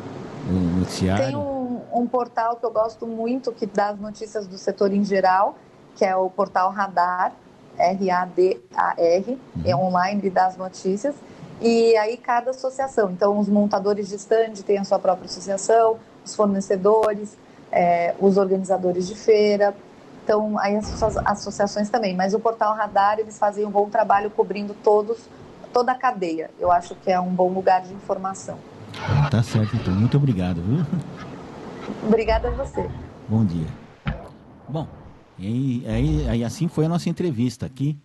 [0.50, 1.26] o noticiário?
[1.26, 5.04] Tem um, um portal que eu gosto muito que dá as notícias do setor em
[5.04, 5.56] geral,
[5.96, 7.34] que é o portal Radar,
[7.78, 9.62] R-A-D-A-R, uhum.
[9.66, 11.16] é online, ele dá as notícias.
[11.60, 16.36] E aí cada associação, então os montadores de stand têm a sua própria associação, os
[16.36, 17.38] fornecedores,
[17.72, 19.76] é, os organizadores de feira,
[20.24, 24.74] então, aí as associações também, mas o Portal Radar, eles fazem um bom trabalho cobrindo
[24.74, 25.18] todos,
[25.74, 26.50] toda a cadeia.
[26.60, 28.58] Eu acho que é um bom lugar de informação.
[29.30, 29.94] Tá certo, então.
[29.94, 30.86] Muito obrigado, viu?
[32.06, 32.88] Obrigada a você.
[33.28, 33.68] Bom dia.
[34.70, 34.88] Bom,
[35.42, 37.98] e aí, aí assim foi a nossa entrevista aqui,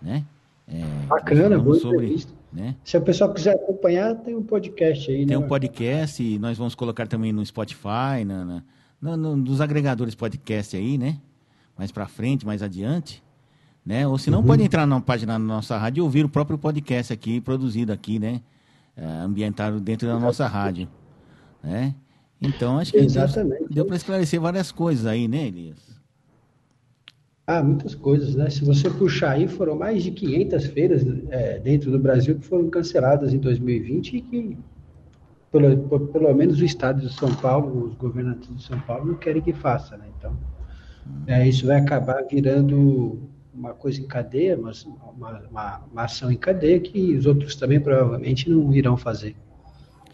[0.00, 0.24] né?
[0.66, 2.32] É, Bacana, boa sobre, entrevista.
[2.52, 2.74] Né?
[2.84, 5.18] Se o pessoal quiser acompanhar, tem um podcast aí.
[5.18, 5.38] Tem né?
[5.38, 8.62] um podcast e nós vamos colocar também no Spotify, na, na,
[9.00, 11.18] na no, nos agregadores podcast aí, né?
[11.76, 13.22] Mais para frente, mais adiante.
[13.84, 14.06] Né?
[14.06, 14.46] Ou se não, uhum.
[14.46, 18.18] pode entrar na página da nossa rádio e ouvir o próprio podcast aqui, produzido aqui,
[18.18, 18.40] né?
[18.96, 20.88] É, ambientado dentro da nossa rádio.
[21.62, 21.94] Né?
[22.40, 23.60] Então, acho que Exatamente.
[23.60, 25.91] deu, deu para esclarecer várias coisas aí, né, Elias?
[27.54, 28.48] Ah, muitas coisas, né?
[28.48, 32.70] Se você puxar aí, foram mais de 500 feiras é, dentro do Brasil que foram
[32.70, 34.58] canceladas em 2020 e que,
[35.50, 39.42] pelo, pelo menos o estado de São Paulo, os governantes de São Paulo não querem
[39.42, 40.06] que faça, né?
[40.18, 40.34] Então,
[41.26, 44.72] é, isso vai acabar virando uma coisa em cadeia, uma,
[45.50, 49.36] uma, uma, ação em cadeia que os outros também provavelmente não irão fazer.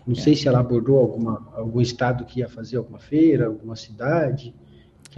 [0.05, 0.21] Não é.
[0.21, 4.53] sei se ela abordou alguma, algum estado que ia fazer alguma feira, alguma cidade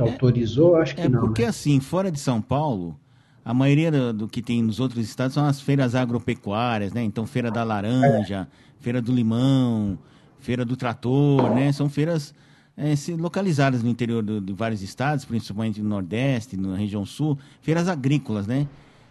[0.05, 1.19] é, autorizou, acho que é não.
[1.19, 1.49] É porque né?
[1.49, 2.99] assim, fora de São Paulo,
[3.45, 7.03] a maioria do, do, que tem nos outros estados são as feiras agropecuárias, né?
[7.03, 8.83] Então, feira da laranja, é.
[8.83, 9.99] feira do limão,
[10.39, 11.73] feira do trator, né?
[11.73, 12.35] São feiras
[12.77, 17.89] é, localizadas no interior do, de vários estados, principalmente no Nordeste, na região Sul, feiras
[17.89, 18.67] agrícolas, né?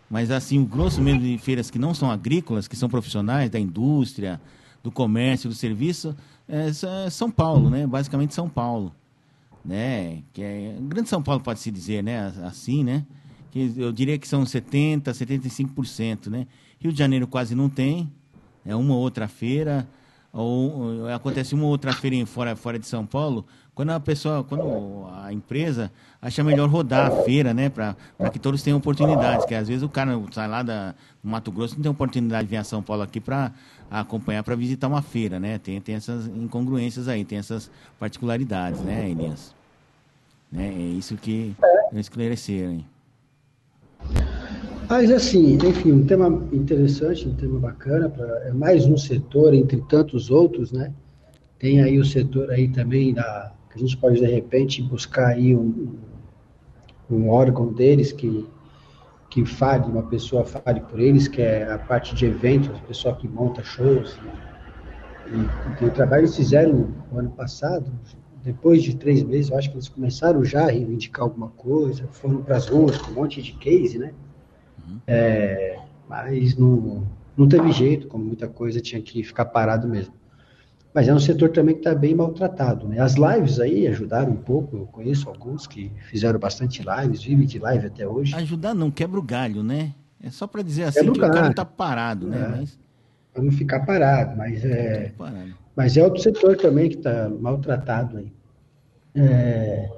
[0.10, 3.60] Mas assim, o grosso mesmo de feiras que não são agrícolas, que são profissionais da
[3.60, 4.42] indústria,
[4.82, 6.16] do comércio, do serviço,
[6.48, 7.86] é, é São Paulo, né?
[7.86, 8.94] Basicamente São Paulo,
[9.64, 10.24] né?
[10.34, 12.34] Que é Grande São Paulo pode se dizer, né?
[12.44, 13.06] Assim, né?
[13.52, 16.48] Que eu diria que são 70, 75%, né?
[16.80, 18.12] Rio de Janeiro quase não tem,
[18.66, 19.88] é uma outra feira
[20.32, 24.44] ou, ou acontece uma outra feira em fora, fora de São Paulo, quando a pessoa,
[24.44, 25.92] quando a empresa
[26.22, 27.96] acha melhor rodar a feira, né, para
[28.32, 30.92] que todos tenham oportunidades, que às vezes o cara sai lá da,
[31.24, 33.52] do Mato Grosso não tem oportunidade de vir a São Paulo aqui para
[33.90, 39.10] acompanhar, para visitar uma feira, né, tem, tem essas incongruências aí, tem essas particularidades, né,
[39.10, 39.54] Elias?
[40.52, 41.56] Né, é isso que
[41.92, 42.86] eu esclarecer, hein?
[44.90, 49.82] Mas assim, enfim, um tema interessante, um tema bacana, pra, é mais um setor entre
[49.82, 50.92] tantos outros, né?
[51.60, 55.56] Tem aí o setor aí também da que a gente pode de repente buscar aí
[55.56, 55.96] um,
[57.10, 58.48] um órgão deles que
[59.30, 63.16] que fale, uma pessoa fale por eles, que é a parte de eventos, a pessoa
[63.16, 64.20] que monta shows.
[65.28, 67.86] E, e o trabalho eles fizeram no ano passado,
[68.44, 72.42] depois de três meses, eu acho que eles começaram já a reivindicar alguma coisa, foram
[72.42, 74.14] para as ruas com um monte de case, né?
[75.06, 75.78] É,
[76.08, 77.04] mas não,
[77.38, 80.14] não teve jeito, como muita coisa tinha que ficar parado mesmo.
[80.94, 82.88] Mas é um setor também que está bem maltratado.
[82.88, 83.00] Né?
[83.00, 87.60] As lives aí ajudaram um pouco, eu conheço alguns que fizeram bastante lives, vivem de
[87.60, 88.36] live até hoje.
[88.36, 89.94] Ajudar não, quebra o galho, né?
[90.22, 92.38] É só para dizer assim que o cara está parado, né?
[92.38, 92.80] É, mas...
[93.32, 95.54] Para não ficar parado, mas é, parado.
[95.76, 98.34] mas é outro setor também que está maltratado aí.
[99.16, 99.90] É,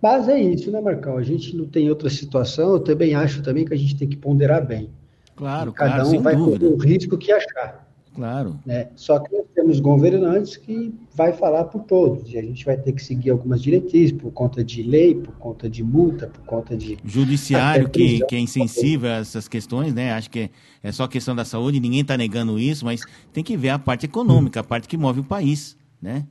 [0.00, 1.16] mas é isso, né, Marcão?
[1.16, 2.72] A gente não tem outra situação.
[2.72, 4.90] Eu também acho também que a gente tem que ponderar bem.
[5.36, 7.89] Claro, e cada claro, um vai correr o risco que achar.
[8.14, 8.58] Claro.
[8.66, 8.88] Né?
[8.96, 12.32] Só que nós temos governantes que vai falar por todos.
[12.32, 15.68] E a gente vai ter que seguir algumas diretrizes por conta de lei, por conta
[15.68, 16.98] de multa, por conta de.
[17.04, 20.12] Judiciário que, que é insensível a essas questões, né?
[20.12, 20.50] Acho que
[20.82, 24.06] é só questão da saúde, ninguém está negando isso, mas tem que ver a parte
[24.06, 26.26] econômica, a parte que move o país, né?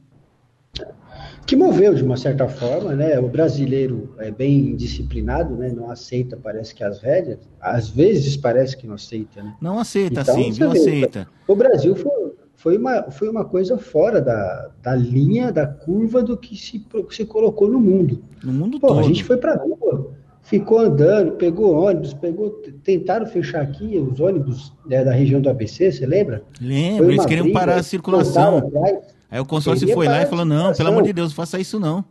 [1.50, 3.20] Que moveu de uma certa forma, né?
[3.20, 5.72] O brasileiro é bem disciplinado, né?
[5.76, 9.56] Não aceita, parece que as rédeas, às vezes parece que não aceita, né?
[9.60, 11.28] Não aceita, então, sim, não aceita.
[11.48, 16.38] O Brasil foi, foi, uma, foi uma coisa fora da, da linha, da curva do
[16.38, 18.24] que se, se colocou no mundo.
[18.44, 19.00] No mundo Pô, todo.
[19.00, 20.12] A gente foi para rua,
[20.44, 25.92] ficou andando, pegou ônibus, pegou, tentaram fechar aqui os ônibus né, da região do ABC,
[25.92, 26.44] você lembra?
[26.62, 28.60] Lembro, eles queriam briga, parar a circulação.
[28.60, 31.60] Atrás, Aí o consórcio foi lá e falou: não, pelo amor de Deus, não faça
[31.60, 32.04] isso não.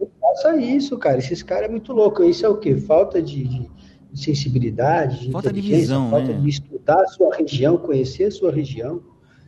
[0.00, 1.18] Não faça isso, cara.
[1.18, 2.22] Esses caras é muito louco.
[2.22, 2.76] Isso é o quê?
[2.76, 3.68] Falta de, de
[4.14, 6.40] sensibilidade, de falta de visão, falta né?
[6.40, 9.02] de estudar a sua região, conhecer a sua região.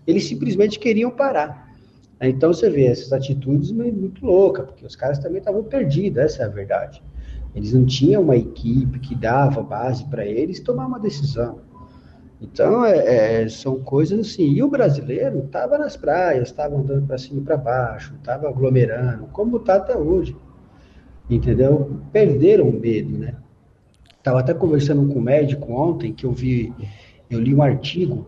[0.07, 1.69] Eles simplesmente queriam parar.
[2.21, 6.47] Então você vê essas atitudes muito loucas, porque os caras também estavam perdidos, essa é
[6.47, 7.03] a verdade.
[7.55, 11.61] Eles não tinham uma equipe que dava base para eles tomar uma decisão.
[12.41, 14.45] Então, é, é, são coisas assim.
[14.45, 19.27] E o brasileiro estava nas praias, estava andando para cima e para baixo, estava aglomerando,
[19.33, 20.37] como está até hoje.
[21.29, 22.01] Entendeu?
[22.13, 23.35] Perderam o medo, né?
[24.17, 26.73] Estava até conversando com um médico ontem, que eu vi,
[27.29, 28.27] eu li um artigo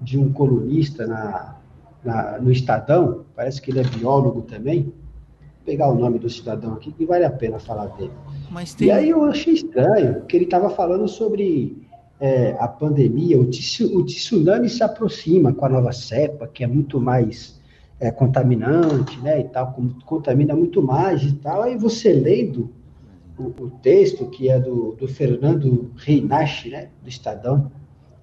[0.00, 1.56] de um colunista na,
[2.04, 4.84] na, no Estadão, parece que ele é biólogo também.
[4.84, 8.12] Vou pegar o nome do cidadão aqui, que vale a pena falar dele.
[8.76, 8.88] Tem...
[8.88, 11.87] E aí eu achei estranho, que ele estava falando sobre
[12.20, 17.00] é, a pandemia, o, o, tsunami se aproxima com a nova cepa, que é muito
[17.00, 17.60] mais
[18.00, 21.62] é, contaminante, né, e tal, contamina muito mais e tal.
[21.62, 22.70] Aí você lendo
[23.38, 27.70] o, o texto, que é do, do Fernando Reinache, né, do Estadão,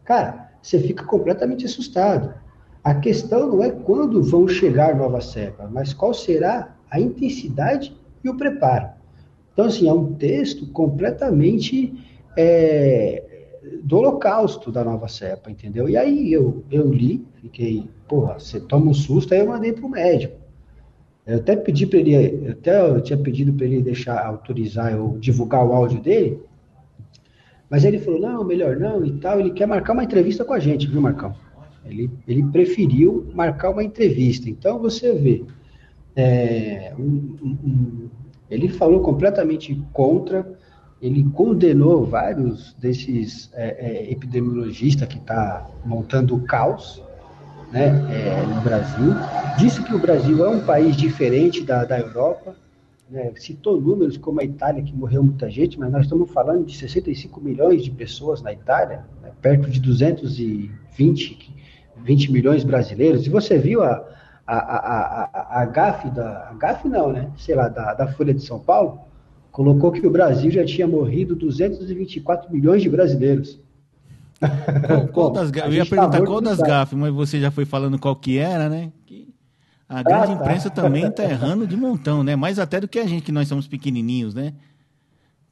[0.03, 2.33] cara, você fica completamente assustado.
[2.83, 8.29] A questão não é quando vão chegar novas cepas, mas qual será a intensidade e
[8.29, 8.89] o preparo.
[9.53, 11.93] Então, assim, é um texto completamente
[12.37, 13.34] é,
[13.83, 15.89] do holocausto da nova cepa, entendeu?
[15.89, 19.85] E aí eu, eu li, fiquei, porra, você toma um susto, aí eu mandei para
[19.85, 20.35] o médico.
[21.25, 25.65] Eu até pedi para ele, até eu tinha pedido para ele deixar autorizar eu divulgar
[25.65, 26.39] o áudio dele,
[27.69, 30.59] mas ele falou, não, melhor não e tal, ele quer marcar uma entrevista com a
[30.59, 31.35] gente, viu, Marcão?
[31.83, 34.49] Ele, ele preferiu marcar uma entrevista.
[34.49, 35.43] Então você vê,
[36.15, 38.09] é, um, um,
[38.49, 40.47] ele falou completamente contra,
[41.01, 47.03] ele condenou vários desses é, é, epidemiologistas que está montando o caos
[47.71, 49.13] né, é, no Brasil.
[49.57, 52.55] Disse que o Brasil é um país diferente da, da Europa.
[53.09, 56.75] Né, citou números como a Itália, que morreu muita gente, mas nós estamos falando de
[56.75, 61.55] 65 milhões de pessoas na Itália, né, perto de 220
[62.05, 63.25] 20 milhões brasileiros.
[63.25, 64.05] E você viu a,
[64.45, 67.31] a, a, a, a GAF, da, a GAF não, né?
[67.37, 68.99] Sei lá, da, da Folha de São Paulo,
[69.55, 73.57] colocou que o Brasil já tinha morrido 224 milhões de brasileiros.
[74.85, 76.59] Qual, qual das, eu ia perguntar tá qual das
[76.91, 78.91] mas você já foi falando qual que era, né?
[79.05, 79.33] Que
[79.87, 80.33] a grande ah, tá.
[80.33, 82.35] imprensa também está errando de montão, né?
[82.35, 84.53] Mais até do que a gente, que nós somos pequenininhos, né?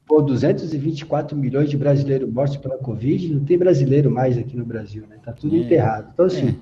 [0.05, 5.05] Pô, 224 milhões de brasileiros mortos pela Covid, não tem brasileiro mais aqui no Brasil,
[5.07, 5.15] né?
[5.23, 6.09] Tá tudo é, enterrado.
[6.13, 6.59] Então, assim,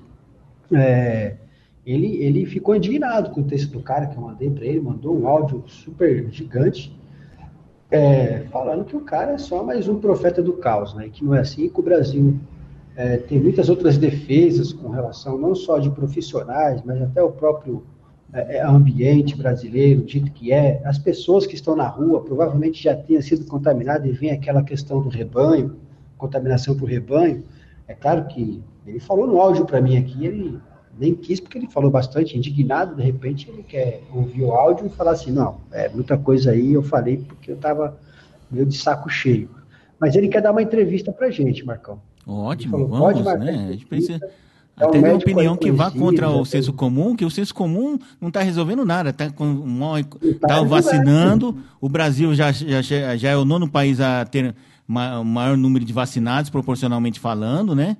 [0.72, 0.78] é.
[0.78, 1.36] É,
[1.84, 5.18] ele, ele ficou indignado com o texto do cara que eu mandei para ele, mandou
[5.18, 7.01] um áudio super gigante,
[7.92, 11.10] é, falando que o cara é só mais um profeta do caos, né?
[11.12, 12.38] Que não é assim, que o Brasil
[12.96, 17.84] é, tem muitas outras defesas com relação não só de profissionais, mas até o próprio
[18.32, 22.96] é, é, ambiente brasileiro, dito que é, as pessoas que estão na rua provavelmente já
[22.96, 25.76] tenham sido contaminadas e vem aquela questão do rebanho,
[26.16, 27.44] contaminação o rebanho.
[27.86, 30.58] É claro que ele falou no áudio para mim aqui, ele
[30.98, 34.90] nem quis porque ele falou bastante, indignado, de repente ele quer ouvir o áudio e
[34.90, 37.96] falar assim, não, é muita coisa aí, eu falei porque eu estava
[38.50, 39.48] meio de saco cheio.
[39.98, 42.00] Mas ele quer dar uma entrevista para gente, Marcão.
[42.26, 43.66] Ótimo, falou, vamos, né?
[43.68, 44.20] A gente precisa
[44.76, 48.28] então, Até uma opinião que vá contra o senso comum, que o senso comum não
[48.28, 51.56] está resolvendo nada, está tá, tá vacinando.
[51.80, 52.80] O Brasil já, já,
[53.16, 54.54] já é o nono país a ter
[54.88, 57.96] o maior número de vacinados, proporcionalmente falando, né?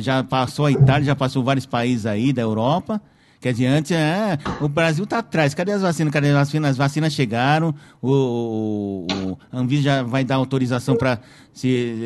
[0.00, 3.00] Já passou a Itália, já passou vários países aí da Europa.
[3.40, 5.54] Quer dizer, antes, é, o Brasil está atrás.
[5.54, 6.12] Cadê as vacinas?
[6.12, 6.70] Cadê as vacinas?
[6.70, 11.20] As vacinas chegaram, o, o, o Anvisa já vai dar autorização para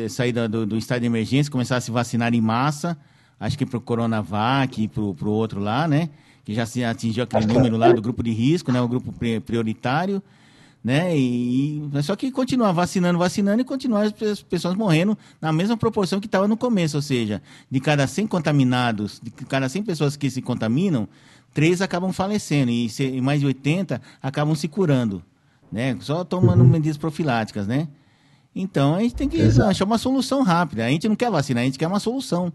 [0.09, 2.97] sair do, do estado de emergência, começar a se vacinar em massa
[3.39, 6.09] acho que para o Coronavac e para o outro lá, né?
[6.43, 8.81] Que já se atingiu aquele número lá do grupo de risco, né?
[8.81, 9.13] O grupo
[9.45, 10.21] prioritário,
[10.83, 11.15] né?
[11.17, 16.25] E, só que continuar vacinando, vacinando e continuar as pessoas morrendo na mesma proporção que
[16.25, 20.41] estava no começo, ou seja, de cada 100 contaminados, de cada 100 pessoas que se
[20.41, 21.07] contaminam,
[21.53, 25.21] três acabam falecendo e, e mais de 80 acabam se curando,
[25.71, 25.97] né?
[25.99, 26.69] Só tomando uhum.
[26.69, 27.87] medidas profiláticas, né?
[28.55, 29.69] Então a gente tem que Exato.
[29.69, 30.85] achar uma solução rápida.
[30.85, 32.51] A gente não quer vacina, a gente quer uma solução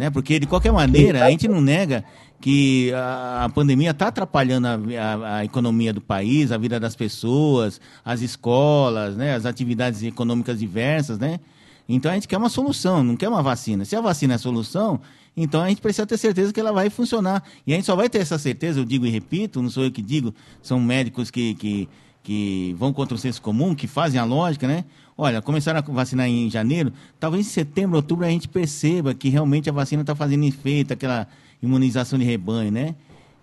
[0.00, 0.08] né?
[0.08, 2.02] Porque de qualquer maneira a gente não nega
[2.40, 7.78] que a, pandemia está atrapalhando a, a, a, economia do país, a vida das pessoas,
[8.02, 9.34] as escolas, né?
[9.34, 11.38] As atividades econômicas diversas, né?
[11.86, 13.84] Então a gente quer uma solução, não quer uma vacina.
[13.84, 15.00] Se a vacina é a solução,
[15.36, 17.44] então a gente precisa ter certeza que ela vai funcionar.
[17.66, 19.90] E a gente só vai ter essa certeza, eu digo e repito, não sou eu
[19.90, 21.88] que digo, são médicos que, que,
[22.22, 24.86] que vão contra o senso comum, que fazem a lógica, né?
[25.22, 29.68] Olha, começaram a vacinar em janeiro, talvez em setembro, outubro a gente perceba que realmente
[29.68, 31.28] a vacina está fazendo efeito, aquela
[31.62, 32.94] imunização de rebanho, né?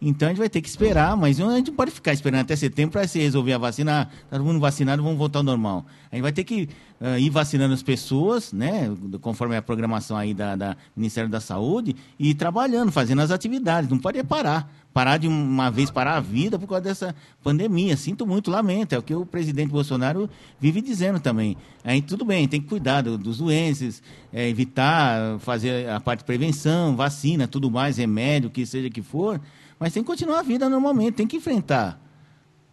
[0.02, 2.56] Então a gente vai ter que esperar, mas a gente não pode ficar esperando até
[2.56, 4.02] setembro para se resolver a vacina.
[4.02, 5.86] Ah, todo mundo vacinado, vamos voltar ao normal.
[6.12, 6.70] A gente vai ter que
[7.02, 8.96] uh, ir vacinando as pessoas, né?
[9.22, 13.90] Conforme a programação aí da, da Ministério da Saúde, e ir trabalhando, fazendo as atividades.
[13.90, 17.96] Não pode parar parar de uma vez parar a vida por causa dessa pandemia.
[17.96, 18.94] Sinto muito, lamento.
[18.94, 20.28] É o que o presidente Bolsonaro
[20.60, 21.56] vive dizendo também.
[21.84, 24.02] Aí tudo bem, tem que cuidar dos doenças,
[24.34, 29.40] é, evitar fazer a parte de prevenção, vacina, tudo mais, remédio, que seja que for,
[29.80, 32.00] mas tem que continuar a vida normalmente, tem que enfrentar.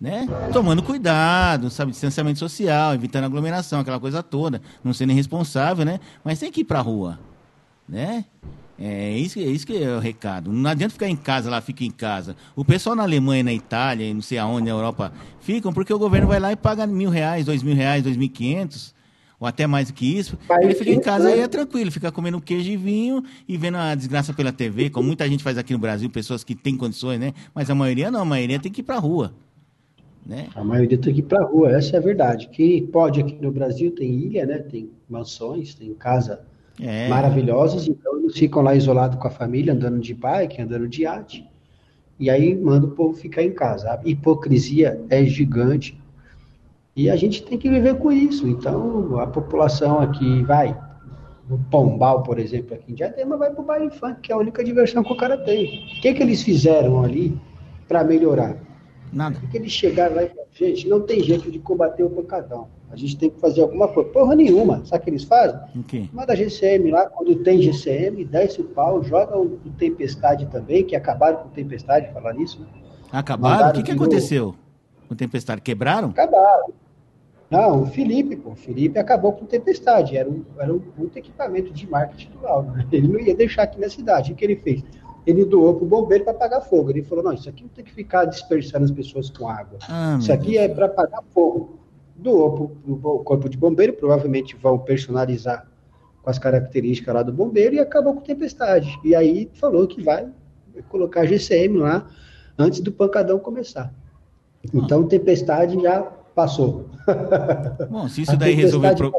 [0.01, 0.26] Né?
[0.52, 5.98] Tomando cuidado, sabe, distanciamento social, evitando aglomeração, aquela coisa toda, não sendo irresponsável, né?
[6.22, 7.18] Mas tem que ir para a rua,
[7.89, 8.24] né?
[8.78, 10.52] É isso, é isso que é o recado.
[10.52, 12.36] Não adianta ficar em casa lá, fica em casa.
[12.56, 16.26] O pessoal na Alemanha, na Itália, não sei aonde, na Europa, ficam porque o governo
[16.26, 18.93] vai lá e paga mil reais, dois mil reais, dois mil e quinhentos,
[19.44, 20.38] ou até mais do que isso.
[20.62, 23.94] ele fica em casa e é tranquilo, fica comendo queijo e vinho e vendo a
[23.94, 27.34] desgraça pela TV, como muita gente faz aqui no Brasil, pessoas que têm condições, né?
[27.54, 29.34] Mas a maioria não, a maioria tem que ir pra rua.
[30.26, 30.48] Né?
[30.54, 32.48] A maioria tem que ir pra rua, essa é a verdade.
[32.48, 34.58] Que pode aqui no Brasil tem ilha, né?
[34.60, 36.40] Tem mansões, tem casa
[36.80, 37.08] é.
[37.08, 41.46] maravilhosos, então eles ficam lá isolados com a família, andando de bike, andando de arte,
[42.18, 43.90] e aí manda o povo ficar em casa.
[43.90, 46.00] A hipocrisia é gigante,
[46.96, 48.46] e a gente tem que viver com isso.
[48.46, 50.78] Então, a população aqui vai,
[51.48, 54.38] no Pombal, por exemplo, aqui em Diadema, vai para o baile funk, que é a
[54.38, 55.64] única diversão que o cara tem.
[55.64, 57.36] O que, que eles fizeram ali
[57.88, 58.56] para melhorar?
[59.12, 59.38] Nada.
[59.40, 62.68] Porque eles chegaram lá e falaram, gente, não tem jeito de combater o pancadão.
[62.90, 64.08] A gente tem que fazer alguma coisa.
[64.10, 64.84] Porra nenhuma.
[64.84, 65.58] Sabe o que eles fazem?
[65.80, 66.08] Okay.
[66.12, 70.94] Manda GCM lá, quando tem GCM, desce o pau, joga o, o Tempestade também, que
[70.94, 72.60] acabaram com o Tempestade, falar nisso.
[72.60, 72.66] Né?
[73.10, 73.70] Acabaram?
[73.70, 74.54] o que, que aconteceu
[75.08, 75.60] com o Tempestade?
[75.60, 76.10] Quebraram?
[76.10, 76.84] Acabaram.
[77.55, 80.16] Não, o Felipe, pô, o Felipe acabou com Tempestade.
[80.16, 82.86] Era um, era um puto equipamento de marketing do Né?
[82.93, 84.32] Ele não ia deixar aqui na cidade.
[84.32, 84.82] O que ele fez?
[85.26, 86.90] ele doou para o bombeiro para apagar fogo.
[86.90, 89.78] Ele falou: não, isso aqui não tem que ficar dispersando as pessoas com água.
[89.89, 91.78] Ah, isso aqui é para apagar fogo.
[92.16, 95.66] Doou para o corpo de bombeiro, provavelmente vão personalizar
[96.22, 98.98] com as características lá do bombeiro e acabou com tempestade.
[99.02, 100.28] E aí falou que vai
[100.89, 102.06] colocar GCM lá
[102.59, 103.93] antes do pancadão começar.
[104.72, 106.90] Então, tempestade já passou.
[107.90, 108.94] Bom, se isso daí resolver.
[108.97, 109.12] Pro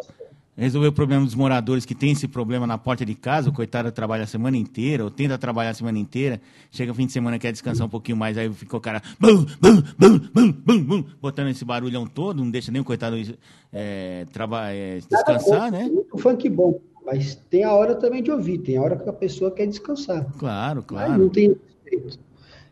[0.57, 3.91] resolver o problema dos moradores que tem esse problema na porta de casa, o coitado
[3.91, 6.39] trabalha a semana inteira, ou tenta trabalhar a semana inteira,
[6.71, 9.45] chega o fim de semana quer descansar um pouquinho mais, aí fica o cara bum,
[9.59, 13.17] bum, bum, bum, bum, bum, botando esse barulhão todo, não deixa nem o coitado
[13.73, 14.25] é,
[14.71, 15.89] é, descansar, né?
[15.91, 19.13] Muito funk bom, mas tem a hora também de ouvir, tem a hora que a
[19.13, 20.25] pessoa quer descansar.
[20.37, 21.11] Claro, claro.
[21.11, 21.49] Aí não tem
[21.83, 22.19] respeito.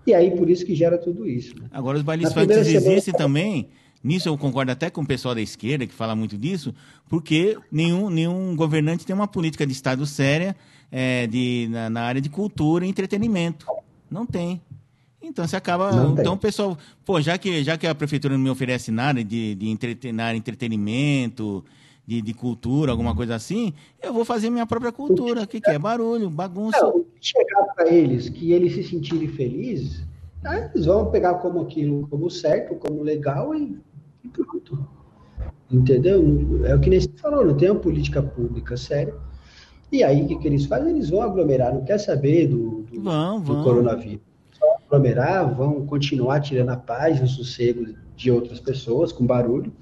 [0.06, 1.56] E aí por isso que gera tudo isso.
[1.60, 1.68] Né?
[1.72, 3.18] Agora os bailes funk existem semana...
[3.18, 3.70] também
[4.04, 6.76] Nisso eu concordo até com o pessoal da esquerda que fala muito disso,
[7.08, 10.56] porque nenhum, nenhum governante tem uma política de Estado séria
[10.92, 13.66] é, de, na, na, área de cultura e entretenimento.
[14.12, 14.62] Não tem.
[15.22, 15.90] Então você acaba.
[15.92, 16.78] Não então o pessoal.
[17.06, 21.64] Pô, já que, já que a prefeitura não me oferece nada de, de entretenar, entretenimento,
[22.06, 25.44] de, de, cultura, alguma coisa assim, eu vou fazer minha própria cultura.
[25.44, 25.80] O que, que é?
[25.80, 26.78] Barulho, bagunça.
[26.82, 30.04] Não, chegar para eles que eles se sentirem felizes,
[30.44, 33.78] né, eles vão pegar como aquilo, como certo, como legal e
[34.24, 34.88] e pronto.
[35.72, 36.66] Entendeu?
[36.66, 39.14] É o que nem você falou, não tem uma política pública séria.
[39.92, 40.92] E aí, o que, que eles fazem?
[40.92, 43.64] Eles vão aglomerar, não quer saber do, do, vão, do vão.
[43.64, 44.22] coronavírus.
[44.60, 49.74] Vão aglomerar, vão continuar tirando a paz e o sossego de outras pessoas, com barulho,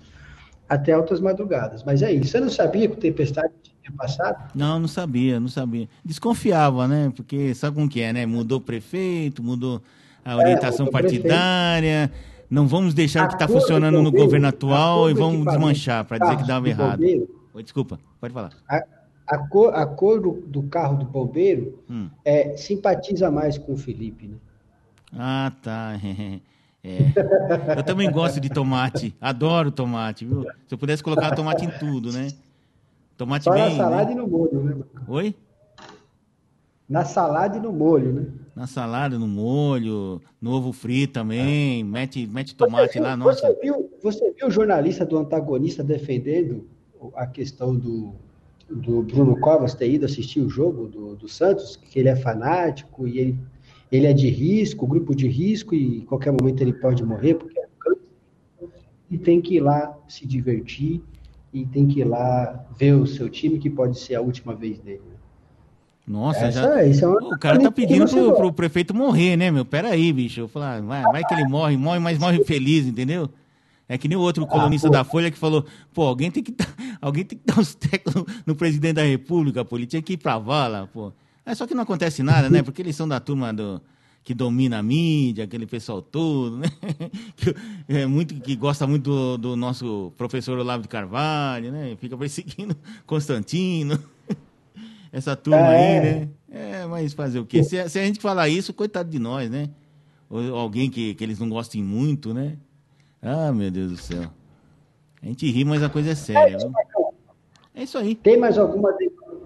[0.68, 1.84] até altas madrugadas.
[1.84, 2.32] Mas é isso.
[2.32, 4.52] Você não sabia que o tempestade tinha passado?
[4.56, 5.88] Não, não sabia, não sabia.
[6.04, 7.12] Desconfiava, né?
[7.16, 8.26] Porque sabe como que é, né?
[8.26, 9.82] Mudou o prefeito, mudou
[10.24, 12.08] a é, orientação é, partidária.
[12.08, 16.18] Prefeito não vamos deixar o que está funcionando no governo atual e vamos desmanchar para
[16.18, 17.02] dizer que dava errado.
[17.54, 18.52] Oi, desculpa, pode falar.
[18.68, 18.84] A,
[19.26, 22.10] a cor, a cor do, do carro do bombeiro hum.
[22.26, 24.36] é, simpatiza mais com o Felipe, né?
[25.18, 25.94] Ah, tá.
[26.84, 26.98] É.
[27.78, 29.16] Eu também gosto de tomate.
[29.22, 30.48] Adoro tomate, viu?
[30.68, 32.30] Se eu pudesse colocar tomate em tudo, né?
[33.16, 33.78] Tomate Só bem.
[33.78, 34.12] Na salada né?
[34.14, 34.84] e no molho, né?
[35.08, 35.36] Oi?
[36.90, 38.26] Na salada e no molho, né?
[38.62, 43.48] Na salada, no molho, no ovo frito também, mete, mete tomate viu, lá, nossa.
[43.48, 46.68] Você viu, você viu o jornalista do antagonista defendendo
[47.16, 48.14] a questão do,
[48.70, 53.08] do Bruno Covas ter ido assistir o jogo do, do Santos, que ele é fanático
[53.08, 53.40] e ele,
[53.92, 57.60] ele é de risco, grupo de risco, e em qualquer momento ele pode morrer, porque
[57.60, 58.06] é câncer,
[59.10, 61.02] e tem que ir lá se divertir,
[61.52, 64.80] e tem que ir lá ver o seu time, que pode ser a última vez
[64.80, 65.02] dele.
[66.08, 66.82] Nossa, Essa, já...
[66.82, 69.64] É, o cara tá pedindo pro, pro, prefeito morrer, né, meu?
[69.64, 70.42] Pera aí, bicho.
[70.42, 73.30] Eu falar, ah, vai, vai que ele morre, morre, mas morre feliz, entendeu?
[73.88, 76.42] É que nem o outro ah, colunista ah, da Folha que falou, pô, alguém tem
[76.42, 76.56] que,
[77.02, 80.14] alguém tem que dar uns tecos no, no, presidente da República, pô, ele tinha que
[80.14, 81.14] ir pra vala, pô.
[81.46, 82.64] É só que não acontece nada, né?
[82.64, 83.82] Porque eles são da turma do,
[84.24, 86.68] que domina a mídia, aquele pessoal todo, né?
[87.36, 87.56] que,
[87.88, 91.96] é muito, que gosta muito do, do nosso professor Olavo de Carvalho, né?
[92.00, 92.76] Fica perseguindo
[93.06, 94.00] Constantino
[95.12, 95.78] essa turma é.
[95.78, 96.30] aí, né?
[96.52, 97.64] É, mas fazer o quê?
[97.64, 99.70] Se, se, a gente falar isso, coitado de nós, né?
[100.30, 102.58] Ou alguém que, que eles não gostem muito, né?
[103.22, 104.30] Ah, meu Deus do céu.
[105.22, 106.72] A gente ri, mas a coisa é séria, viu?
[107.76, 108.16] É isso aí.
[108.16, 108.94] Tem mais alguma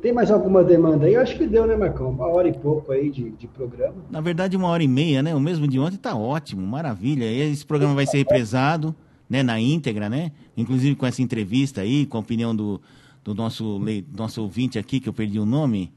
[0.02, 1.16] tem mais alguma demanda aí?
[1.16, 2.10] Eu acho que deu, né, Marcão?
[2.10, 3.96] Uma hora e pouco aí de, de programa.
[4.10, 5.34] Na verdade, uma hora e meia, né?
[5.34, 7.26] O mesmo de ontem tá ótimo, maravilha.
[7.26, 8.96] Esse programa vai ser represado,
[9.28, 10.32] né, na íntegra, né?
[10.56, 12.80] Inclusive com essa entrevista aí, com a opinião do,
[13.26, 13.82] do nosso,
[14.16, 15.92] nosso ouvinte aqui, que eu perdi o nome.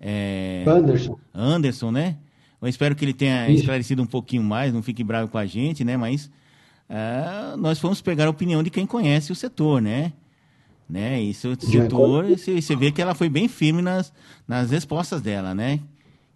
[0.00, 0.64] É...
[0.66, 1.18] Anderson.
[1.34, 2.16] Anderson, né?
[2.62, 3.60] Eu espero que ele tenha Isso.
[3.60, 5.96] esclarecido um pouquinho mais, não fique bravo com a gente, né?
[5.96, 6.30] Mas
[6.88, 10.12] uh, nós fomos pegar a opinião de quem conhece o setor, né?
[10.88, 11.20] né?
[11.20, 14.12] E o setor, você, você vê que ela foi bem firme nas,
[14.46, 15.80] nas respostas dela, né?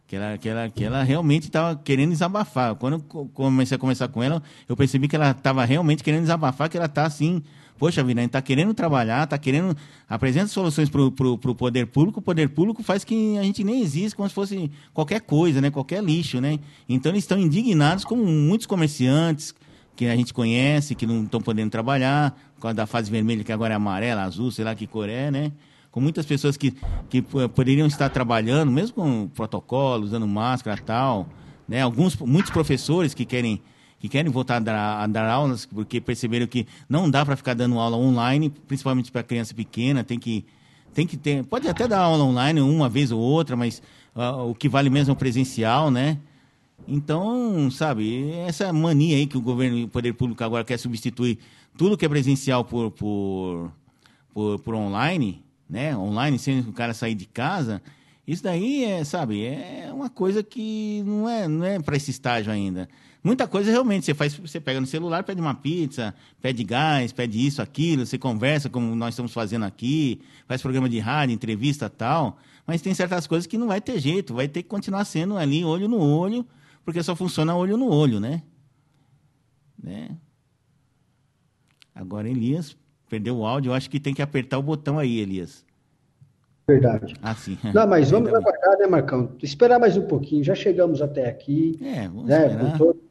[0.09, 2.75] Que ela, que ela, que ela realmente estava querendo desabafar.
[2.75, 6.69] Quando eu comecei a conversar com ela, eu percebi que ela estava realmente querendo desabafar,
[6.69, 7.43] que ela está assim
[7.83, 9.77] poxa vida, a gente está querendo trabalhar, está querendo
[10.09, 14.15] apresentar soluções para o poder público, o poder público faz que a gente nem existe
[14.15, 15.69] como se fosse qualquer coisa, né?
[15.69, 16.41] qualquer lixo.
[16.41, 16.61] Né?
[16.89, 19.53] Então eles estão indignados como muitos comerciantes
[19.97, 23.51] que a gente conhece, que não estão podendo trabalhar, por causa da fase vermelha, que
[23.51, 25.51] agora é amarela, azul, sei lá que cor é, né?
[25.91, 26.73] Com muitas pessoas que,
[27.11, 31.29] que poderiam estar trabalhando, mesmo com protocolo, usando máscara e tal,
[31.67, 31.83] né?
[31.83, 33.61] Alguns, muitos professores que querem
[34.03, 37.55] que querem voltar a dar, a dar aulas, porque perceberam que não dá para ficar
[37.55, 40.45] dando aula online, principalmente para criança pequena, tem que,
[40.93, 41.45] tem que ter.
[41.45, 43.81] Pode até dar aula online uma vez ou outra, mas
[44.17, 46.19] uh, o que vale mesmo é o presencial, né?
[46.89, 51.39] Então, sabe, essa mania aí que o governo e o poder público agora quer substituir
[51.79, 53.71] tudo que é presencial por, por,
[54.35, 55.97] por, por online, né?
[55.97, 57.81] Online, sem o cara sair de casa,
[58.27, 62.51] isso daí é, sabe, é uma coisa que não é, não é para esse estágio
[62.51, 62.89] ainda.
[63.25, 67.45] Muita coisa realmente você faz, você pega no celular, pede uma pizza, pede gás, pede
[67.47, 72.37] isso, aquilo, você conversa como nós estamos fazendo aqui, faz programa de rádio, entrevista tal,
[72.67, 75.65] mas tem certas coisas que não vai ter jeito, vai ter que continuar sendo ali
[75.65, 76.45] olho no olho,
[76.85, 78.43] porque só funciona olho no olho, né?
[79.81, 80.17] né?
[81.95, 82.77] Agora Elias
[83.09, 85.65] perdeu o áudio, eu acho que tem que apertar o botão aí, Elias.
[86.67, 87.15] Verdade.
[87.23, 87.59] Ah, sim.
[87.75, 89.33] Não, mas vamos aguardar, né, Marcão?
[89.43, 90.43] Esperar mais um pouquinho.
[90.43, 91.79] Já chegamos até aqui.
[91.83, 92.73] É, vamos né, esperar.
[92.73, 93.02] Com todo,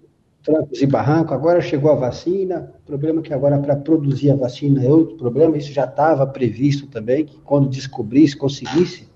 [0.44, 1.34] trancos e barranco.
[1.34, 2.72] Agora chegou a vacina.
[2.84, 5.58] O problema é que agora para produzir a vacina é outro problema.
[5.58, 9.10] Isso já estava previsto também, que quando descobrisse, conseguisse.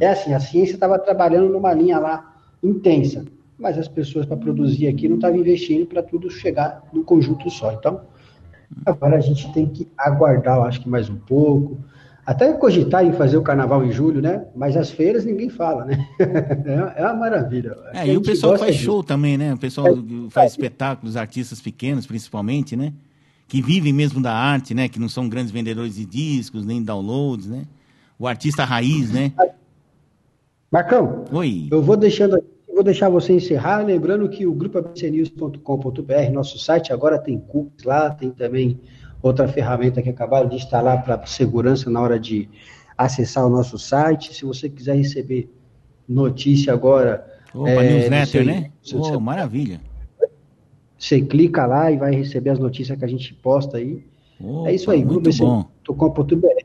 [0.00, 3.24] É assim, a ciência estava trabalhando numa linha lá intensa,
[3.58, 7.72] mas as pessoas para produzir aqui não estavam investindo para tudo chegar num conjunto só.
[7.72, 8.00] Então,
[8.84, 11.78] agora a gente tem que aguardar, eu acho que mais um pouco.
[12.26, 14.46] Até cogitar em fazer o carnaval em julho, né?
[14.56, 16.08] Mas as feiras ninguém fala, né?
[16.96, 17.76] É uma maravilha.
[17.92, 19.52] É, e o pessoal faz show também, né?
[19.52, 22.92] O pessoal é, faz espetáculos, artistas pequenos, principalmente, né?
[23.46, 24.88] Que vivem mesmo da arte, né?
[24.88, 27.64] Que não são grandes vendedores de discos, nem downloads, né?
[28.18, 29.32] O artista raiz, né?
[30.70, 31.68] Marcão, Oi.
[31.70, 32.42] eu vou deixando
[32.74, 38.10] vou deixar você encerrar, lembrando que o grupo abcnews.com.br, nosso site, agora tem cookies lá,
[38.10, 38.80] tem também
[39.26, 42.48] outra ferramenta que acabaram de instalar para segurança na hora de
[42.96, 44.34] acessar o nosso site.
[44.34, 45.50] Se você quiser receber
[46.08, 47.26] notícia agora.
[47.54, 48.70] Opa, é, newsletter, né?
[48.92, 49.80] Oh, maravilha.
[50.98, 54.04] Você clica lá e vai receber as notícias que a gente posta aí.
[54.40, 56.64] Opa, é isso aí, grupo.com.br.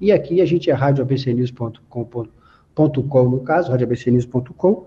[0.00, 4.86] E aqui a gente é radioabcnews.com.com no caso, radioabcnews.com.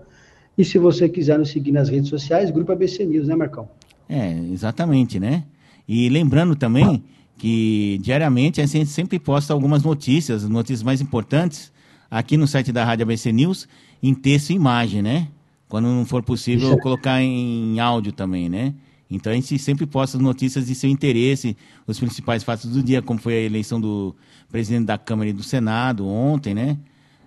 [0.56, 3.68] E se você quiser nos seguir nas redes sociais, Grupo ABC News, né, Marcão?
[4.08, 5.44] É, exatamente, né?
[5.86, 7.02] E lembrando também
[7.38, 11.72] que diariamente a gente sempre posta algumas notícias, notícias mais importantes,
[12.10, 13.68] aqui no site da Rádio ABC News,
[14.02, 15.28] em texto e imagem, né?
[15.68, 18.74] Quando não for possível, colocar em áudio também, né?
[19.10, 21.56] Então a gente sempre posta as notícias de seu interesse,
[21.86, 24.14] os principais fatos do dia, como foi a eleição do
[24.50, 26.78] presidente da Câmara e do Senado ontem, né?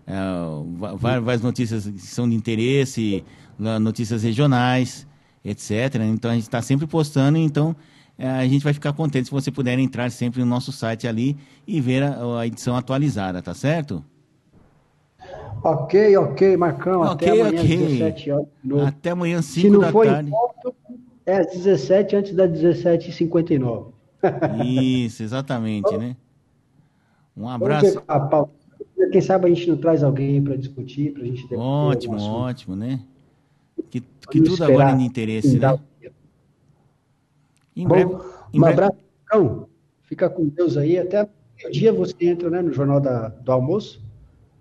[0.07, 3.23] Uh, várias notícias que são de interesse,
[3.81, 5.07] notícias regionais,
[5.43, 5.95] etc.
[6.07, 7.75] Então a gente está sempre postando, então
[8.17, 11.37] a gente vai ficar contente se você puder entrar sempre no nosso site ali
[11.67, 14.03] e ver a, a edição atualizada, tá certo?
[15.63, 17.01] Ok, ok, Marcão.
[17.13, 17.77] Okay, até amanhã, okay.
[17.77, 18.47] 17 horas.
[18.63, 18.85] No...
[18.85, 20.31] Até amanhã, 5 da tarde.
[20.31, 20.75] Ponto,
[21.25, 23.87] é às 17 antes das 17h59.
[24.63, 26.15] Isso, exatamente, né?
[27.35, 28.01] Um abraço.
[29.11, 32.75] Quem sabe a gente não traz alguém para discutir, para a gente ter Ótimo, ótimo,
[32.75, 33.01] né?
[33.89, 35.79] Que, que tudo agora é de interesse, né?
[37.75, 38.11] Em Bom, breve.
[38.53, 38.73] Em um breve...
[38.73, 39.67] abraço, então.
[40.03, 40.97] Fica com Deus aí.
[40.97, 41.27] Até
[41.65, 44.01] o dia você entra né, no Jornal da, do Almoço,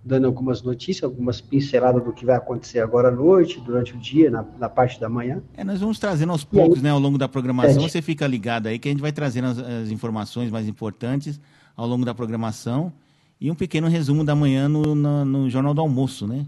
[0.04, 4.30] dando algumas notícias, algumas pinceladas do que vai acontecer agora à noite, durante o dia,
[4.30, 5.42] na, na parte da manhã.
[5.56, 7.82] É, nós vamos trazendo aos poucos, aí, né, ao longo da programação.
[7.82, 11.40] Você fica ligado aí que a gente vai trazendo as, as, informações mais importantes
[11.76, 12.92] ao longo da programação
[13.40, 16.46] e um pequeno resumo da manhã no, no, no Jornal do Almoço, né?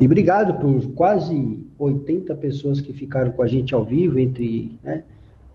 [0.00, 5.04] E obrigado por quase 80 pessoas que ficaram com a gente ao vivo, entre né,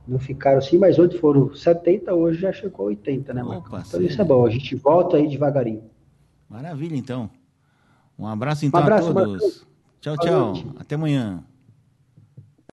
[0.08, 3.68] não ficaram assim, mas ontem foram 70, hoje já chegou a 80, né, Marcos?
[3.68, 5.84] Opa, então isso é bom, a gente volta aí devagarinho.
[6.50, 7.30] Maravilha, então.
[8.18, 9.42] Um abraço então um abraço, a todos.
[9.42, 9.68] Marcos.
[10.02, 10.54] Tchau, tchau.
[10.78, 11.44] Até amanhã.